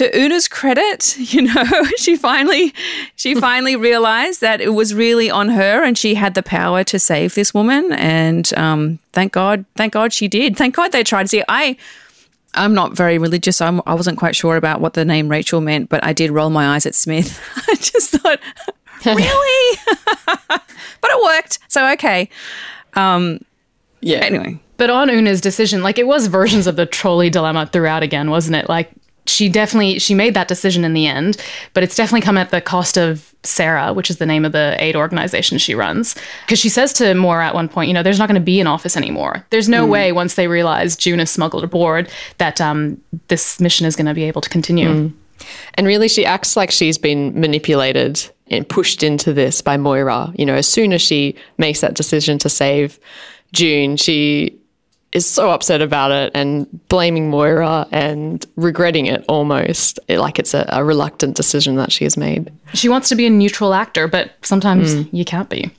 To 0.00 0.18
Una's 0.18 0.48
credit, 0.48 1.14
you 1.18 1.42
know, 1.42 1.84
she 1.98 2.16
finally 2.16 2.72
she 3.16 3.34
finally 3.48 3.76
realized 3.76 4.40
that 4.40 4.62
it 4.62 4.70
was 4.70 4.94
really 4.94 5.30
on 5.30 5.50
her, 5.50 5.84
and 5.84 5.98
she 5.98 6.14
had 6.14 6.32
the 6.32 6.42
power 6.42 6.82
to 6.84 6.98
save 6.98 7.34
this 7.34 7.52
woman. 7.52 7.92
And 7.92 8.50
um, 8.56 8.98
thank 9.12 9.32
God, 9.32 9.66
thank 9.76 9.92
God 9.92 10.14
she 10.14 10.26
did. 10.26 10.56
Thank 10.56 10.74
God 10.74 10.92
they 10.92 11.04
tried. 11.04 11.28
See, 11.28 11.42
I 11.50 11.76
I'm 12.54 12.72
not 12.72 12.96
very 12.96 13.18
religious. 13.18 13.60
I'm, 13.60 13.82
I 13.84 13.92
wasn't 13.92 14.16
quite 14.16 14.34
sure 14.34 14.56
about 14.56 14.80
what 14.80 14.94
the 14.94 15.04
name 15.04 15.28
Rachel 15.28 15.60
meant, 15.60 15.90
but 15.90 16.02
I 16.02 16.14
did 16.14 16.30
roll 16.30 16.48
my 16.48 16.74
eyes 16.74 16.86
at 16.86 16.94
Smith. 16.94 17.38
I 17.68 17.74
just 17.74 18.12
thought, 18.12 18.40
really? 19.04 19.78
but 20.46 21.10
it 21.10 21.22
worked. 21.22 21.58
So, 21.68 21.86
okay. 21.92 22.30
Um, 22.94 23.44
yeah. 24.00 24.20
Anyway. 24.20 24.58
But 24.78 24.88
on 24.88 25.10
Una's 25.10 25.42
decision, 25.42 25.82
like 25.82 25.98
it 25.98 26.06
was 26.06 26.26
versions 26.26 26.66
of 26.66 26.76
the 26.76 26.86
trolley 26.86 27.28
dilemma 27.28 27.66
throughout 27.66 28.02
again, 28.02 28.30
wasn't 28.30 28.56
it? 28.56 28.66
Like 28.66 28.90
she 29.30 29.48
definitely 29.48 29.98
she 29.98 30.14
made 30.14 30.34
that 30.34 30.48
decision 30.48 30.84
in 30.84 30.92
the 30.92 31.06
end, 31.06 31.36
but 31.74 31.82
it's 31.82 31.94
definitely 31.96 32.20
come 32.22 32.36
at 32.38 32.50
the 32.50 32.60
cost 32.60 32.96
of 32.98 33.34
Sarah, 33.42 33.92
which 33.94 34.10
is 34.10 34.18
the 34.18 34.26
name 34.26 34.44
of 34.44 34.52
the 34.52 34.76
aid 34.78 34.96
organization 34.96 35.56
she 35.58 35.74
runs. 35.74 36.14
Because 36.44 36.58
she 36.58 36.68
says 36.68 36.92
to 36.94 37.14
Moira 37.14 37.46
at 37.46 37.54
one 37.54 37.68
point, 37.68 37.88
you 37.88 37.94
know, 37.94 38.02
there's 38.02 38.18
not 38.18 38.28
going 38.28 38.40
to 38.40 38.44
be 38.44 38.60
an 38.60 38.66
office 38.66 38.96
anymore. 38.96 39.46
There's 39.50 39.68
no 39.68 39.86
Mm. 39.86 39.90
way 39.90 40.12
once 40.12 40.34
they 40.34 40.46
realize 40.48 40.96
June 40.96 41.20
is 41.20 41.30
smuggled 41.30 41.64
aboard 41.64 42.10
that 42.38 42.60
um, 42.60 43.00
this 43.28 43.58
mission 43.60 43.86
is 43.86 43.96
going 43.96 44.06
to 44.06 44.14
be 44.14 44.24
able 44.24 44.42
to 44.42 44.50
continue. 44.50 44.88
Mm. 44.88 45.12
And 45.74 45.86
really, 45.86 46.08
she 46.08 46.26
acts 46.26 46.54
like 46.56 46.70
she's 46.70 46.98
been 46.98 47.38
manipulated 47.40 48.20
and 48.50 48.68
pushed 48.68 49.02
into 49.02 49.32
this 49.32 49.62
by 49.62 49.78
Moira. 49.78 50.32
You 50.36 50.44
know, 50.44 50.54
as 50.54 50.68
soon 50.68 50.92
as 50.92 51.00
she 51.00 51.34
makes 51.56 51.80
that 51.80 51.94
decision 51.94 52.38
to 52.40 52.50
save 52.50 52.98
June, 53.52 53.96
she 53.96 54.54
is 55.12 55.26
so 55.26 55.50
upset 55.50 55.82
about 55.82 56.12
it 56.12 56.30
and 56.34 56.66
blaming 56.88 57.30
Moira 57.30 57.86
and 57.90 58.46
regretting 58.56 59.06
it 59.06 59.24
almost. 59.28 59.98
Like 60.08 60.38
it's 60.38 60.54
a, 60.54 60.64
a 60.68 60.84
reluctant 60.84 61.36
decision 61.36 61.74
that 61.76 61.90
she 61.90 62.04
has 62.04 62.16
made. 62.16 62.52
She 62.74 62.88
wants 62.88 63.08
to 63.08 63.16
be 63.16 63.26
a 63.26 63.30
neutral 63.30 63.74
actor, 63.74 64.06
but 64.06 64.32
sometimes 64.42 64.94
Mm. 64.94 65.08
you 65.12 65.24
can't 65.24 65.48
be. 65.48 65.70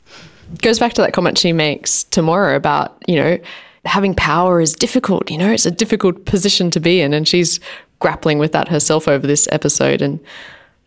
Goes 0.61 0.79
back 0.79 0.91
to 0.93 1.01
that 1.01 1.13
comment 1.13 1.37
she 1.37 1.53
makes 1.53 2.03
to 2.05 2.21
Moira 2.21 2.57
about, 2.57 3.01
you 3.07 3.15
know, 3.15 3.37
having 3.85 4.13
power 4.15 4.59
is 4.59 4.73
difficult. 4.73 5.31
You 5.31 5.37
know, 5.37 5.49
it's 5.51 5.65
a 5.65 5.71
difficult 5.71 6.25
position 6.25 6.69
to 6.71 6.79
be 6.81 6.99
in. 6.99 7.13
And 7.13 7.25
she's 7.25 7.59
grappling 7.99 8.37
with 8.37 8.51
that 8.51 8.67
herself 8.67 9.07
over 9.07 9.25
this 9.25 9.47
episode 9.51 10.01
and, 10.01 10.19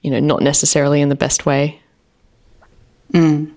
you 0.03 0.11
know, 0.11 0.21
not 0.21 0.43
necessarily 0.43 1.01
in 1.01 1.09
the 1.09 1.15
best 1.17 1.47
way. 1.47 1.81
Mm. 3.15 3.53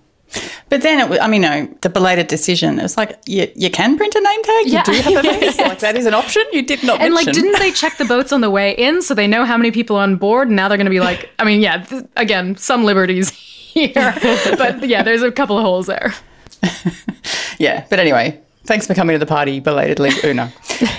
But 0.70 0.82
then, 0.82 1.00
it, 1.00 1.10
wa- 1.10 1.18
I 1.22 1.28
mean, 1.28 1.42
no, 1.42 1.66
the 1.82 1.90
belated 1.90 2.28
decision. 2.28 2.80
It 2.80 2.84
was 2.84 2.98
like 2.98 3.18
you, 3.26 3.50
you 3.56 3.70
can 3.72 3.96
print 3.98 4.14
a 4.16 4.20
name 4.22 4.44
tag. 4.44 4.68
Yeah. 4.68 4.84
You 4.88 5.02
do 5.04 5.16
have 5.16 5.26
a 5.26 5.28
base. 5.40 5.58
Like 5.58 5.80
that 5.80 5.96
is 5.96 6.06
an 6.06 6.14
option. 6.14 6.44
You 6.52 6.62
did 6.64 6.84
not 6.84 7.00
and 7.02 7.14
like 7.14 7.26
didn't 7.32 7.58
they 7.60 7.72
check 7.72 7.98
the 7.98 8.06
boats 8.06 8.34
on 8.34 8.42
the 8.42 8.50
way 8.50 8.72
in 8.74 9.02
so 9.02 9.14
they 9.14 9.28
know 9.28 9.46
how 9.46 9.56
many 9.58 9.72
people 9.72 9.96
on 9.96 10.18
board 10.18 10.48
and 10.50 10.56
now 10.58 10.68
they're 10.68 10.78
going 10.78 10.86
to 10.86 10.92
be 10.92 11.00
like 11.00 11.30
i 11.40 11.44
mean 11.46 11.62
yeah 11.62 11.84
th- 11.84 12.04
again 12.16 12.56
some 12.58 12.84
liberties 12.84 13.30
here 13.78 14.14
but 14.58 14.88
yeah 14.88 15.04
there's 15.04 15.22
a 15.22 15.32
couple 15.32 15.58
of 15.58 15.64
holes 15.64 15.86
there 15.88 16.14
yeah. 17.60 17.86
But 17.90 18.00
anyway, 18.00 18.40
thanks 18.66 18.88
for 18.88 18.94
coming 18.94 19.14
to 19.14 19.20
the 19.20 19.26
party 19.26 19.60
belatedly, 19.60 20.12
Una. 20.24 20.52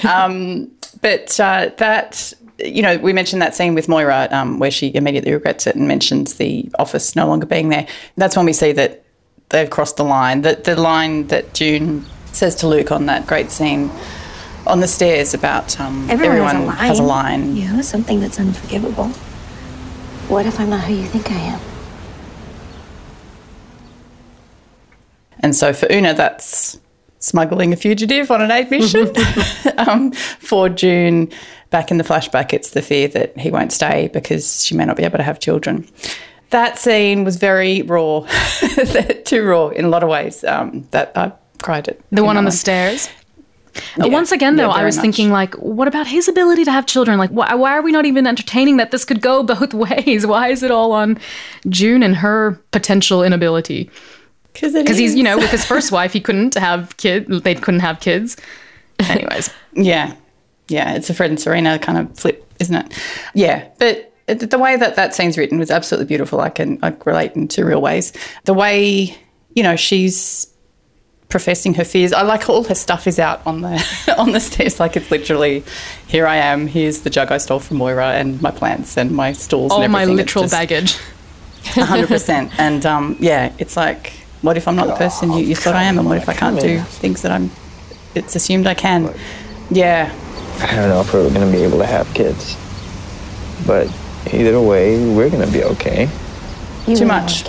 um, 0.08 0.70
but 1.02 1.38
uh, 1.40 1.70
that. 1.78 2.32
You 2.60 2.82
know, 2.82 2.98
we 2.98 3.12
mentioned 3.12 3.40
that 3.40 3.54
scene 3.54 3.76
with 3.76 3.88
Moira 3.88 4.26
um, 4.32 4.58
where 4.58 4.72
she 4.72 4.92
immediately 4.92 5.32
regrets 5.32 5.68
it 5.68 5.76
and 5.76 5.86
mentions 5.86 6.34
the 6.34 6.68
office 6.80 7.14
no 7.14 7.28
longer 7.28 7.46
being 7.46 7.68
there. 7.68 7.86
That's 8.16 8.36
when 8.36 8.46
we 8.46 8.52
see 8.52 8.72
that 8.72 9.04
they've 9.50 9.70
crossed 9.70 9.96
the 9.96 10.04
line. 10.04 10.42
The, 10.42 10.54
the 10.62 10.76
line 10.76 11.26
that 11.28 11.54
June 11.54 12.04
says 12.32 12.54
to 12.56 12.68
Luke 12.68 12.92
on 12.92 13.06
that 13.06 13.26
great 13.26 13.50
scene 13.50 13.90
on 14.66 14.80
the 14.80 14.88
stairs 14.88 15.34
about 15.34 15.78
um, 15.80 16.08
Everyone, 16.10 16.56
everyone 16.56 16.76
has 16.76 16.98
a 16.98 17.02
line. 17.02 17.54
line. 17.54 17.56
Yeah, 17.56 17.80
something 17.80 18.20
that's 18.20 18.38
unforgivable. 18.38 19.08
What 20.28 20.44
if 20.44 20.60
I'm 20.60 20.70
not 20.70 20.84
who 20.84 20.94
you 20.94 21.06
think 21.06 21.30
I 21.30 21.36
am? 21.36 21.60
And 25.40 25.56
so 25.56 25.72
for 25.72 25.90
Una, 25.90 26.14
that's 26.14 26.78
smuggling 27.20 27.72
a 27.72 27.76
fugitive 27.76 28.30
on 28.30 28.42
an 28.42 28.50
aid 28.50 28.70
mission. 28.70 29.10
um, 29.78 30.12
for 30.12 30.68
June, 30.68 31.30
back 31.70 31.90
in 31.90 31.96
the 31.96 32.04
flashback, 32.04 32.52
it's 32.52 32.70
the 32.70 32.82
fear 32.82 33.08
that 33.08 33.38
he 33.38 33.50
won't 33.50 33.72
stay 33.72 34.08
because 34.12 34.64
she 34.64 34.74
may 34.74 34.84
not 34.84 34.96
be 34.96 35.04
able 35.04 35.18
to 35.18 35.24
have 35.24 35.40
children. 35.40 35.88
That 36.50 36.78
scene 36.78 37.24
was 37.24 37.36
very 37.36 37.82
raw, 37.82 38.20
too 39.24 39.44
raw 39.44 39.68
in 39.68 39.84
a 39.84 39.88
lot 39.88 40.02
of 40.02 40.08
ways. 40.08 40.44
Um, 40.44 40.86
that 40.92 41.12
I 41.16 41.32
cried 41.62 41.88
at. 41.88 41.98
the 42.10 42.24
one 42.24 42.36
on 42.36 42.44
the 42.44 42.50
stairs 42.52 43.08
Yeah. 43.96 44.06
Once 44.06 44.32
again, 44.32 44.56
Yeah, 44.56 44.64
though, 44.64 44.70
I 44.70 44.84
was 44.84 44.96
much. 44.96 45.02
thinking, 45.02 45.30
like, 45.30 45.54
what 45.56 45.86
about 45.88 46.06
his 46.06 46.26
ability 46.26 46.64
to 46.64 46.72
have 46.72 46.86
children? 46.86 47.18
Like, 47.18 47.30
why, 47.30 47.54
why 47.54 47.72
are 47.76 47.82
we 47.82 47.92
not 47.92 48.06
even 48.06 48.26
entertaining 48.26 48.78
that 48.78 48.90
this 48.90 49.04
could 49.04 49.20
go 49.20 49.42
both 49.54 49.74
ways? 49.74 50.26
Why 50.26 50.48
is 50.48 50.62
it 50.62 50.70
all 50.70 50.92
on 50.92 51.18
June 51.68 52.02
and 52.02 52.16
her 52.16 52.60
potential 52.72 53.22
inability? 53.22 53.90
Because 54.54 54.74
he's, 54.98 55.14
you 55.14 55.22
know, 55.22 55.36
with 55.36 55.50
his 55.50 55.64
first 55.72 55.92
wife, 55.92 56.12
he 56.12 56.20
couldn't 56.20 56.54
have 56.54 56.96
kids. 56.96 57.42
They 57.42 57.54
couldn't 57.54 57.80
have 57.80 58.00
kids. 58.00 58.36
Anyways, 58.98 59.50
Yeah. 59.74 60.14
Yeah. 60.68 60.94
It's 60.94 61.08
a 61.10 61.14
Fred 61.14 61.30
and 61.30 61.38
Serena 61.40 61.78
kind 61.78 61.98
of 61.98 62.18
flip, 62.18 62.44
isn't 62.58 62.74
it? 62.74 62.92
Yeah. 63.34 63.68
But 63.78 64.07
it- 64.28 64.50
the 64.50 64.58
way 64.58 64.76
that 64.76 64.96
that 64.96 65.14
scene's 65.14 65.36
written 65.38 65.58
was 65.58 65.70
absolutely 65.70 66.06
beautiful. 66.06 66.40
I 66.40 66.50
can 66.50 66.78
I 66.82 66.94
relate 67.04 67.32
in 67.32 67.48
two 67.48 67.64
real 67.64 67.80
ways. 67.80 68.12
The 68.44 68.54
way 68.54 69.16
you 69.54 69.62
know 69.62 69.76
she's 69.76 70.46
professing 71.28 71.74
her 71.74 71.84
fears. 71.84 72.12
I 72.14 72.22
like 72.22 72.48
all 72.48 72.64
her 72.64 72.74
stuff 72.74 73.06
is 73.06 73.18
out 73.18 73.42
on 73.46 73.60
the 73.60 74.14
on 74.18 74.32
the 74.32 74.40
stairs. 74.40 74.80
Like 74.80 74.96
it's 74.96 75.10
literally, 75.10 75.62
here 76.06 76.26
I 76.26 76.36
am. 76.36 76.66
Here's 76.66 77.00
the 77.00 77.10
jug 77.10 77.30
I 77.30 77.38
stole 77.38 77.60
from 77.60 77.76
Moira 77.78 78.12
and 78.12 78.40
my 78.40 78.50
plants 78.50 78.96
and 78.96 79.10
my 79.10 79.32
stools. 79.32 79.72
All 79.72 79.82
and 79.82 79.92
my 79.92 80.02
everything. 80.02 80.20
It's 80.20 80.28
literal 80.34 80.44
just- 80.44 80.52
baggage. 80.54 80.98
hundred 81.64 82.08
percent. 82.08 82.50
And 82.58 82.86
um, 82.86 83.16
yeah, 83.20 83.52
it's 83.58 83.76
like, 83.76 84.12
what 84.42 84.56
if 84.56 84.66
I'm 84.68 84.76
not 84.76 84.86
the 84.86 84.94
person 84.94 85.32
you, 85.32 85.40
you 85.44 85.54
thought 85.54 85.74
I 85.74 85.82
am, 85.82 85.98
and 85.98 86.06
what 86.08 86.16
if 86.16 86.28
I 86.28 86.32
can't 86.34 86.58
do 86.58 86.80
things 86.80 87.22
that 87.22 87.32
I'm? 87.32 87.50
It's 88.14 88.34
assumed 88.36 88.66
I 88.66 88.74
can. 88.74 89.12
Yeah, 89.70 90.10
I 90.62 90.74
don't 90.76 90.88
know 90.88 91.00
if 91.00 91.12
we're 91.12 91.28
going 91.28 91.50
to 91.50 91.52
be 91.56 91.62
able 91.62 91.78
to 91.78 91.86
have 91.86 92.12
kids. 92.14 92.56
But 93.66 93.88
either 94.34 94.60
way, 94.60 94.98
we're 95.14 95.30
going 95.30 95.46
to 95.46 95.52
be 95.52 95.62
okay. 95.64 96.08
too 96.86 97.06
much. 97.06 97.44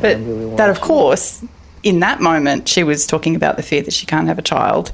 but 0.00 0.18
that, 0.56 0.70
of 0.70 0.80
course, 0.80 1.44
in 1.82 2.00
that 2.00 2.20
moment, 2.20 2.68
she 2.68 2.84
was 2.84 3.06
talking 3.06 3.34
about 3.34 3.56
the 3.56 3.62
fear 3.62 3.82
that 3.82 3.92
she 3.92 4.06
can't 4.06 4.28
have 4.28 4.38
a 4.38 4.42
child, 4.42 4.92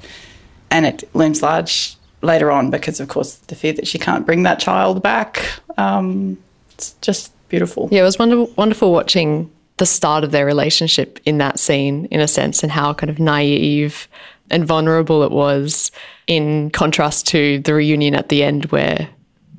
and 0.71 0.87
it 0.87 1.09
looms 1.15 1.43
large 1.43 1.97
later 2.23 2.51
on 2.51 2.71
because, 2.71 3.01
of 3.01 3.09
course, 3.09 3.37
the 3.37 3.55
fear 3.55 3.73
that 3.73 3.87
she 3.87 3.99
can't 3.99 4.27
bring 4.27 4.43
that 4.43 4.59
child 4.59 5.03
back. 5.03 5.61
Um, 5.77 6.39
it's 6.73 6.93
just 7.01 7.33
beautiful. 7.49 7.89
Yeah, 7.91 8.01
it 8.01 8.05
was 8.05 8.19
wonderful, 8.19 8.53
wonderful 8.57 8.93
watching 8.93 9.51
the 9.79 9.87
start 9.87 10.25
of 10.25 10.33
their 10.33 10.45
relationship 10.45 11.21
in 11.25 11.39
that 11.39 11.59
scene, 11.59 12.07
in 12.07 12.21
a 12.21 12.29
sense, 12.29 12.63
and 12.63 12.73
how 12.73 12.93
kind 12.93 13.11
of 13.11 13.19
naive 13.19 14.09
and 14.51 14.67
vulnerable 14.67 15.23
it 15.23 15.31
was, 15.31 15.91
in 16.27 16.71
contrast 16.71 17.27
to 17.29 17.61
the 17.61 17.75
reunion 17.75 18.15
at 18.15 18.29
the 18.29 18.43
end, 18.43 18.67
where 18.67 19.09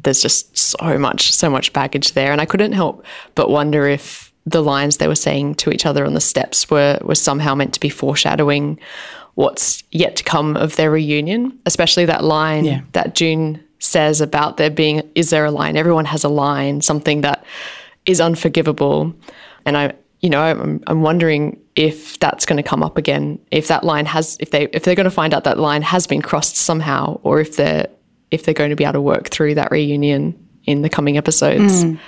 there's 0.04 0.22
just 0.22 0.58
so 0.58 0.97
much, 0.97 1.32
so 1.34 1.50
much 1.50 1.74
baggage 1.74 2.14
there. 2.14 2.32
And 2.32 2.39
I 2.41 2.45
couldn't 2.45 2.72
help 2.72 3.06
but 3.36 3.50
wonder 3.50 3.88
if 3.88 4.32
the 4.45 4.64
lines 4.64 4.97
they 4.97 5.08
were 5.08 5.16
saying 5.16 5.56
to 5.56 5.72
each 5.72 5.86
other 5.86 6.06
on 6.06 6.14
the 6.14 6.22
steps 6.22 6.70
were 6.70 6.97
were 7.02 7.16
somehow 7.16 7.54
meant 7.56 7.74
to 7.74 7.80
be 7.80 7.89
foreshadowing 7.89 8.80
what's 9.36 9.84
yet 9.91 10.16
to 10.18 10.24
come 10.24 10.58
of 10.58 10.76
their 10.76 10.91
reunion, 10.91 11.58
especially 11.66 12.06
that 12.06 12.24
line 12.24 12.66
Yeah. 12.66 12.82
that 12.93 13.16
June 13.16 13.64
says 13.80 14.22
about 14.22 14.58
there 14.58 14.70
being 14.70 15.02
is 15.16 15.30
there 15.30 15.45
a 15.45 15.52
line? 15.52 15.78
Everyone 15.78 16.06
has 16.06 16.24
a 16.24 16.30
line, 16.30 16.82
something 16.82 17.22
that 17.22 17.43
is 18.06 18.20
unforgivable. 18.20 19.14
And 19.66 19.78
I 19.78 19.93
you 20.22 20.30
know, 20.30 20.41
I'm, 20.41 20.84
I'm 20.88 21.02
wondering 21.02 21.58
if 21.78 22.20
that's 22.20 22.45
going 22.45 22.58
to 22.58 22.64
come 22.64 22.84
up 22.84 22.97
again. 22.97 23.39
If 23.52 23.70
that 23.70 23.86
line 23.86 24.06
has, 24.06 24.36
if 24.41 24.52
they, 24.52 24.64
if 24.74 24.84
they're 24.84 24.95
going 24.95 25.06
to 25.06 25.10
find 25.12 25.34
out 25.34 25.45
that 25.45 25.58
line 25.58 25.82
has 25.82 26.08
been 26.08 26.22
crossed 26.22 26.58
somehow, 26.58 27.22
or 27.24 27.39
if 27.39 27.56
they're, 27.56 27.88
if 28.32 28.44
they're 28.44 28.54
going 28.54 28.70
to 28.70 28.76
be 28.76 28.84
able 28.84 28.94
to 28.94 29.02
work 29.02 29.30
through 29.30 29.56
that 29.56 29.72
reunion 29.72 30.48
in 30.66 30.82
the 30.82 30.90
coming 30.90 31.18
episodes. 31.18 31.84
Mm. 31.84 32.00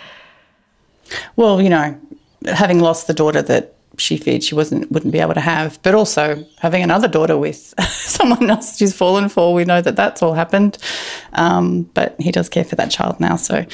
Well, 1.36 1.62
you 1.62 1.70
know, 1.70 2.00
having 2.46 2.80
lost 2.80 3.08
the 3.08 3.14
daughter 3.14 3.42
that 3.42 3.76
she 3.98 4.18
feared 4.18 4.44
she 4.44 4.56
wasn't 4.56 4.90
wouldn't 4.92 5.12
be 5.12 5.20
able 5.20 5.34
to 5.34 5.42
have, 5.42 5.82
but 5.84 5.94
also 5.94 6.46
having 6.60 6.82
another 6.82 7.08
daughter 7.08 7.38
with 7.38 7.74
someone 7.90 8.50
else 8.50 8.78
she's 8.78 8.96
fallen 8.96 9.30
for, 9.30 9.54
we 9.54 9.66
know 9.66 9.82
that 9.82 9.96
that's 9.96 10.22
all 10.22 10.34
happened. 10.34 10.78
Um, 11.34 11.84
but 11.94 12.16
he 12.20 12.32
does 12.32 12.50
care 12.50 12.64
for 12.64 12.76
that 12.76 12.92
child 12.92 13.20
now, 13.20 13.36
so 13.36 13.66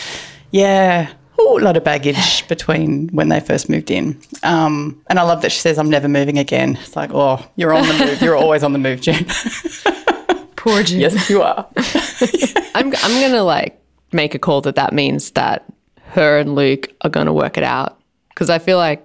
yeah. 0.52 1.12
Ooh, 1.40 1.60
a 1.60 1.62
lot 1.62 1.78
of 1.78 1.84
baggage 1.84 2.48
between 2.50 3.10
when 3.10 3.30
they 3.30 3.40
first 3.40 3.70
moved 3.70 3.92
in. 3.92 4.20
Um, 4.44 5.02
and 5.08 5.20
I 5.20 5.22
love 5.22 5.44
that 5.44 5.52
she 5.52 5.60
says, 5.60 5.78
I'm 5.78 5.90
never 5.90 6.08
moving 6.08 6.40
again. 6.40 6.78
It's 6.82 6.96
like, 6.96 7.12
oh, 7.14 7.46
you're 7.56 7.74
on 7.74 7.88
the 7.88 8.06
move. 8.06 8.22
You're 8.22 8.36
always 8.36 8.64
on 8.64 8.74
the 8.74 8.80
move, 8.80 9.02
June. 9.02 9.26
Poor 10.56 10.82
June. 10.82 11.00
yes, 11.00 11.30
you 11.30 11.44
are. 11.44 11.68
I'm, 12.76 12.94
I'm 13.04 13.20
going 13.22 13.32
to 13.32 13.44
like 13.44 13.80
make 14.12 14.36
a 14.36 14.40
call 14.40 14.62
that 14.62 14.76
that 14.76 14.94
means 14.94 15.32
that 15.32 15.66
her 16.12 16.40
and 16.40 16.56
Luke 16.56 16.90
are 17.02 17.10
going 17.10 17.26
to 17.28 17.34
work 17.34 17.58
it 17.58 17.64
out. 17.64 18.00
Cause 18.36 18.50
I 18.50 18.60
feel 18.60 18.78
like, 18.78 19.04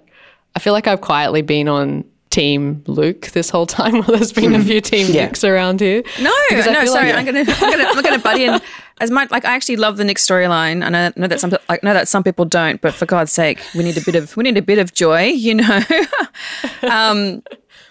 I 0.54 0.58
feel 0.60 0.72
like 0.74 0.86
I've 0.86 1.00
quietly 1.00 1.42
been 1.42 1.66
on 1.68 2.04
team 2.30 2.82
Luke 2.86 3.26
this 3.28 3.50
whole 3.50 3.66
time 3.66 3.92
while 3.98 4.16
there's 4.16 4.32
been 4.32 4.54
a 4.54 4.62
few 4.64 4.80
team 4.80 5.06
Yeah. 5.12 5.28
Lukes 5.28 5.48
around 5.48 5.80
here. 5.80 6.02
No, 6.20 6.32
no, 6.50 6.60
sorry. 6.86 7.12
like- 7.12 7.14
I'm 7.16 7.24
gonna, 7.26 7.40
I'm 7.40 7.70
gonna, 7.70 7.84
I'm 7.84 8.02
gonna 8.02 8.18
butt 8.18 8.40
in. 8.40 8.60
As 9.00 9.10
much 9.10 9.30
like 9.30 9.44
I 9.44 9.54
actually 9.54 9.76
love 9.76 9.96
the 9.96 10.04
Nick 10.04 10.18
storyline. 10.18 10.84
And 10.84 10.96
I 10.96 11.08
know, 11.08 11.12
know 11.16 11.26
that 11.26 11.40
some, 11.40 11.52
I 11.68 11.78
know 11.82 11.92
that 11.94 12.08
some 12.08 12.22
people 12.22 12.44
don't, 12.44 12.80
but 12.80 12.94
for 12.94 13.04
God's 13.04 13.32
sake, 13.32 13.60
we 13.74 13.82
need 13.82 13.96
a 13.98 14.00
bit 14.00 14.14
of, 14.14 14.36
we 14.36 14.44
need 14.44 14.56
a 14.56 14.62
bit 14.62 14.78
of 14.78 14.94
joy, 14.94 15.24
you 15.24 15.54
know. 15.56 15.80
um, 16.82 17.42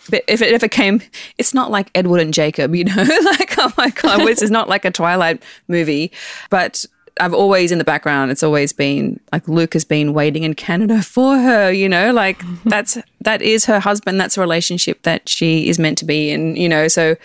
but 0.09 0.23
if 0.27 0.41
it 0.41 0.53
ever 0.53 0.67
came, 0.67 1.01
it's 1.37 1.53
not 1.53 1.71
like 1.71 1.91
Edward 1.95 2.21
and 2.21 2.33
Jacob, 2.33 2.75
you 2.75 2.83
know. 2.83 2.95
like, 3.23 3.57
oh 3.57 3.71
my 3.77 3.89
God, 3.89 4.19
this 4.25 4.41
is 4.41 4.51
not 4.51 4.67
like 4.67 4.85
a 4.85 4.91
Twilight 4.91 5.43
movie. 5.67 6.11
But 6.49 6.85
I've 7.19 7.33
always 7.33 7.71
in 7.71 7.77
the 7.77 7.83
background, 7.83 8.31
it's 8.31 8.43
always 8.43 8.73
been 8.73 9.19
like 9.31 9.47
Luke 9.47 9.73
has 9.73 9.85
been 9.85 10.13
waiting 10.13 10.43
in 10.43 10.53
Canada 10.53 11.01
for 11.01 11.37
her, 11.37 11.71
you 11.71 11.89
know, 11.89 12.11
like 12.11 12.41
that's 12.65 12.97
that 13.21 13.41
is 13.41 13.65
her 13.65 13.79
husband. 13.79 14.19
That's 14.19 14.37
a 14.37 14.41
relationship 14.41 15.03
that 15.03 15.27
she 15.27 15.69
is 15.69 15.77
meant 15.77 15.97
to 15.99 16.05
be 16.05 16.31
in, 16.31 16.55
you 16.55 16.69
know. 16.69 16.87
So 16.87 17.15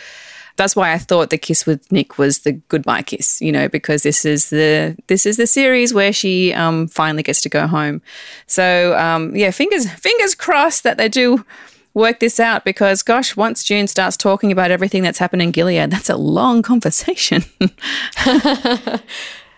that's 0.56 0.74
why 0.74 0.92
I 0.92 0.98
thought 0.98 1.30
the 1.30 1.38
kiss 1.38 1.66
with 1.66 1.90
Nick 1.92 2.18
was 2.18 2.40
the 2.40 2.52
goodbye 2.52 3.02
kiss, 3.02 3.40
you 3.40 3.52
know, 3.52 3.68
because 3.68 4.02
this 4.02 4.24
is 4.24 4.50
the 4.50 4.96
this 5.06 5.24
is 5.24 5.36
the 5.36 5.46
series 5.46 5.94
where 5.94 6.12
she 6.12 6.52
um, 6.52 6.88
finally 6.88 7.22
gets 7.22 7.40
to 7.42 7.48
go 7.48 7.66
home. 7.66 8.02
So 8.46 8.96
um, 8.98 9.34
yeah, 9.36 9.50
fingers 9.50 9.90
fingers 9.90 10.34
crossed 10.34 10.82
that 10.82 10.98
they 10.98 11.08
do 11.08 11.44
work 11.96 12.20
this 12.20 12.38
out 12.38 12.64
because 12.64 13.02
gosh, 13.02 13.36
once 13.36 13.64
June 13.64 13.88
starts 13.88 14.16
talking 14.16 14.52
about 14.52 14.70
everything 14.70 15.02
that's 15.02 15.18
happened 15.18 15.42
in 15.42 15.50
Gilead, 15.50 15.90
that's 15.90 16.08
a 16.08 16.16
long 16.16 16.62
conversation. 16.62 17.44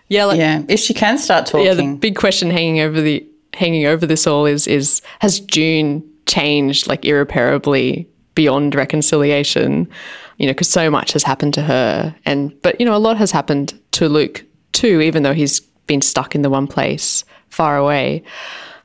Yeah, 0.09 0.25
like, 0.25 0.39
yeah. 0.39 0.63
If 0.67 0.79
she 0.79 0.93
can 0.93 1.17
start 1.17 1.45
talking. 1.45 1.67
Yeah, 1.67 1.75
the 1.75 1.95
big 1.95 2.15
question 2.15 2.49
hanging 2.49 2.81
over 2.81 2.99
the 2.99 3.25
hanging 3.53 3.85
over 3.85 4.05
this 4.05 4.27
all 4.27 4.45
is 4.45 4.67
is 4.67 5.01
has 5.19 5.39
June 5.39 6.03
changed 6.25 6.87
like 6.87 7.05
irreparably 7.05 8.07
beyond 8.35 8.75
reconciliation? 8.75 9.87
You 10.37 10.47
know, 10.47 10.53
because 10.53 10.69
so 10.69 10.89
much 10.89 11.13
has 11.13 11.23
happened 11.23 11.53
to 11.53 11.61
her, 11.61 12.15
and 12.25 12.59
but 12.61 12.79
you 12.79 12.85
know, 12.85 12.95
a 12.95 12.97
lot 12.97 13.17
has 13.17 13.31
happened 13.31 13.79
to 13.91 14.09
Luke 14.09 14.43
too, 14.71 14.99
even 14.99 15.23
though 15.23 15.33
he's 15.33 15.59
been 15.59 16.01
stuck 16.01 16.35
in 16.35 16.41
the 16.41 16.49
one 16.49 16.67
place 16.67 17.23
far 17.49 17.77
away. 17.77 18.23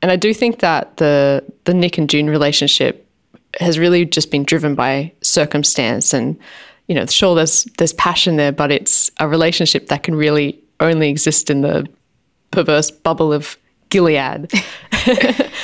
And 0.02 0.10
I 0.12 0.16
do 0.16 0.34
think 0.34 0.58
that 0.60 0.98
the 0.98 1.42
the 1.64 1.72
Nick 1.72 1.96
and 1.96 2.10
June 2.10 2.28
relationship 2.28 3.03
has 3.60 3.78
really 3.78 4.04
just 4.04 4.30
been 4.30 4.44
driven 4.44 4.74
by 4.74 5.12
circumstance 5.22 6.12
and 6.12 6.38
you 6.88 6.94
know 6.94 7.06
sure 7.06 7.34
there's 7.34 7.64
there's 7.78 7.92
passion 7.94 8.36
there 8.36 8.52
but 8.52 8.70
it's 8.70 9.10
a 9.20 9.28
relationship 9.28 9.88
that 9.88 10.02
can 10.02 10.14
really 10.14 10.60
only 10.80 11.08
exist 11.08 11.50
in 11.50 11.60
the 11.60 11.86
perverse 12.50 12.90
bubble 12.90 13.32
of 13.32 13.56
Gilead. 13.90 14.50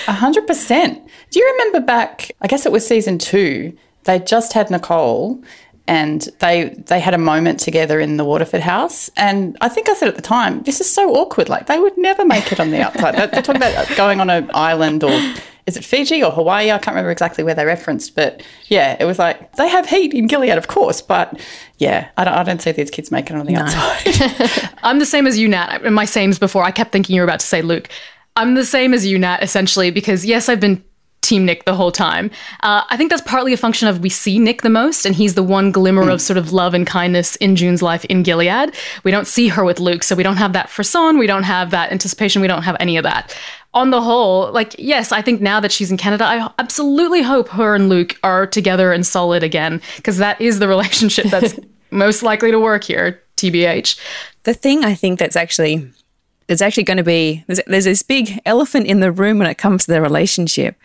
A 0.09 0.13
hundred 0.13 0.47
percent. 0.47 1.01
Do 1.31 1.39
you 1.41 1.47
remember 1.53 1.81
back? 1.81 2.31
I 2.41 2.47
guess 2.47 2.67
it 2.67 2.73
was 2.73 2.87
season 2.87 3.19
two. 3.19 3.77
They 4.05 4.19
just 4.19 4.53
had 4.53 4.71
Nicole, 4.71 5.43
and 5.87 6.29
they 6.39 6.75
they 6.87 7.01
had 7.01 7.15
a 7.15 7.19
moment 7.19 7.59
together 7.61 7.99
in 7.99 8.17
the 8.17 8.25
Waterford 8.25 8.61
house. 8.61 9.11
And 9.17 9.57
I 9.61 9.69
think 9.69 9.89
I 9.89 9.95
said 9.95 10.09
at 10.09 10.17
the 10.17 10.23
time, 10.23 10.63
"This 10.63 10.81
is 10.81 10.89
so 10.89 11.15
awkward. 11.15 11.49
Like 11.49 11.67
they 11.67 11.79
would 11.79 11.97
never 11.99 12.25
make 12.25 12.53
it 12.53 12.61
on 12.61 12.71
the 12.71 12.83
outside." 12.83 13.17
They're, 13.17 13.43
talking 13.43 13.57
about 13.57 13.97
going 13.97 14.21
on 14.21 14.31
an 14.31 14.51
island 14.55 15.05
or. 15.05 15.35
Is 15.71 15.77
it 15.77 15.85
Fiji 15.85 16.21
or 16.21 16.33
Hawaii? 16.33 16.73
I 16.73 16.79
can't 16.79 16.89
remember 16.97 17.13
exactly 17.13 17.45
where 17.45 17.55
they 17.55 17.65
referenced, 17.65 18.17
but 18.17 18.43
yeah, 18.67 18.97
it 18.99 19.05
was 19.05 19.21
like 19.21 19.55
they 19.55 19.69
have 19.69 19.89
heat 19.89 20.13
in 20.13 20.27
Gilead, 20.27 20.59
of 20.59 20.67
course, 20.67 21.01
but 21.01 21.41
yeah, 21.79 22.09
I 22.17 22.25
don't, 22.25 22.35
I 22.35 22.43
don't 22.43 22.61
see 22.61 22.73
these 22.73 22.91
kids 22.91 23.13
making 23.13 23.37
it 23.37 23.39
on 23.39 23.47
the 23.47 23.55
outside. 23.55 24.75
I'm 24.83 24.99
the 24.99 25.07
same 25.07 25.29
as 25.29 25.39
you, 25.39 25.47
Nat. 25.47 25.85
In 25.85 25.95
my 25.95 26.07
sames 26.07 26.41
before, 26.41 26.65
I 26.65 26.73
kept 26.73 26.91
thinking 26.91 27.15
you 27.15 27.23
were 27.23 27.27
about 27.29 27.39
to 27.39 27.47
say 27.47 27.63
Luke. 27.63 27.89
I'm 28.35 28.55
the 28.55 28.65
same 28.65 28.93
as 28.93 29.07
you, 29.07 29.17
Nat, 29.17 29.45
essentially, 29.45 29.93
because 29.93 30.27
yes, 30.27 30.49
I've 30.49 30.59
been 30.59 30.83
Team 31.23 31.45
Nick 31.45 31.65
the 31.65 31.75
whole 31.77 31.93
time. 31.93 32.31
Uh, 32.65 32.83
I 32.91 32.97
think 32.97 33.11
that's 33.11 33.23
partly 33.23 33.53
a 33.53 33.57
function 33.57 33.87
of 33.87 34.01
we 34.01 34.09
see 34.09 34.41
Nick 34.41 34.63
the 34.63 34.71
most, 34.71 35.07
and 35.07 35.15
he's 35.15 35.35
the 35.35 35.43
one 35.43 35.71
glimmer 35.71 36.11
of 36.11 36.21
sort 36.21 36.37
of 36.37 36.53
love 36.53 36.75
and 36.75 36.85
kindness 36.87 37.37
in 37.37 37.55
June's 37.55 37.83
life 37.83 38.05
in 38.07 38.25
Gilead. 38.25 38.75
We 39.05 39.11
don't 39.11 39.27
see 39.27 39.47
her 39.47 39.63
with 39.63 39.79
Luke, 39.79 40.03
so 40.03 40.17
we 40.17 40.23
don't 40.25 40.39
have 40.39 40.55
that 40.55 40.71
frisson, 40.71 41.19
we 41.19 41.29
don't 41.29 41.45
have 41.45 41.71
that 41.71 41.93
anticipation, 41.93 42.43
we 42.43 42.49
don't 42.49 42.63
have 42.63 42.77
any 42.81 42.97
of 42.97 43.05
that. 43.05 43.37
On 43.73 43.91
the 43.91 44.01
whole, 44.01 44.51
like, 44.51 44.75
yes, 44.79 45.13
I 45.13 45.23
think 45.23 45.41
now 45.41 45.61
that 45.61 45.71
she's 45.71 45.93
in 45.93 45.97
Canada, 45.97 46.25
I 46.25 46.51
absolutely 46.59 47.23
hope 47.23 47.49
her 47.51 47.75
and 47.77 47.89
Luke 47.89 48.19
are 48.25 48.45
together 48.45 48.93
and 48.93 49.07
solid 49.07 49.45
again, 49.45 49.81
because 49.97 50.19
that 50.19 50.41
is 50.41 50.59
the 50.59 50.67
relationship 50.77 51.27
that's 51.27 51.55
most 51.91 52.23
likely 52.23 52.51
to 52.51 52.59
work 52.59 52.85
here, 52.85 53.23
TBH. 53.37 53.99
the 54.43 54.55
thing 54.55 54.85
I 54.85 54.95
think 54.95 55.19
that's 55.19 55.37
actually 55.37 55.89
there's 56.47 56.63
actually 56.63 56.83
going 56.83 56.97
to 56.97 57.05
be 57.05 57.45
there's, 57.47 57.61
there's 57.69 57.85
this 57.85 58.03
big 58.03 58.41
elephant 58.45 58.89
in 58.89 58.99
the 58.99 59.13
room 59.13 59.39
when 59.39 59.49
it 59.49 59.57
comes 59.57 59.85
to 59.85 59.93
their 59.93 60.03
relationship, 60.03 60.77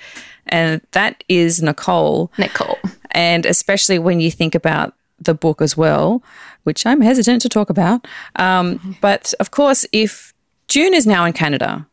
and 0.46 0.80
that 0.92 1.24
is 1.28 1.64
Nicole. 1.64 2.32
Nicole, 2.38 2.78
and 3.12 3.48
especially 3.48 3.98
when 3.98 4.20
you 4.20 4.30
think 4.30 4.54
about 4.54 4.94
the 5.20 5.34
book 5.34 5.64
as 5.64 5.76
well, 5.76 6.22
which 6.64 6.86
I'm 6.86 7.02
hesitant 7.02 7.42
to 7.42 7.50
talk 7.50 7.72
about. 7.72 8.06
Um, 8.36 8.96
but 9.02 9.34
of 9.40 9.50
course, 9.50 9.88
if 9.92 10.36
June 10.68 10.94
is 10.94 11.08
now 11.08 11.26
in 11.26 11.34
Canada. 11.34 11.88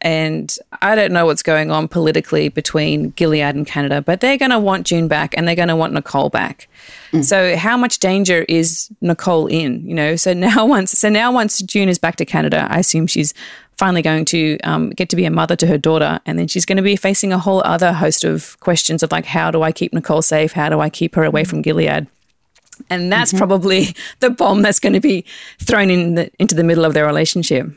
And 0.00 0.56
I 0.80 0.94
don't 0.94 1.12
know 1.12 1.26
what's 1.26 1.42
going 1.42 1.70
on 1.70 1.88
politically 1.88 2.48
between 2.48 3.10
Gilead 3.10 3.56
and 3.56 3.66
Canada, 3.66 4.00
but 4.00 4.20
they're 4.20 4.38
going 4.38 4.52
to 4.52 4.58
want 4.58 4.86
June 4.86 5.08
back 5.08 5.36
and 5.36 5.46
they're 5.46 5.56
going 5.56 5.68
to 5.68 5.76
want 5.76 5.92
Nicole 5.92 6.28
back. 6.28 6.68
So 7.22 7.56
how 7.56 7.76
much 7.76 7.98
danger 7.98 8.44
is 8.48 8.90
Nicole 9.00 9.46
in? 9.46 9.84
You 9.86 9.94
know, 9.94 10.16
so 10.16 10.32
now 10.34 10.66
once 10.78 10.92
so 10.92 11.08
now 11.08 11.32
once 11.32 11.60
June 11.62 11.88
is 11.88 11.98
back 11.98 12.16
to 12.16 12.24
Canada, 12.24 12.66
I 12.70 12.80
assume 12.80 13.06
she's 13.06 13.34
finally 13.78 14.02
going 14.02 14.24
to 14.26 14.58
um, 14.64 14.90
get 14.90 15.08
to 15.08 15.16
be 15.16 15.24
a 15.24 15.30
mother 15.30 15.56
to 15.56 15.66
her 15.66 15.78
daughter. 15.78 16.20
And 16.26 16.38
then 16.38 16.48
she's 16.48 16.66
going 16.66 16.76
to 16.76 16.82
be 16.82 16.96
facing 16.96 17.32
a 17.32 17.38
whole 17.38 17.62
other 17.64 17.92
host 17.92 18.24
of 18.24 18.58
questions 18.60 19.02
of 19.02 19.12
like, 19.12 19.24
how 19.24 19.50
do 19.50 19.62
I 19.62 19.72
keep 19.72 19.94
Nicole 19.94 20.20
safe? 20.20 20.52
How 20.52 20.68
do 20.68 20.80
I 20.80 20.90
keep 20.90 21.14
her 21.14 21.24
away 21.24 21.44
from 21.44 21.62
Gilead? 21.62 22.08
And 22.90 23.10
that's 23.10 23.32
probably 23.32 23.94
the 24.20 24.30
bomb 24.30 24.62
that's 24.62 24.80
going 24.80 24.92
to 24.92 25.00
be 25.00 25.24
thrown 25.60 25.90
in 25.90 26.16
the, 26.16 26.30
into 26.38 26.54
the 26.54 26.64
middle 26.64 26.84
of 26.84 26.94
their 26.94 27.06
relationship. 27.06 27.70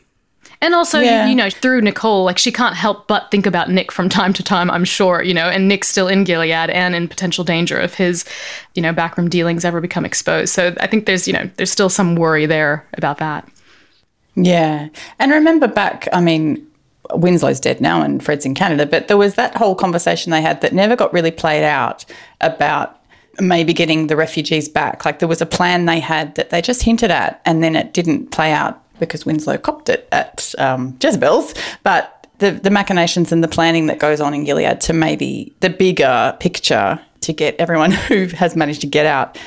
And 0.64 0.76
also, 0.76 1.00
Yeah. 1.00 1.24
you, 1.24 1.32
you 1.32 1.36
know, 1.36 1.50
through 1.50 1.82
Nicole, 1.82 2.24
like 2.24 2.38
she 2.38 2.52
can't 2.52 2.76
help 2.76 3.08
but 3.08 3.32
think 3.32 3.46
about 3.48 3.70
Nick 3.72 3.92
from 3.92 4.10
time 4.10 4.32
to 4.34 4.44
time, 4.44 4.70
I'm 4.70 4.86
sure, 4.86 5.24
you 5.24 5.34
know, 5.34 5.50
and 5.50 5.68
Nick's 5.68 5.88
still 5.88 6.08
in 6.08 6.24
Gilead 6.24 6.70
and 6.70 6.94
in 6.94 7.08
potential 7.08 7.44
danger 7.44 7.80
if 7.82 7.96
his, 7.96 8.26
you 8.76 8.82
know, 8.82 8.94
backroom 8.94 9.28
dealings 9.28 9.66
ever 9.66 9.82
become 9.82 10.06
exposed. 10.06 10.54
So 10.54 10.76
I 10.80 10.86
think 10.88 11.08
there's, 11.08 11.28
you 11.28 11.34
know, 11.34 11.50
there's 11.58 11.72
still 11.72 11.90
some 11.90 12.16
worry 12.16 12.46
there 12.46 12.86
about 12.94 13.18
that. 13.18 13.48
Yeah. 14.36 14.90
And 15.20 15.32
remember 15.32 15.68
back, 15.68 16.08
I 16.14 16.22
mean, 16.22 16.66
Winslow's 17.10 17.60
dead 17.60 17.82
now 17.82 18.02
and 18.02 18.24
Fred's 18.24 18.46
in 18.46 18.54
Canada, 18.54 18.86
but 18.86 19.08
there 19.08 19.18
was 19.18 19.36
that 19.36 19.56
whole 19.56 19.76
conversation 19.76 20.32
they 20.32 20.42
had 20.42 20.62
that 20.62 20.74
never 20.74 20.96
got 20.96 21.12
really 21.12 21.32
played 21.32 21.64
out 21.64 22.06
about 22.40 22.98
maybe 23.40 23.74
getting 23.74 24.08
the 24.08 24.16
refugees 24.16 24.70
back. 24.70 25.04
Like 25.06 25.20
there 25.20 25.28
was 25.28 25.42
a 25.42 25.46
plan 25.46 25.86
they 25.86 26.00
had 26.00 26.36
that 26.36 26.52
they 26.52 26.62
just 26.62 26.84
hinted 26.84 27.12
at 27.12 27.42
and 27.46 27.64
then 27.64 27.76
it 27.76 27.94
didn't 27.94 28.28
play 28.32 28.52
out 28.54 28.82
because 29.02 29.26
Winslow 29.26 29.58
copped 29.58 29.90
it 29.90 30.08
at 30.14 30.56
um, 30.58 30.98
Jezebel's. 31.04 31.54
But 31.84 32.28
the, 32.38 32.52
the 32.52 32.70
machinations 32.70 33.34
and 33.34 33.44
the 33.44 33.50
planning 33.50 33.88
that 33.88 34.00
goes 34.00 34.22
on 34.22 34.34
in 34.34 34.46
Gilead 34.46 34.80
to 34.82 34.94
maybe 34.94 35.54
the 35.60 35.70
bigger 35.70 36.38
picture 36.40 37.00
to 37.22 37.34
get 37.34 37.56
everyone 37.60 37.92
who 38.08 38.28
has 38.28 38.56
managed 38.56 38.82
to 38.82 38.88
get 38.88 39.06
out 39.06 39.38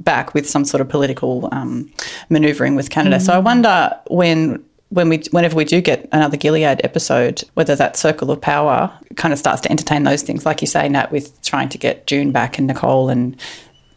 back 0.00 0.34
with 0.34 0.48
some 0.48 0.64
sort 0.64 0.80
of 0.80 0.88
political 0.88 1.48
um, 1.52 1.92
manoeuvring 2.28 2.74
with 2.74 2.90
Canada. 2.90 3.20
So 3.20 3.32
I 3.32 3.38
wonder 3.38 3.96
when 4.08 4.64
when 4.90 5.08
we 5.08 5.22
whenever 5.30 5.56
we 5.56 5.64
do 5.64 5.80
get 5.80 6.08
another 6.12 6.36
Gilead 6.36 6.80
episode, 6.84 7.42
whether 7.54 7.74
that 7.76 7.96
circle 7.96 8.30
of 8.30 8.40
power 8.40 8.92
kind 9.16 9.32
of 9.32 9.38
starts 9.38 9.60
to 9.62 9.70
entertain 9.70 10.04
those 10.04 10.22
things, 10.22 10.44
like 10.44 10.60
you 10.60 10.66
say, 10.66 10.88
Nat, 10.88 11.10
with 11.10 11.40
trying 11.42 11.68
to 11.70 11.78
get 11.78 12.06
June 12.06 12.32
back 12.32 12.58
and 12.58 12.66
Nicole, 12.66 13.08
and 13.08 13.36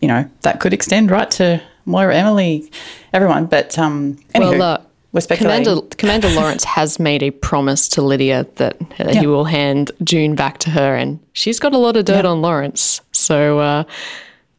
you 0.01 0.07
know 0.07 0.29
that 0.41 0.59
could 0.59 0.73
extend 0.73 1.11
right 1.11 1.29
to 1.31 1.61
Moira, 1.85 2.15
Emily, 2.15 2.71
everyone. 3.13 3.45
But 3.45 3.77
um, 3.77 4.17
anywho, 4.35 4.59
well, 4.59 4.61
uh, 4.61 4.81
we're 5.13 5.21
speculating. 5.21 5.65
Commander, 5.65 5.95
Commander 5.97 6.29
Lawrence 6.31 6.63
has 6.63 6.99
made 6.99 7.23
a 7.23 7.31
promise 7.31 7.87
to 7.89 8.01
Lydia 8.01 8.45
that 8.55 8.75
uh, 8.99 9.09
Yeah. 9.11 9.19
he 9.21 9.27
will 9.27 9.45
hand 9.45 9.91
June 10.03 10.35
back 10.35 10.57
to 10.59 10.69
her, 10.69 10.95
and 10.95 11.19
she's 11.33 11.59
got 11.59 11.73
a 11.73 11.77
lot 11.77 11.95
of 11.97 12.05
dirt 12.05 12.25
Yeah. 12.25 12.31
on 12.31 12.41
Lawrence. 12.41 13.01
So, 13.11 13.59
uh, 13.59 13.83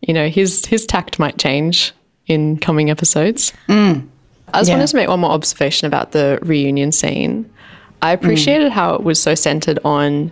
you 0.01 0.15
know, 0.15 0.29
his 0.29 0.65
his 0.67 0.87
tact 0.87 1.19
might 1.19 1.39
change 1.39 1.93
in 2.27 2.57
coming 2.59 2.91
episodes. 2.91 3.53
I 3.69 4.03
just 4.55 4.69
Yeah. 4.69 4.75
wanted 4.77 4.87
to 4.89 4.97
make 4.97 5.09
one 5.09 5.21
more 5.21 5.31
observation 5.31 5.87
about 5.87 6.13
the 6.13 6.39
reunion 6.43 6.93
scene. 6.93 7.45
I 8.01 8.13
appreciated 8.13 8.71
how 8.73 8.95
it 8.95 9.03
was 9.03 9.21
so 9.21 9.35
centered 9.35 9.79
on 9.85 10.31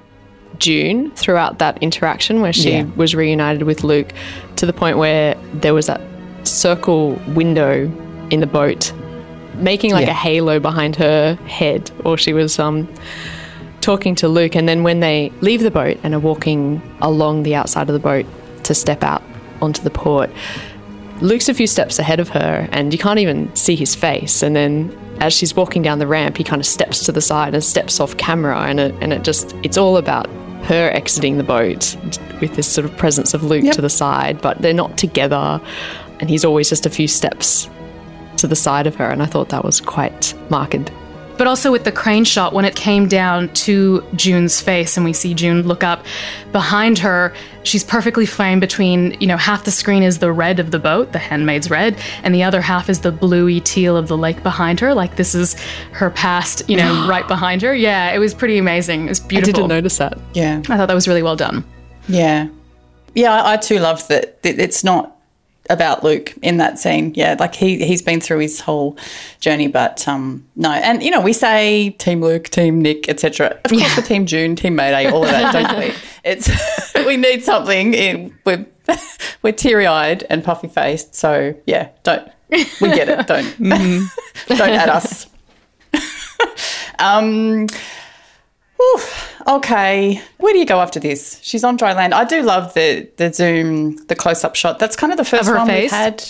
June 0.59 1.11
throughout 1.17 1.59
that 1.59 1.77
interaction 1.83 2.41
where 2.41 2.53
she 2.53 2.85
was 2.97 3.15
reunited 3.15 3.65
with 3.65 3.85
Luke 3.85 4.13
to 4.57 4.65
the 4.67 4.73
point 4.73 4.97
where 4.99 5.37
there 5.53 5.75
was 5.75 5.87
that 5.87 6.01
circle 6.45 7.21
window 7.35 7.91
in 8.31 8.41
the 8.41 8.47
boat 8.47 8.93
making 9.57 9.93
like 9.93 10.07
Yeah. 10.07 10.13
a 10.13 10.15
halo 10.15 10.59
behind 10.61 10.97
her 10.97 11.35
head 11.47 11.91
or 12.05 12.17
she 12.19 12.33
was 12.33 12.59
um 12.59 12.89
talking 13.81 14.15
to 14.17 14.29
Luke. 14.29 14.57
And 14.57 14.69
then 14.69 14.83
when 14.83 15.01
they 15.01 15.31
leave 15.41 15.63
the 15.63 15.71
boat 15.71 15.99
and 16.03 16.13
are 16.15 16.19
walking 16.19 16.83
along 17.01 17.45
the 17.45 17.55
outside 17.55 17.89
of 17.89 17.93
the 17.93 18.01
boat 18.01 18.27
to 18.65 18.75
step 18.75 19.05
out 19.05 19.23
onto 19.63 19.81
the 19.83 19.91
port 19.91 20.29
Luke's 21.23 21.49
a 21.49 21.55
few 21.55 21.67
steps 21.67 21.99
ahead 21.99 22.21
of 22.21 22.29
her 22.29 22.69
and 22.73 22.93
you 22.93 22.99
can't 22.99 23.19
even 23.21 23.55
see 23.57 23.75
his 23.75 23.95
face. 23.95 24.43
And 24.43 24.55
then 24.55 24.95
as 25.21 25.33
she's 25.33 25.57
walking 25.57 25.81
down 25.81 25.99
the 25.99 26.07
ramp 26.07 26.37
he 26.37 26.45
kind 26.45 26.61
of 26.61 26.67
steps 26.67 27.05
to 27.07 27.13
the 27.13 27.23
side 27.23 27.55
and 27.55 27.65
steps 27.65 28.01
off 28.01 28.17
camera. 28.19 28.59
And 28.61 28.79
it, 28.81 28.95
and 29.01 29.13
it 29.15 29.23
just 29.25 29.55
it's 29.63 29.79
all 29.79 29.97
about 29.97 30.29
her 30.65 30.91
exiting 30.91 31.39
the 31.39 31.45
boat 31.45 31.97
with 32.41 32.55
this 32.57 32.67
sort 32.71 32.85
of 32.85 32.95
presence 32.99 33.33
of 33.35 33.43
Luke 33.45 33.73
to 33.73 33.81
the 33.81 33.89
side 33.89 34.43
but 34.43 34.61
they're 34.61 34.75
not 34.75 34.99
together. 34.99 35.61
And 36.21 36.29
he's 36.29 36.45
always 36.45 36.69
just 36.69 36.85
a 36.87 36.91
few 36.91 37.09
steps 37.09 37.69
to 38.39 38.47
the 38.47 38.57
side 38.57 38.87
of 38.87 38.95
her 38.97 39.09
and 39.09 39.23
I 39.23 39.27
thought 39.27 39.49
that 39.51 39.65
was 39.65 39.81
quite 39.81 40.35
marked 40.51 40.91
But 41.39 41.47
also 41.47 41.71
with 41.71 41.85
the 41.85 41.93
crane 41.93 42.25
shot, 42.25 42.53
when 42.53 42.65
it 42.65 42.75
came 42.75 43.09
down 43.09 43.53
to 43.55 44.03
June's 44.15 44.61
face 44.61 44.97
and 44.97 45.05
we 45.05 45.13
see 45.13 45.35
June 45.35 45.63
look 45.63 45.85
up 45.85 46.05
behind 46.53 46.99
her, 46.99 47.35
she's 47.63 47.85
perfectly 47.85 48.25
framed 48.25 48.61
between, 48.61 49.21
you 49.21 49.27
know, 49.27 49.37
half 49.37 49.65
the 49.65 49.71
screen 49.71 50.03
is 50.03 50.19
the 50.19 50.33
red 50.33 50.59
of 50.59 50.71
the 50.71 50.79
boat, 50.79 51.13
the 51.13 51.19
handmaid's 51.19 51.69
red, 51.71 51.99
and 52.23 52.35
the 52.35 52.43
other 52.43 52.61
half 52.61 52.89
is 52.89 53.01
the 53.01 53.13
bluey 53.13 53.61
teal 53.61 53.97
of 53.97 54.09
the 54.09 54.17
lake 54.17 54.43
behind 54.43 54.81
her. 54.81 54.95
Like 54.95 55.17
this 55.17 55.35
is 55.35 55.55
her 55.93 56.11
past, 56.11 56.69
you 56.69 56.77
know, 56.77 57.07
right 57.09 57.27
behind 57.29 57.63
her. 57.63 57.75
Yeah, 57.75 58.13
it 58.13 58.19
was 58.19 58.33
pretty 58.33 58.57
amazing. 58.57 59.07
It 59.07 59.09
was 59.11 59.21
beautiful. 59.21 59.51
I 59.51 59.53
didn't 59.53 59.69
notice 59.69 59.99
that. 59.99 60.19
Yeah. 60.33 60.63
I 60.71 60.77
thought 60.77 60.87
that 60.87 60.95
was 60.95 61.07
really 61.07 61.23
well 61.23 61.37
done. 61.37 61.65
Yeah. 62.09 62.49
Yeah, 63.15 63.33
I, 63.33 63.55
I 63.55 63.57
too 63.57 63.79
love 63.79 64.07
that 64.09 64.43
that 64.43 64.59
it's 64.59 64.85
not 64.85 65.16
about 65.69 66.05
Luke 66.05 66.35
in 66.43 66.59
that 66.59 66.79
scene. 66.79 67.13
Yeah, 67.15 67.37
like 67.39 67.55
he 67.55 67.85
he's 67.85 68.03
been 68.03 68.21
through 68.21 68.39
his 68.41 68.61
whole 68.61 68.97
journey, 69.41 69.69
but 69.69 70.07
um 70.09 70.47
no. 70.57 70.71
And 70.71 71.03
you 71.03 71.11
know, 71.11 71.21
we 71.21 71.33
say 71.33 71.91
team 71.91 72.21
Luke, 72.21 72.49
team 72.49 72.81
Nick, 72.81 73.09
etc. 73.09 73.59
Of 73.65 73.71
course, 73.71 73.97
we're 73.97 74.03
team 74.03 74.27
June, 74.27 74.57
team 74.57 74.77
Mayday, 74.77 75.11
all 75.11 75.25
of 75.25 75.31
that, 75.31 75.53
don't 75.53 75.79
we? 75.79 75.93
It's 76.25 76.51
we 77.07 77.17
need 77.17 77.43
something 77.45 77.95
in 77.95 78.37
we're 78.45 78.67
we're 79.43 79.53
teary 79.53 79.87
eyed 79.87 80.25
and 80.31 80.45
puffy 80.45 80.69
faced. 80.69 81.15
So 81.15 81.55
yeah, 81.67 81.91
don't 82.03 82.31
we 82.51 82.65
get 82.81 83.09
it? 83.09 83.27
Don't 83.27 83.59
don't 84.49 84.61
add 84.61 84.89
us. 84.89 85.27
um. 86.99 87.67
Whew, 88.77 89.01
okay, 89.49 90.21
where 90.39 90.53
do 90.53 90.59
you 90.59 90.67
go 90.67 90.81
after 90.81 91.01
this? 91.01 91.39
She's 91.43 91.65
on 91.65 91.77
dry 91.77 91.93
land. 91.93 92.15
I 92.15 92.25
do 92.25 92.43
love 92.43 92.75
the 92.75 93.09
the 93.17 93.33
zoom, 93.33 93.97
the 94.07 94.15
close 94.15 94.45
up 94.45 94.55
shot. 94.57 94.79
That's 94.79 94.97
kind 94.97 95.13
of 95.13 95.17
the 95.19 95.25
first 95.25 95.49
her 95.49 95.57
one 95.57 95.67
face? 95.67 95.85
we've 95.85 95.91
had 95.91 96.25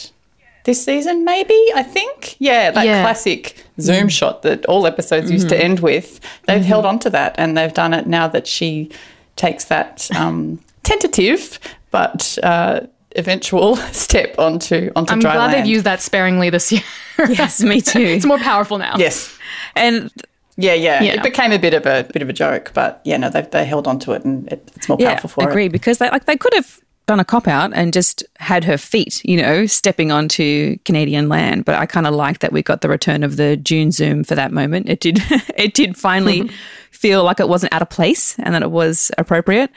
this 0.64 0.84
season, 0.84 1.24
maybe. 1.24 1.55
I 1.74 1.82
think, 1.84 2.36
yeah, 2.40 2.70
that 2.72 2.84
Yeah. 2.84 3.03
classic 3.03 3.64
zoom 3.80 4.09
shot 4.09 4.42
that 4.42 4.64
all 4.66 4.86
episodes 4.86 5.30
used 5.30 5.49
to 5.51 5.57
end 5.62 5.80
with. 5.80 6.18
They've 6.47 6.64
held 6.64 6.84
on 6.84 6.99
to 7.01 7.11
that, 7.11 7.34
and 7.38 7.57
they've 7.57 7.72
done 7.74 7.94
it 7.94 8.07
now 8.07 8.26
that 8.28 8.47
she 8.47 8.90
takes 9.36 9.64
that 9.64 10.09
um, 10.16 10.59
tentative 10.82 11.59
but 11.92 12.36
uh, 12.42 12.80
eventual 13.14 13.76
step 13.92 14.34
onto 14.38 14.90
onto 14.97 15.12
I'm 15.12 15.20
dry 15.20 15.30
land. 15.30 15.42
I'm 15.42 15.51
glad 15.51 15.59
they've 15.59 15.70
used 15.70 15.84
that 15.84 16.01
sparingly 16.03 16.51
this 16.51 16.72
year. 16.72 16.82
Yes, 17.28 17.62
me 17.62 17.80
too. 17.92 18.01
it's 18.01 18.26
more 18.26 18.38
powerful 18.38 18.78
now. 18.78 18.97
Yes. 18.99 19.36
And 19.74 20.11
Yeah, 20.57 20.75
yeah, 20.75 21.03
Yeah. 21.03 21.15
It 21.15 21.23
became 21.23 21.53
a 21.53 21.59
bit 21.59 21.75
of 21.75 21.85
a 21.87 22.05
bit 22.13 22.23
of 22.23 22.29
a 22.29 22.33
joke, 22.33 22.73
but 22.75 23.01
yeah, 23.05 23.17
no, 23.19 23.29
they 23.29 23.43
they 23.43 23.65
held 23.65 23.87
on 23.87 23.99
to 24.01 24.13
it, 24.13 24.25
and 24.25 24.51
it, 24.51 24.71
it's 24.75 24.89
more 24.89 24.97
yeah, 24.99 25.11
powerful 25.11 25.29
for 25.29 25.49
agree 25.49 25.67
it. 25.67 25.73
because 25.73 25.99
they 25.99 26.11
like 26.11 26.25
they 26.25 26.37
could 26.37 26.55
have 26.55 26.81
done 27.07 27.21
a 27.21 27.25
cop 27.25 27.47
out 27.47 27.73
and 27.75 27.93
just 27.93 28.25
had 28.39 28.65
her 28.65 28.77
feet, 28.77 29.25
you 29.25 29.37
know, 29.37 29.65
stepping 29.67 30.11
onto 30.11 30.77
Canadian 30.85 31.29
land. 31.29 31.65
But 31.65 31.77
I 31.77 31.87
kind 31.87 32.07
of 32.07 32.15
like 32.15 32.41
that 32.41 32.53
we 32.53 32.63
got 32.63 32.81
the 32.81 32.89
return 32.89 33.23
of 33.23 33.37
the 33.37 33.57
June 33.57 33.93
zoom 33.93 34.25
for 34.25 34.35
that 34.35 34.51
moment. 34.51 34.89
It 34.89 35.01
did 35.01 35.19
it 35.57 35.75
did 35.75 35.97
finally 35.97 36.51
feel 36.91 37.23
like 37.23 37.39
it 37.39 37.49
wasn't 37.49 37.73
out 37.73 37.83
of 37.83 37.91
place 37.91 38.39
and 38.39 38.55
that 38.55 38.63
it 38.63 38.71
was 38.71 39.11
appropriate. 39.19 39.71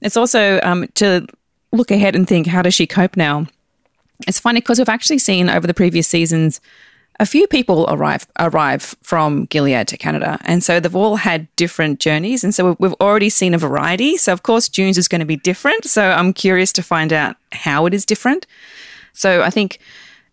It's 0.00 0.16
also 0.16 0.60
um, 0.62 0.88
to 0.94 1.26
look 1.72 1.90
ahead 1.90 2.16
and 2.16 2.26
think, 2.26 2.46
how 2.46 2.62
does 2.62 2.74
she 2.74 2.86
cope 2.86 3.16
now? 3.16 3.46
It's 4.26 4.40
funny 4.40 4.60
because 4.60 4.78
we've 4.78 4.88
actually 4.88 5.18
seen 5.18 5.48
over 5.48 5.66
the 5.66 5.74
previous 5.74 6.08
seasons 6.08 6.60
a 7.22 7.26
few 7.26 7.46
people 7.46 7.86
arrive 7.88 8.26
arrive 8.40 8.96
from 9.04 9.44
Gilead 9.44 9.86
to 9.88 9.96
Canada, 9.96 10.40
and 10.44 10.62
so 10.62 10.80
they've 10.80 10.96
all 10.96 11.14
had 11.14 11.46
different 11.54 12.00
journeys, 12.00 12.42
and 12.42 12.52
so 12.52 12.76
we've- 12.80 12.96
already 13.00 13.30
seen 13.30 13.54
a 13.54 13.58
variety. 13.58 14.16
So 14.16 14.32
of 14.32 14.42
course, 14.42 14.68
June's 14.68 14.98
is 14.98 15.06
going 15.06 15.20
to 15.20 15.32
be 15.34 15.36
different. 15.36 15.84
So 15.84 16.10
I'm 16.10 16.32
curious 16.32 16.72
to 16.72 16.82
find 16.82 17.12
out 17.12 17.36
how 17.52 17.86
it 17.86 17.94
is 17.94 18.04
different. 18.04 18.46
So 19.12 19.42
I 19.42 19.50
think 19.50 19.78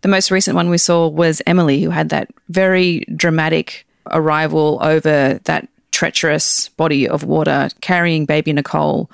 the 0.02 0.08
most 0.08 0.30
recent 0.32 0.56
one 0.56 0.68
we 0.68 0.78
saw 0.78 1.06
was 1.08 1.40
Emily, 1.46 1.80
who 1.82 1.90
had 1.90 2.08
that 2.08 2.28
very 2.48 3.04
dramatic 3.14 3.86
arrival 4.10 4.78
over 4.82 5.38
that 5.44 5.68
treacherous 5.92 6.70
body 6.70 7.06
of 7.08 7.22
water, 7.22 7.68
carrying 7.80 8.24
baby 8.24 8.52
Nicole, 8.52 9.08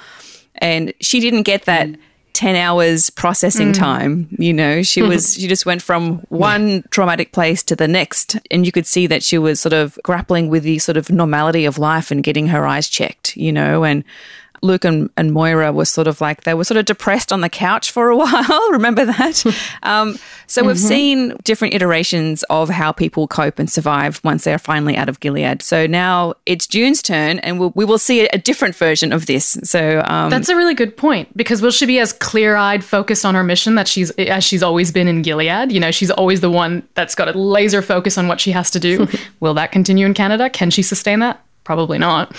and 0.57 0.95
she 1.01 1.21
didn't 1.21 1.43
get 1.43 1.67
that. 1.67 1.89
Mm. 1.89 1.97
10 2.37 2.55
hours 2.55 3.09
processing 3.09 3.73
mm. 3.73 3.79
time 3.79 4.29
you 4.39 4.53
know? 4.53 4.83
She 4.83 5.01
mm-hmm. 5.01 5.09
was 5.09 5.35
she 5.35 5.49
just 5.49 5.65
went 5.65 5.81
from 5.81 6.19
one 6.29 6.85
traumatic 6.91 7.33
place 7.33 7.63
to 7.65 7.75
the 7.75 7.89
next 7.89 8.37
and 8.51 8.67
you 8.67 8.73
could 8.73 8.87
see 8.87 9.07
that 9.07 9.23
she 9.23 9.39
was 9.39 9.59
sort 9.59 9.73
of 9.73 9.99
grappling 10.05 10.51
with 10.51 10.63
the 10.63 10.79
sort 10.79 10.99
of 10.99 11.11
normality 11.11 11.65
of 11.65 11.79
life 11.79 12.11
and 12.11 12.23
getting 12.23 12.47
her 12.49 12.67
eyes 12.67 12.89
checked 12.89 13.37
you 13.37 13.51
know? 13.51 13.85
And 13.85 14.05
Luke 14.67 14.85
and, 14.85 15.09
and 15.17 15.33
Moira 15.33 15.73
were 15.73 15.85
sort 15.85 16.07
of 16.07 16.21
like, 16.21 16.43
they 16.45 16.55
were 16.55 16.65
sort 16.65 16.79
of 16.79 16.85
depressed 16.85 17.33
on 17.33 17.41
the 17.41 17.49
couch 17.49 17.91
for 17.91 18.09
a 18.11 18.17
while. 18.23 18.71
Remember 18.73 19.05
that? 19.05 19.45
um, 19.83 20.19
so 20.47 20.63
we've 20.65 20.77
Mhm. 20.77 20.89
seen 20.89 21.37
different 21.45 21.75
iterations 21.75 22.43
of 22.51 22.69
how 22.69 22.93
people 22.93 23.27
cope 23.27 23.59
and 23.59 23.71
survive 23.71 24.21
once 24.25 24.45
they're 24.45 24.59
finally 24.59 24.97
out 24.97 25.09
of 25.09 25.21
Gilead. 25.21 25.63
So 25.63 25.87
now 25.87 26.35
it's 26.47 26.67
June's 26.67 27.03
turn, 27.03 27.39
and 27.41 27.59
we'll, 27.59 27.73
we 27.75 27.85
will 27.85 27.99
see 27.99 28.27
a, 28.27 28.29
a 28.33 28.39
different 28.39 28.75
version 28.77 29.13
of 29.13 29.27
this. 29.27 29.57
So 29.65 30.03
um, 30.07 30.31
That's 30.31 30.49
a 30.49 30.57
really 30.57 30.75
good 30.75 30.97
point 30.97 31.35
because 31.37 31.63
will 31.63 31.71
she 31.71 31.87
be 31.87 31.99
as 31.99 32.13
clear-eyed, 32.13 32.85
focused 32.85 33.25
on 33.25 33.35
her 33.35 33.43
mission 33.45 33.75
that 33.77 33.89
she's 33.89 34.11
as 34.13 34.45
she's 34.45 34.63
always 34.63 34.93
been 34.93 35.09
in 35.09 35.23
Gilead? 35.23 35.73
You 35.73 35.81
know, 35.81 35.91
she's 35.91 36.11
always 36.11 36.41
the 36.41 36.51
one 36.51 36.87
that's 36.95 37.15
got 37.15 37.29
a 37.35 37.39
laser 37.39 37.83
focus 37.83 38.17
on 38.19 38.29
what 38.29 38.41
she 38.41 38.51
has 38.53 38.71
to 38.73 38.81
do. 38.81 39.07
will 39.41 39.55
that 39.55 39.73
continue 39.73 40.07
in 40.07 40.15
Canada? 40.15 40.49
Can 40.51 40.71
she 40.71 40.83
sustain 40.83 41.21
that? 41.21 41.41
Probably 41.65 41.99
not. 41.99 42.35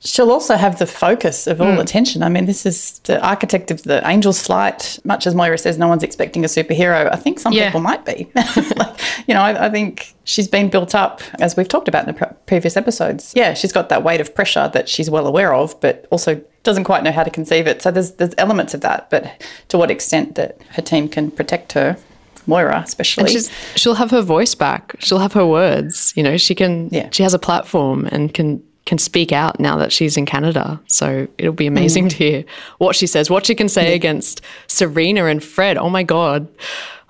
She'll 0.00 0.30
also 0.30 0.54
have 0.54 0.78
the 0.78 0.86
focus 0.86 1.48
of 1.48 1.60
all 1.60 1.72
Mm. 1.72 1.80
attention. 1.80 2.22
I 2.22 2.28
mean, 2.28 2.46
this 2.46 2.64
is 2.64 3.00
the 3.04 3.20
architect 3.20 3.72
of 3.72 3.82
the 3.82 4.06
Angel's 4.06 4.40
Flight. 4.40 4.98
Much 5.04 5.26
as 5.26 5.34
Moira 5.34 5.58
says, 5.58 5.76
no 5.76 5.88
one's 5.88 6.04
expecting 6.04 6.44
a 6.44 6.48
superhero. 6.48 7.12
I 7.12 7.16
think 7.16 7.40
some 7.40 7.52
Yeah. 7.52 7.66
people 7.66 7.80
might 7.80 8.04
be. 8.04 8.28
like, 8.76 8.96
you 9.26 9.34
know, 9.34 9.40
I, 9.40 9.66
I 9.66 9.70
think 9.70 10.14
she's 10.22 10.46
been 10.46 10.68
built 10.68 10.94
up, 10.94 11.20
as 11.40 11.56
we've 11.56 11.66
talked 11.66 11.88
about 11.88 12.06
in 12.06 12.14
the 12.14 12.18
pre- 12.18 12.36
previous 12.46 12.76
episodes. 12.76 13.32
Yeah, 13.34 13.54
she's 13.54 13.72
got 13.72 13.88
that 13.88 14.04
weight 14.04 14.20
of 14.20 14.32
pressure 14.36 14.70
that 14.72 14.88
she's 14.88 15.10
well 15.10 15.26
aware 15.26 15.52
of, 15.52 15.78
but 15.80 16.06
also 16.10 16.40
doesn't 16.62 16.84
quite 16.84 17.02
know 17.02 17.10
how 17.12 17.24
to 17.24 17.30
conceive 17.30 17.66
it. 17.66 17.82
So 17.82 17.90
there's 17.90 18.12
there's 18.12 18.34
elements 18.38 18.74
of 18.74 18.82
that, 18.82 19.10
but 19.10 19.42
to 19.68 19.78
what 19.78 19.90
extent 19.90 20.36
that 20.36 20.58
her 20.74 20.82
team 20.82 21.08
can 21.08 21.32
protect 21.32 21.72
her, 21.72 21.96
Moira 22.46 22.82
especially. 22.86 23.36
She'll 23.74 23.94
have 23.94 24.10
her 24.12 24.22
voice 24.22 24.54
back. 24.54 24.94
She'll 25.00 25.18
have 25.18 25.32
her 25.32 25.46
words. 25.46 26.12
You 26.16 26.22
know, 26.22 26.36
she 26.36 26.54
can. 26.54 26.88
Yeah. 26.92 27.08
She 27.10 27.24
has 27.24 27.34
a 27.34 27.38
platform 27.38 28.06
and 28.12 28.32
can 28.32 28.62
can 28.88 28.98
speak 28.98 29.30
out 29.30 29.60
now 29.60 29.76
that 29.76 29.92
she's 29.92 30.16
in 30.16 30.26
Canada. 30.26 30.80
So 30.88 31.28
it'll 31.38 31.52
be 31.52 31.66
amazing 31.68 32.06
Mm. 32.06 32.10
to 32.10 32.16
hear 32.16 32.44
what 32.78 32.96
she 32.96 33.06
says, 33.06 33.30
what 33.30 33.46
she 33.46 33.54
can 33.54 33.68
say 33.68 33.94
against 33.94 34.40
Serena 34.66 35.26
and 35.26 35.44
Fred. 35.44 35.76
Oh 35.78 35.88
my 35.90 36.02
god! 36.02 36.48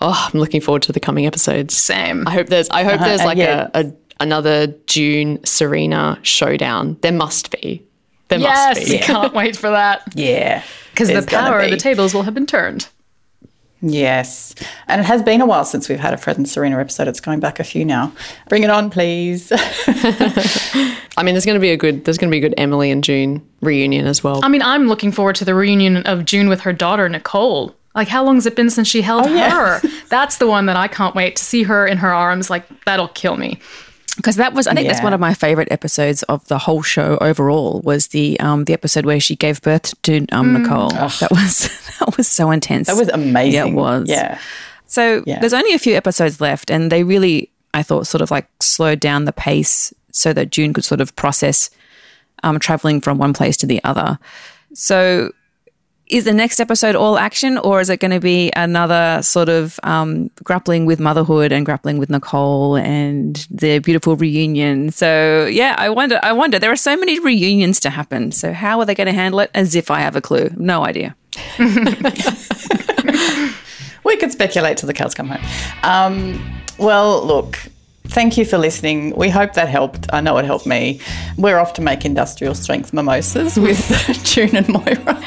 Oh, 0.00 0.28
I'm 0.32 0.38
looking 0.38 0.60
forward 0.60 0.82
to 0.82 0.92
the 0.92 1.00
coming 1.00 1.24
episodes. 1.26 1.74
Same. 1.74 2.28
I 2.28 2.32
hope 2.32 2.48
there's. 2.48 2.68
I 2.70 2.82
hope 2.84 2.94
Uh-huh, 2.96 3.04
there's 3.06 3.20
and 3.20 3.26
like 3.28 3.38
yeah. 3.38 3.68
a, 3.72 3.86
a 3.86 3.92
another 4.20 4.66
June 4.86 5.38
Serena 5.44 6.18
showdown. 6.22 6.96
There 7.00 7.12
must 7.12 7.50
be. 7.60 7.82
There 8.28 8.38
yes, 8.40 8.76
must 8.78 8.90
be. 8.90 8.98
can't 8.98 9.32
wait 9.40 9.56
for 9.56 9.70
that. 9.70 10.02
Yeah, 10.14 10.62
because 10.92 11.08
the 11.08 11.22
power 11.22 11.60
of 11.60 11.70
the 11.70 11.76
tables 11.78 12.12
will 12.12 12.24
have 12.24 12.34
been 12.34 12.46
turned. 12.46 12.88
Yes. 13.80 14.54
And 14.88 15.00
it 15.00 15.04
has 15.04 15.22
been 15.22 15.40
a 15.40 15.46
while 15.46 15.64
since 15.64 15.88
we've 15.88 16.00
had 16.00 16.12
a 16.12 16.16
Fred 16.16 16.36
and 16.36 16.48
Serena 16.48 16.78
episode. 16.80 17.06
It's 17.08 17.20
going 17.20 17.38
back 17.40 17.60
a 17.60 17.64
few 17.64 17.84
now. 17.84 18.12
Bring 18.48 18.64
it 18.64 18.70
on, 18.70 18.90
please. 18.90 19.52
I 21.16 21.22
mean, 21.22 21.34
there's 21.34 21.44
going 21.46 21.54
to 21.56 21.60
be 21.60 21.70
a 21.70 21.76
good. 21.76 22.04
There's 22.04 22.18
going 22.18 22.28
to 22.30 22.32
be 22.32 22.38
a 22.38 22.40
good 22.48 22.54
Emily 22.58 22.90
and 22.90 23.02
June 23.04 23.46
reunion 23.60 24.06
as 24.06 24.22
well. 24.24 24.40
I 24.44 24.48
mean, 24.48 24.62
I'm 24.62 24.86
looking 24.88 25.12
forward 25.12 25.36
to 25.36 25.44
the 25.44 25.54
reunion 25.54 25.98
of 25.98 26.24
June 26.24 26.48
with 26.48 26.60
her 26.60 26.72
daughter 26.72 27.08
Nicole. 27.08 27.74
Like, 27.94 28.08
how 28.08 28.22
long 28.24 28.36
has 28.36 28.46
it 28.46 28.54
been 28.54 28.70
since 28.70 28.86
she 28.86 29.02
held 29.02 29.26
Oh, 29.26 29.34
yeah. 29.34 29.80
her? 29.80 29.88
That's 30.08 30.38
the 30.38 30.46
one 30.46 30.66
that 30.66 30.76
I 30.76 30.86
can't 30.88 31.14
wait 31.16 31.36
to 31.36 31.44
see 31.44 31.64
her 31.64 31.86
in 31.86 31.98
her 31.98 32.12
arms. 32.12 32.48
Like, 32.50 32.64
that'll 32.84 33.08
kill 33.08 33.36
me. 33.36 33.58
Because 34.18 34.36
that 34.36 34.52
was 34.52 34.66
I 34.66 34.74
think 34.74 34.88
that's 34.88 35.02
one 35.02 35.14
of 35.14 35.20
my 35.20 35.32
favorite 35.32 35.68
episodes 35.70 36.22
of 36.24 36.44
the 36.48 36.58
whole 36.58 36.82
show 36.82 37.16
overall 37.22 37.80
was 37.82 38.08
the 38.08 38.38
um 38.40 38.64
the 38.64 38.74
episode 38.74 39.06
where 39.06 39.18
she 39.20 39.34
gave 39.36 39.62
birth 39.62 39.94
to 40.02 40.26
um 40.32 40.48
Mm. 40.54 40.60
Nicole. 40.62 40.92
Ugh. 40.94 41.12
That 41.20 41.30
was 41.30 41.68
that 42.00 42.16
was 42.16 42.28
so 42.28 42.50
intense. 42.50 42.88
That 42.88 42.96
was 42.96 43.08
amazing. 43.08 43.52
Yeah, 43.54 43.66
it 43.66 43.74
was. 43.74 44.08
Yeah. 44.08 44.38
So 44.86 45.22
Yeah. 45.26 45.38
there's 45.40 45.54
only 45.54 45.72
a 45.72 45.78
few 45.78 45.94
episodes 45.94 46.40
left, 46.40 46.70
and 46.70 46.92
they 46.92 47.02
really 47.04 47.50
I 47.72 47.82
thought 47.82 48.06
sort 48.06 48.20
of 48.22 48.30
like 48.30 48.46
slowed 48.60 49.00
down 49.00 49.24
the 49.24 49.32
pace 49.32 49.94
so 50.12 50.32
that 50.34 50.50
June 50.50 50.72
could 50.74 50.84
sort 50.84 51.00
of 51.00 51.14
process 51.16 51.70
um 52.42 52.58
traveling 52.58 53.00
from 53.00 53.16
one 53.18 53.32
place 53.32 53.56
to 53.58 53.66
the 53.66 53.82
other. 53.84 54.18
So 54.74 55.32
is 56.10 56.24
the 56.24 56.32
next 56.32 56.60
episode 56.60 56.94
all 56.94 57.18
action 57.18 57.58
or 57.58 57.80
is 57.80 57.90
it 57.90 58.00
going 58.00 58.10
to 58.10 58.20
be 58.20 58.50
another 58.56 59.20
sort 59.22 59.48
of 59.48 59.78
um, 59.82 60.30
grappling 60.42 60.86
with 60.86 61.00
motherhood 61.00 61.52
and 61.52 61.64
grappling 61.64 61.98
with 61.98 62.10
nicole 62.10 62.76
and 62.76 63.46
their 63.50 63.80
beautiful 63.80 64.16
reunion 64.16 64.90
so 64.90 65.46
yeah 65.50 65.74
i 65.78 65.88
wonder 65.88 66.18
i 66.22 66.32
wonder 66.32 66.58
there 66.58 66.72
are 66.72 66.76
so 66.76 66.96
many 66.96 67.18
reunions 67.20 67.80
to 67.80 67.90
happen 67.90 68.32
so 68.32 68.52
how 68.52 68.78
are 68.78 68.84
they 68.84 68.94
going 68.94 69.06
to 69.06 69.12
handle 69.12 69.40
it 69.40 69.50
as 69.54 69.74
if 69.74 69.90
i 69.90 70.00
have 70.00 70.16
a 70.16 70.20
clue 70.20 70.50
no 70.56 70.84
idea 70.84 71.14
we 74.08 74.16
could 74.16 74.32
speculate 74.32 74.78
till 74.78 74.86
the 74.86 74.94
cows 74.94 75.14
come 75.14 75.28
home. 75.28 75.44
Um, 75.82 76.62
well, 76.78 77.24
look, 77.24 77.58
thank 78.06 78.36
you 78.36 78.44
for 78.44 78.58
listening. 78.58 79.14
We 79.14 79.28
hope 79.28 79.52
that 79.52 79.68
helped. 79.68 80.06
I 80.12 80.20
know 80.20 80.36
it 80.38 80.44
helped 80.44 80.66
me. 80.66 81.00
We're 81.36 81.58
off 81.58 81.74
to 81.74 81.82
make 81.82 82.04
industrial 82.04 82.54
strength 82.54 82.92
mimosas 82.92 83.58
with 83.58 83.78
June 84.24 84.56
and 84.56 84.68
Moira. 84.68 85.22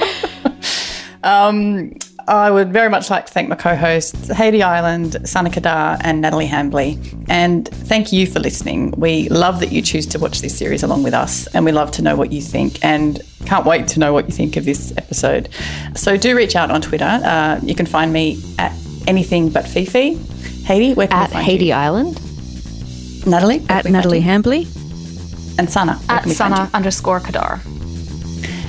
Um, 1.23 1.93
I 2.27 2.49
would 2.49 2.71
very 2.73 2.89
much 2.89 3.09
like 3.09 3.25
to 3.27 3.31
thank 3.31 3.47
my 3.49 3.55
co-hosts, 3.55 4.27
Haiti 4.31 4.63
Island, 4.63 5.17
Sana 5.27 5.49
Qadar, 5.49 5.99
and 6.03 6.21
Natalie 6.21 6.47
Hambley. 6.47 6.97
And 7.29 7.67
thank 7.67 8.11
you 8.11 8.25
for 8.25 8.39
listening. 8.39 8.91
We 8.97 9.29
love 9.29 9.59
that 9.59 9.71
you 9.71 9.81
choose 9.81 10.07
to 10.07 10.19
watch 10.19 10.41
this 10.41 10.57
series 10.57 10.81
along 10.81 11.03
with 11.03 11.13
us, 11.13 11.45
and 11.53 11.63
we 11.65 11.71
love 11.71 11.91
to 11.91 12.01
know 12.01 12.15
what 12.15 12.31
you 12.31 12.41
think. 12.41 12.83
And 12.83 13.21
can't 13.45 13.65
wait 13.65 13.87
to 13.89 13.99
know 13.99 14.13
what 14.13 14.25
you 14.27 14.31
think 14.33 14.55
of 14.57 14.65
this 14.65 14.93
episode. 14.97 15.49
So 15.95 16.17
do 16.17 16.35
reach 16.35 16.55
out 16.55 16.71
on 16.71 16.81
Twitter. 16.81 17.05
Uh, 17.23 17.59
you 17.61 17.75
can 17.75 17.85
find 17.85 18.11
me 18.13 18.41
at 18.57 18.71
anything 19.07 19.49
but 19.49 19.67
Fifi. 19.67 20.15
Haiti, 20.63 20.93
where 20.93 21.07
can 21.07 21.17
At 21.17 21.29
we 21.29 21.33
find 21.33 21.45
Haiti 21.45 21.65
you? 21.65 21.73
Island. 21.73 22.19
Natalie, 23.27 23.57
at 23.57 23.67
can 23.67 23.75
we 23.75 23.81
find 23.83 23.93
natalie 23.93 24.19
you? 24.19 24.23
hambley 24.25 24.67
and 25.59 25.69
Sana. 25.69 25.99
At 26.09 26.23
can 26.23 26.31
Sana 26.31 26.69
underscore 26.73 27.19
Qadar. 27.19 27.59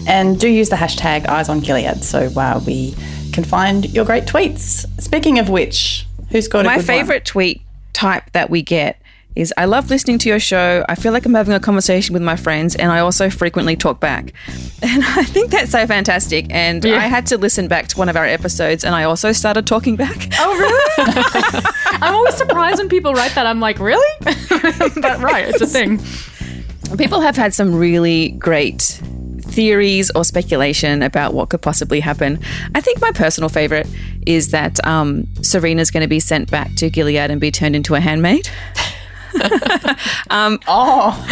You? 0.03 0.13
And 0.13 0.39
do 0.39 0.49
use 0.49 0.69
the 0.69 0.77
hashtag 0.77 1.27
Eyes 1.29 1.49
on 1.49 1.61
Gilead 1.61 2.03
so 2.05 2.31
uh, 2.37 2.61
we 2.67 2.95
can 3.33 3.45
find 3.45 3.91
your 3.93 4.05
great 4.05 4.25
tweets. 4.25 4.87
Speaking 5.01 5.39
of 5.39 5.49
which, 5.49 6.07
who's 6.31 6.49
got 6.49 6.61
a 6.61 6.69
my 6.69 6.77
good 6.77 6.89
one? 6.89 6.99
favorite 6.99 7.25
tweet 7.25 7.63
type 7.93 8.31
that 8.33 8.51
we 8.51 8.63
get 8.63 8.99
is 9.35 9.53
I 9.57 9.65
love 9.65 9.89
listening 9.89 10.19
to 10.19 10.29
your 10.29 10.39
show. 10.39 10.85
I 10.89 10.95
feel 10.95 11.13
like 11.13 11.25
I'm 11.25 11.35
having 11.35 11.55
a 11.55 11.61
conversation 11.61 12.13
with 12.13 12.23
my 12.23 12.37
friends, 12.37 12.77
and 12.77 12.93
I 12.93 12.99
also 13.01 13.31
frequently 13.31 13.77
talk 13.77 14.01
back. 14.01 14.33
And 14.85 15.05
I 15.05 15.23
think 15.23 15.53
that's 15.53 15.71
so 15.71 15.87
fantastic. 15.87 16.47
And 16.51 16.85
I 16.85 17.07
had 17.07 17.27
to 17.27 17.39
listen 17.39 17.69
back 17.69 17.87
to 17.89 17.99
one 17.99 18.09
of 18.09 18.17
our 18.17 18.25
episodes, 18.27 18.85
and 18.85 18.97
I 18.97 19.05
also 19.05 19.31
started 19.31 19.65
talking 19.65 19.95
back. 19.95 20.29
Oh, 20.41 20.59
really? 20.59 21.63
I'm 22.03 22.13
always 22.13 22.35
surprised 22.35 22.79
when 22.79 22.89
people 22.89 23.15
write 23.15 23.33
that. 23.37 23.47
I'm 23.47 23.61
like, 23.61 23.79
really? 23.79 24.05
but 24.25 25.21
right, 25.21 25.47
it's 25.49 25.61
a 25.61 25.69
thing. 25.69 26.01
People 26.99 27.21
have 27.21 27.37
had 27.37 27.55
some 27.55 27.77
really 27.77 28.31
great 28.31 29.01
theories 29.53 30.11
or 30.15 30.25
speculation 30.25 31.03
about 31.03 31.35
what 31.35 31.51
could 31.51 31.63
possibly 31.63 32.01
happen. 32.01 32.39
I 32.75 32.81
think 32.81 33.01
my 33.01 33.13
personal 33.13 33.49
favorite 33.49 33.87
is 34.27 34.51
that 34.51 34.85
um, 34.87 35.27
Serena's 35.43 35.91
going 35.91 36.03
to 36.03 36.09
be 36.09 36.21
sent 36.21 36.51
back 36.51 36.75
to 36.77 36.91
Gilead 36.91 37.31
and 37.31 37.41
be 37.41 37.51
turned 37.51 37.77
into 37.77 37.95
a 37.95 38.01
handmaid. 38.01 38.49
um, 40.31 40.59
oh, 40.67 41.27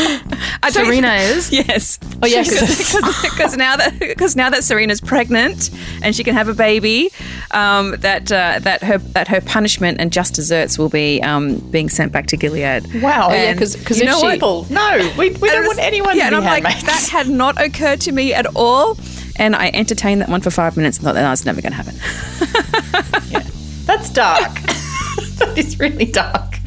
I 0.63 0.71
Serena 0.71 1.15
is? 1.15 1.53
Yes. 1.53 1.99
Oh, 2.23 2.27
yes. 2.27 2.95
Because 3.23 3.57
now 3.57 3.77
that 3.77 3.99
because 3.99 4.37
now 4.37 4.51
that 4.51 4.65
Serena's 4.65 5.01
pregnant 5.01 5.71
and 6.03 6.15
she 6.15 6.25
can 6.25 6.35
have 6.35 6.49
a 6.49 6.55
baby, 6.55 7.11
um, 7.51 7.93
that 7.99 8.31
uh, 8.33 8.59
that 8.61 8.83
her 8.83 8.99
that 8.99 9.29
her 9.29 9.41
punishment 9.41 10.01
and 10.01 10.13
just 10.13 10.35
desserts 10.35 10.79
will 10.79 10.89
be 10.89 11.23
um, 11.23 11.59
being 11.71 11.89
sent 11.89 12.13
back 12.13 12.27
to 12.29 12.37
Gilead. 12.37 13.03
Wow. 13.03 13.29
Oh, 13.31 13.35
yeah, 13.35 13.51
And 13.51 13.59
'cause- 13.59 13.77
'cause 13.85 13.99
you 13.99 14.05
if 14.05 14.11
know 14.11 14.21
she-? 14.21 14.31
People, 14.35 14.67
no, 14.71 15.13
we, 15.19 15.31
we 15.31 15.49
don't 15.51 15.67
want 15.67 15.79
anyone 15.79 16.17
Yeah, 16.17 16.31
to 16.31 16.37
and 16.37 16.45
I'm 16.47 16.63
like 16.63 16.65
handmaids. 16.65 16.87
that 17.11 17.11
had 17.11 17.29
not 17.29 17.61
occurred 17.61 18.01
to 18.03 18.13
me 18.13 18.33
at 18.35 18.47
all. 18.57 18.97
And 19.37 19.57
I 19.57 19.71
entertained 19.73 20.21
that 20.21 20.29
one 20.29 20.43
for 20.43 20.51
five 20.51 20.77
minutes 20.77 20.99
and 20.99 21.05
thought 21.05 21.15
that 21.15 21.31
was 21.31 21.47
never 21.47 21.63
going 21.63 21.73
to 21.73 21.77
happen. 21.77 21.95
yeah. 23.31 23.43
That's 23.87 24.11
dark. 24.11 24.53
that 25.39 25.55
is 25.57 25.79
really 25.79 26.05
dark. 26.05 26.59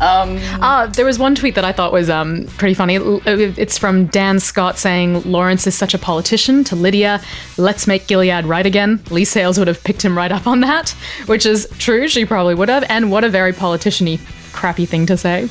Um, 0.00 0.38
Uh, 0.60 0.86
there 0.86 1.04
was 1.04 1.18
one 1.18 1.34
tweet 1.34 1.54
that 1.56 1.64
I 1.64 1.72
thought 1.72 1.92
was 1.92 2.08
um, 2.08 2.46
pretty 2.56 2.74
funny. 2.74 2.96
It's 3.26 3.78
from 3.78 4.06
Dan 4.06 4.38
Scott 4.38 4.78
saying, 4.78 5.22
Lawrence 5.22 5.66
is 5.66 5.74
such 5.74 5.94
a 5.94 5.98
politician 5.98 6.64
to 6.64 6.76
Lydia. 6.76 7.20
Let's 7.56 7.86
make 7.86 8.06
Gilead 8.06 8.44
right 8.46 8.66
again. 8.66 9.00
Leigh 9.10 9.24
Sales 9.24 9.58
would 9.58 9.68
have 9.68 9.82
picked 9.82 10.02
him 10.02 10.16
right 10.16 10.30
up 10.30 10.46
on 10.46 10.60
that, 10.60 10.90
which 11.26 11.44
is 11.46 11.68
true. 11.78 12.06
She 12.08 12.24
probably 12.24 12.54
would 12.54 12.68
have. 12.68 12.84
And 12.88 13.10
what 13.10 13.24
a 13.24 13.28
very 13.28 13.52
politician 13.52 14.06
y 14.06 14.18
crappy 14.52 14.86
thing 14.86 15.06
to 15.06 15.16
say. 15.16 15.48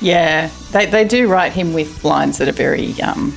Yeah, 0.00 0.50
they, 0.72 0.86
they 0.86 1.04
do 1.04 1.28
write 1.28 1.52
him 1.52 1.72
with 1.72 2.04
lines 2.04 2.38
that 2.38 2.48
are 2.48 2.52
very 2.52 3.00
um, 3.02 3.34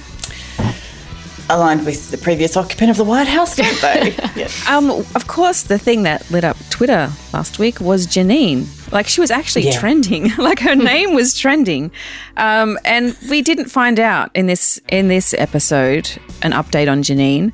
aligned 1.49 1.85
with 1.85 2.11
the 2.11 2.17
previous 2.17 2.57
occupant 2.57 2.89
of 2.91 2.97
the 2.97 3.03
White 3.03 3.27
House, 3.27 3.55
don't 3.55 3.81
they? 3.81 4.11
yes. 4.35 4.67
Um, 4.67 4.89
of 4.91 5.27
course, 5.27 5.63
the 5.63 5.77
thing 5.79 6.03
that 6.03 6.29
lit 6.31 6.43
up 6.43 6.57
Twitter 6.69 7.09
last 7.33 7.59
week 7.59 7.79
was 7.79 8.05
Janine. 8.07 8.65
Like 8.91 9.07
she 9.07 9.21
was 9.21 9.31
actually 9.31 9.65
Yeah. 9.65 9.79
trending. 9.79 10.31
like 10.37 10.59
her 10.59 10.75
name 10.93 11.13
was 11.13 11.37
trending, 11.37 11.91
um, 12.37 12.77
and 12.85 13.15
we 13.29 13.41
didn't 13.41 13.69
find 13.69 13.99
out 13.99 14.31
in 14.33 14.47
this 14.47 14.79
in 14.89 15.07
this 15.07 15.33
episode 15.37 16.09
an 16.41 16.51
update 16.51 16.91
on 16.91 17.03
Janine. 17.03 17.51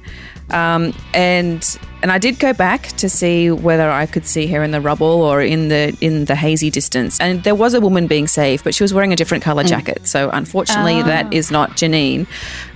Um, 0.52 0.94
and 1.14 1.80
and 2.04 2.12
I 2.12 2.18
did 2.18 2.38
go 2.38 2.52
back 2.54 2.88
to 2.98 3.08
see 3.10 3.50
whether 3.50 3.90
I 3.90 4.06
could 4.06 4.28
see 4.28 4.46
her 4.48 4.62
in 4.62 4.72
the 4.72 4.82
rubble 4.82 5.08
or 5.24 5.42
in 5.42 5.70
the 5.70 5.96
in 6.02 6.26
the 6.26 6.36
hazy 6.36 6.70
distance. 6.70 7.20
And 7.20 7.42
there 7.44 7.56
was 7.56 7.74
a 7.74 7.80
woman 7.82 8.08
being 8.08 8.28
saved, 8.28 8.64
but 8.64 8.76
she 8.76 8.84
was 8.84 8.94
wearing 8.94 9.14
a 9.14 9.16
different 9.16 9.44
color 9.44 9.64
Mm. 9.64 9.68
jacket. 9.70 10.08
So 10.08 10.30
unfortunately, 10.32 11.00
Ah. 11.00 11.04
that 11.04 11.34
is 11.34 11.50
not 11.50 11.78
Janine. 11.78 12.28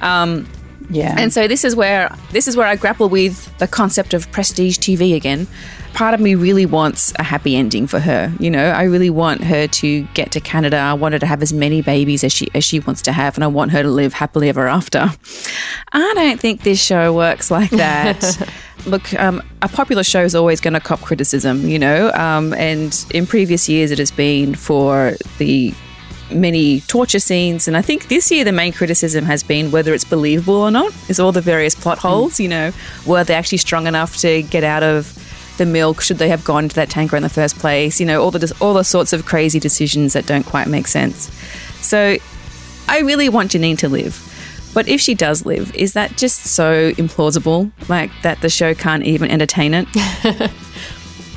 Um, 0.01 0.47
Yeah. 0.89 1.15
And 1.17 1.33
so 1.33 1.47
this 1.47 1.65
is 1.65 1.75
where 1.75 2.15
this 2.31 2.47
is 2.47 2.55
where 2.55 2.67
I 2.67 2.75
grapple 2.75 3.09
with 3.09 3.55
the 3.57 3.67
concept 3.67 4.13
of 4.13 4.31
prestige 4.31 4.77
TV 4.77 5.15
again. 5.15 5.47
Part 5.93 6.13
of 6.13 6.19
me 6.19 6.35
really 6.35 6.65
wants 6.65 7.11
a 7.17 7.23
happy 7.23 7.55
ending 7.55 7.87
for 7.87 7.99
her. 7.99 8.31
You 8.39 8.51
know, 8.51 8.69
I 8.69 8.83
really 8.83 9.09
want 9.09 9.43
her 9.43 9.67
to 9.67 10.03
get 10.13 10.31
to 10.31 10.39
Canada. 10.39 10.77
I 10.77 10.93
want 10.93 11.13
her 11.13 11.19
to 11.19 11.25
have 11.25 11.41
as 11.41 11.51
many 11.51 11.81
babies 11.81 12.23
as 12.23 12.31
she 12.31 12.47
as 12.53 12.63
she 12.63 12.79
wants 12.79 13.01
to 13.03 13.11
have, 13.11 13.35
and 13.35 13.43
I 13.43 13.47
want 13.47 13.71
her 13.71 13.83
to 13.83 13.89
live 13.89 14.13
happily 14.13 14.49
ever 14.49 14.67
after. 14.67 15.11
I 15.91 16.13
don't 16.15 16.39
think 16.39 16.63
this 16.63 16.81
show 16.81 17.13
works 17.13 17.51
like 17.51 17.71
that. 17.71 18.49
Look, 18.85 19.13
um, 19.15 19.41
a 19.61 19.67
popular 19.67 20.03
show 20.03 20.23
is 20.23 20.35
always 20.35 20.61
going 20.61 20.75
to 20.75 20.79
cop 20.79 21.01
criticism, 21.01 21.67
you 21.67 21.79
know, 21.79 22.11
um, 22.13 22.53
and 22.53 23.05
in 23.13 23.25
previous 23.25 23.67
years 23.67 23.91
it 23.91 23.97
has 23.97 24.11
been 24.11 24.55
for 24.55 25.15
the 25.39 25.73
many 26.31 26.81
torture 26.81 27.19
scenes. 27.19 27.67
And 27.67 27.77
I 27.77 27.81
think 27.81 28.07
this 28.07 28.31
year 28.31 28.43
the 28.43 28.51
main 28.51 28.73
criticism 28.73 29.25
has 29.25 29.43
been 29.43 29.71
whether 29.71 29.93
it's 29.93 30.05
believable 30.05 30.55
or 30.55 30.71
not, 30.71 30.93
is 31.09 31.19
all 31.19 31.31
the 31.31 31.41
various 31.41 31.75
plot 31.75 31.97
holes. 31.97 32.39
You 32.39 32.49
know, 32.49 32.71
were 33.05 33.23
they 33.23 33.33
actually 33.33 33.59
strong 33.59 33.87
enough 33.87 34.17
to 34.17 34.43
get 34.43 34.63
out 34.63 34.83
of 34.83 35.13
the 35.57 35.65
milk? 35.65 36.01
Should 36.01 36.17
they 36.17 36.29
have 36.29 36.43
gone 36.43 36.65
into 36.65 36.75
that 36.75 36.89
tanker 36.89 37.15
in 37.15 37.23
the 37.23 37.29
first 37.29 37.57
place? 37.57 37.99
You 37.99 38.05
know, 38.05 38.21
all 38.21 38.31
the 38.31 38.55
all 38.61 38.73
the 38.73 38.83
sorts 38.83 39.13
of 39.13 39.25
crazy 39.25 39.59
decisions 39.59 40.13
that 40.13 40.25
don't 40.25 40.45
quite 40.45 40.67
make 40.67 40.87
sense. 40.87 41.31
So 41.81 42.17
I 42.87 42.99
really 42.99 43.29
want 43.29 43.51
Janine 43.51 43.77
to 43.79 43.89
live. 43.89 44.23
But 44.73 44.87
if 44.87 45.01
she 45.01 45.15
does 45.15 45.45
live, 45.45 45.73
is 45.75 45.93
that 45.93 46.17
just 46.17 46.39
so 46.43 46.91
implausible? 46.91 47.71
Like 47.89 48.11
that 48.21 48.41
the 48.41 48.49
show 48.49 48.75
can't 48.75 49.03
even 49.03 49.31
entertain 49.31 49.73
it? 49.73 49.87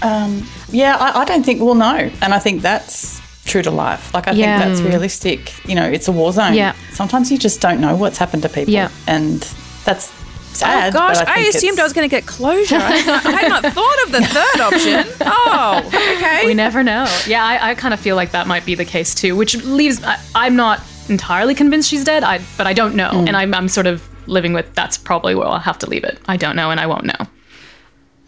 Um, 0.03 0.47
yeah, 0.71 0.97
I, 0.97 1.21
I 1.21 1.25
don't 1.25 1.45
think 1.45 1.61
we'll 1.61 1.75
know. 1.75 2.11
And 2.23 2.35
I 2.35 2.39
think 2.39 2.63
that's 2.63 3.21
true 3.45 3.63
to 3.63 3.71
life. 3.71 4.13
Like, 4.15 4.29
I 4.29 4.33
Yeah. 4.33 4.61
think 4.61 4.71
that's 4.77 4.83
realistic. 4.89 5.67
You 5.69 5.75
know, 5.75 5.85
it's 5.85 6.09
a 6.09 6.13
war 6.13 6.33
zone. 6.33 6.55
Yeah. 6.55 6.75
Sometimes 6.93 7.31
you 7.33 7.39
just 7.39 7.61
don't 7.61 7.81
know 7.81 7.97
what's 7.97 8.19
happened 8.19 8.43
to 8.43 8.49
people. 8.49 8.73
Yeah. 8.73 8.91
And 9.07 9.41
that's 9.85 10.13
sad. 10.53 10.95
oh 10.95 10.99
gosh, 10.99 11.19
but 11.19 11.29
I, 11.29 11.43
think 11.43 11.55
assumed 11.55 11.73
it's- 11.75 11.81
I 11.81 11.83
was 11.85 11.93
going 11.93 12.09
to 12.09 12.15
get 12.15 12.27
closure. 12.27 12.77
I, 12.77 12.93
I 13.25 13.33
had 13.33 13.49
not 13.49 13.65
thought 13.65 14.03
of 14.05 14.13
the 14.13 14.21
third 14.23 14.61
option. 14.61 15.05
Oh, 15.23 15.83
okay. 16.17 16.45
We 16.47 16.55
never 16.55 16.83
know. 16.83 17.07
Yeah, 17.27 17.45
I, 17.45 17.71
I 17.71 17.75
kind 17.75 17.95
of 17.95 18.01
feel 18.01 18.17
like 18.17 18.33
that 18.33 18.47
might 18.47 18.65
be 18.67 18.75
the 18.75 18.85
case 18.85 19.15
too, 19.15 19.35
which 19.37 19.57
leaves. 19.65 20.03
I, 20.05 20.19
I'm 20.35 20.57
not 20.57 20.81
entirely 21.09 21.55
convinced 21.55 21.89
she's 21.89 22.05
dead, 22.05 22.23
I, 22.25 22.41
but 22.57 22.67
I 22.67 22.73
don't 22.73 22.95
know. 22.95 23.11
Mm. 23.11 23.29
And 23.29 23.37
I'm, 23.37 23.55
I'm 23.55 23.69
sort 23.69 23.87
of 23.87 24.07
living 24.29 24.53
with 24.53 24.73
that's 24.75 24.97
probably 24.99 25.35
where 25.35 25.47
I'll 25.49 25.59
have 25.59 25.79
to 25.79 25.89
leave 25.89 26.05
it. 26.05 26.19
I 26.29 26.37
don't 26.37 26.55
know 26.57 26.71
and 26.71 26.79
I 26.79 26.87
won't 26.87 27.05
know. 27.05 27.27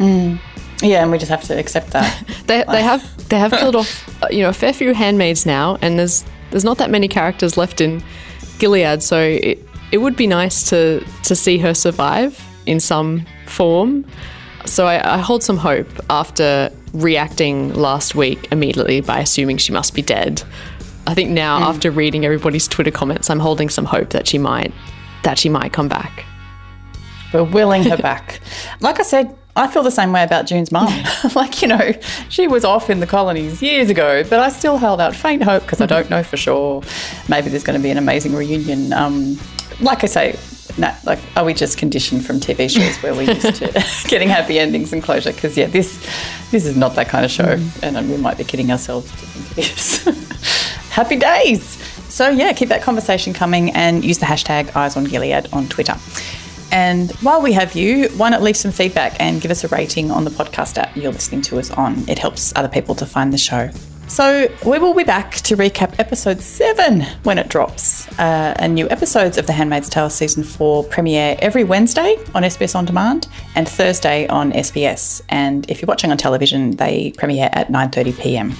Mm. 0.00 0.38
Yeah, 0.80 1.02
and 1.02 1.10
we 1.10 1.18
just 1.18 1.30
have 1.30 1.44
to 1.44 1.58
accept 1.58 1.90
that. 1.90 2.24
They, 2.46 2.64
they 2.70 2.82
have 2.82 3.28
they 3.28 3.38
have 3.38 3.52
killed 3.52 3.76
off 3.76 4.22
uh, 4.22 4.28
you 4.30 4.42
know 4.42 4.48
a 4.50 4.52
fair 4.52 4.72
few 4.72 4.94
handmaids 4.94 5.46
now, 5.46 5.78
and 5.82 5.98
there's 5.98 6.24
there's 6.50 6.64
not 6.64 6.78
that 6.78 6.90
many 6.90 7.08
characters 7.08 7.56
left 7.56 7.80
in 7.80 8.02
Gilead, 8.58 9.02
so 9.02 9.18
it, 9.20 9.58
it 9.92 9.98
would 9.98 10.16
be 10.16 10.26
nice 10.26 10.68
to 10.70 11.04
to 11.24 11.34
see 11.34 11.58
her 11.58 11.72
survive 11.74 12.40
in 12.66 12.80
some 12.80 13.24
form. 13.46 14.04
So 14.66 14.86
I, 14.86 15.14
I 15.14 15.18
hold 15.18 15.42
some 15.42 15.56
hope 15.56 15.88
after 16.10 16.70
reacting 16.92 17.72
last 17.74 18.14
week 18.14 18.48
immediately 18.52 19.00
by 19.00 19.20
assuming 19.20 19.56
she 19.58 19.72
must 19.72 19.94
be 19.94 20.02
dead. 20.02 20.42
I 21.06 21.14
think 21.14 21.30
now 21.30 21.58
Mm. 21.60 21.62
after 21.74 21.90
reading 21.90 22.24
everybody's 22.24 22.68
Twitter 22.68 22.90
comments, 22.92 23.28
I'm 23.30 23.40
holding 23.40 23.70
some 23.70 23.84
hope 23.86 24.10
that 24.10 24.26
she 24.28 24.38
might 24.38 24.72
that 25.22 25.38
she 25.38 25.48
might 25.48 25.72
come 25.72 25.88
back. 25.88 26.24
We're 27.32 27.44
willing 27.44 27.84
her 27.84 27.96
back. 27.96 28.40
Like 28.80 29.00
I 29.00 29.04
said, 29.04 29.34
I 29.54 29.68
feel 29.68 29.82
the 29.82 29.90
same 29.90 30.12
way 30.12 30.22
about 30.22 30.46
June's 30.46 30.72
mum. 30.72 30.92
like, 31.34 31.62
you 31.62 31.68
know, 31.68 31.92
she 32.28 32.48
was 32.48 32.64
off 32.64 32.90
in 32.90 33.00
the 33.00 33.06
colonies 33.06 33.62
years 33.62 33.90
ago, 33.90 34.24
but 34.24 34.40
I 34.40 34.48
still 34.48 34.78
held 34.78 35.00
out 35.00 35.14
faint 35.14 35.42
hope 35.42 35.62
because 35.62 35.80
I 35.80 35.86
don't 35.86 36.08
know 36.10 36.22
for 36.22 36.36
sure. 36.36 36.82
Maybe 37.28 37.50
there's 37.50 37.64
going 37.64 37.78
to 37.78 37.82
be 37.82 37.90
an 37.90 37.98
amazing 37.98 38.34
reunion. 38.34 38.92
Um, 38.92 39.38
like 39.80 40.04
I 40.04 40.06
say, 40.06 40.38
like, 40.78 41.18
are 41.36 41.44
we 41.44 41.52
just 41.54 41.76
conditioned 41.76 42.24
from 42.24 42.40
TV 42.40 42.70
shows 42.70 42.96
where 43.02 43.14
we're 43.14 43.32
used 43.32 43.56
to 43.56 43.84
getting 44.08 44.28
happy 44.28 44.58
endings 44.58 44.92
and 44.92 45.02
closure? 45.02 45.32
Because, 45.32 45.56
yeah, 45.56 45.66
this 45.66 45.98
this 46.50 46.64
is 46.64 46.76
not 46.76 46.94
that 46.94 47.08
kind 47.08 47.24
of 47.24 47.30
show, 47.30 47.58
and 47.82 47.96
um, 47.96 48.08
we 48.10 48.16
might 48.16 48.38
be 48.38 48.44
kidding 48.44 48.70
ourselves 48.70 49.10
to 49.10 49.16
think 49.16 49.58
it 49.58 49.72
is. 49.72 50.04
happy 50.90 51.16
days. 51.16 51.62
So, 52.08 52.28
yeah, 52.28 52.52
keep 52.52 52.68
that 52.68 52.82
conversation 52.82 53.32
coming 53.32 53.70
and 53.70 54.04
use 54.04 54.18
the 54.18 54.26
hashtag 54.26 54.74
Eyes 54.76 54.96
on 54.96 55.04
Gilead 55.04 55.48
on 55.52 55.68
Twitter. 55.68 55.96
And 56.72 57.12
while 57.20 57.42
we 57.42 57.52
have 57.52 57.74
you, 57.74 58.08
why 58.16 58.30
not 58.30 58.42
leave 58.42 58.56
some 58.56 58.72
feedback 58.72 59.20
and 59.20 59.42
give 59.42 59.50
us 59.50 59.62
a 59.62 59.68
rating 59.68 60.10
on 60.10 60.24
the 60.24 60.30
podcast 60.30 60.78
app 60.78 60.96
you're 60.96 61.12
listening 61.12 61.42
to 61.42 61.58
us 61.58 61.70
on? 61.70 62.08
It 62.08 62.18
helps 62.18 62.52
other 62.56 62.68
people 62.68 62.94
to 62.96 63.06
find 63.06 63.32
the 63.32 63.38
show. 63.38 63.70
So, 64.08 64.48
we 64.66 64.78
will 64.78 64.92
be 64.92 65.04
back 65.04 65.36
to 65.36 65.56
recap 65.56 65.98
episode 65.98 66.40
seven 66.40 67.02
when 67.22 67.38
it 67.38 67.48
drops. 67.48 68.06
Uh, 68.18 68.54
and 68.58 68.74
new 68.74 68.88
episodes 68.90 69.38
of 69.38 69.46
The 69.46 69.52
Handmaid's 69.52 69.88
Tale 69.88 70.10
season 70.10 70.44
four 70.44 70.84
premiere 70.84 71.36
every 71.38 71.64
Wednesday 71.64 72.16
on 72.34 72.42
SBS 72.42 72.74
On 72.74 72.84
Demand 72.84 73.28
and 73.54 73.66
Thursday 73.66 74.26
on 74.28 74.52
SBS. 74.52 75.22
And 75.28 75.70
if 75.70 75.80
you're 75.80 75.86
watching 75.86 76.10
on 76.10 76.18
television, 76.18 76.72
they 76.72 77.12
premiere 77.16 77.48
at 77.52 77.68
9:30 77.68 78.20
p.m. 78.20 78.52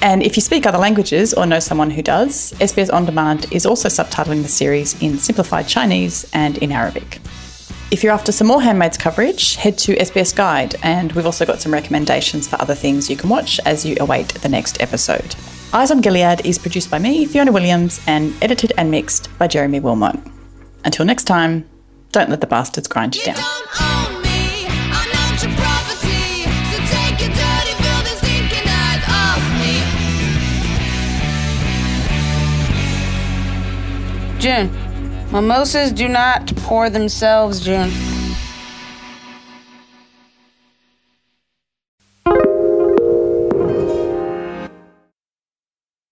And 0.00 0.22
if 0.22 0.36
you 0.36 0.42
speak 0.42 0.64
other 0.64 0.78
languages 0.78 1.34
or 1.34 1.46
know 1.46 1.58
someone 1.58 1.90
who 1.90 2.02
does, 2.02 2.52
SBS 2.54 2.92
On 2.92 3.04
Demand 3.04 3.46
is 3.52 3.66
also 3.66 3.88
subtitling 3.88 4.42
the 4.42 4.48
series 4.48 5.00
in 5.02 5.18
simplified 5.18 5.66
Chinese 5.66 6.28
and 6.32 6.58
in 6.58 6.70
Arabic. 6.70 7.20
If 7.90 8.04
you're 8.04 8.12
after 8.12 8.32
some 8.32 8.46
more 8.46 8.60
Handmaids 8.60 8.98
coverage, 8.98 9.56
head 9.56 9.78
to 9.78 9.96
SBS 9.96 10.36
Guide, 10.36 10.76
and 10.82 11.10
we've 11.12 11.26
also 11.26 11.46
got 11.46 11.60
some 11.60 11.72
recommendations 11.72 12.46
for 12.46 12.60
other 12.60 12.74
things 12.74 13.08
you 13.08 13.16
can 13.16 13.30
watch 13.30 13.58
as 13.64 13.84
you 13.84 13.96
await 13.98 14.28
the 14.34 14.48
next 14.48 14.80
episode. 14.82 15.34
Eyes 15.72 15.90
on 15.90 16.00
Gilead 16.00 16.44
is 16.44 16.58
produced 16.58 16.90
by 16.90 16.98
me, 16.98 17.24
Fiona 17.24 17.50
Williams, 17.50 18.00
and 18.06 18.34
edited 18.42 18.72
and 18.76 18.90
mixed 18.90 19.36
by 19.38 19.48
Jeremy 19.48 19.80
Wilmot. 19.80 20.16
Until 20.84 21.06
next 21.06 21.24
time, 21.24 21.68
don't 22.12 22.30
let 22.30 22.40
the 22.40 22.46
bastards 22.46 22.88
grind 22.88 23.16
you 23.16 23.24
down. 23.24 24.17
June, 34.38 34.70
mimosas 35.32 35.90
do 35.92 36.08
not 36.08 36.54
pour 36.58 36.88
themselves, 36.90 37.60
June. 37.60 37.90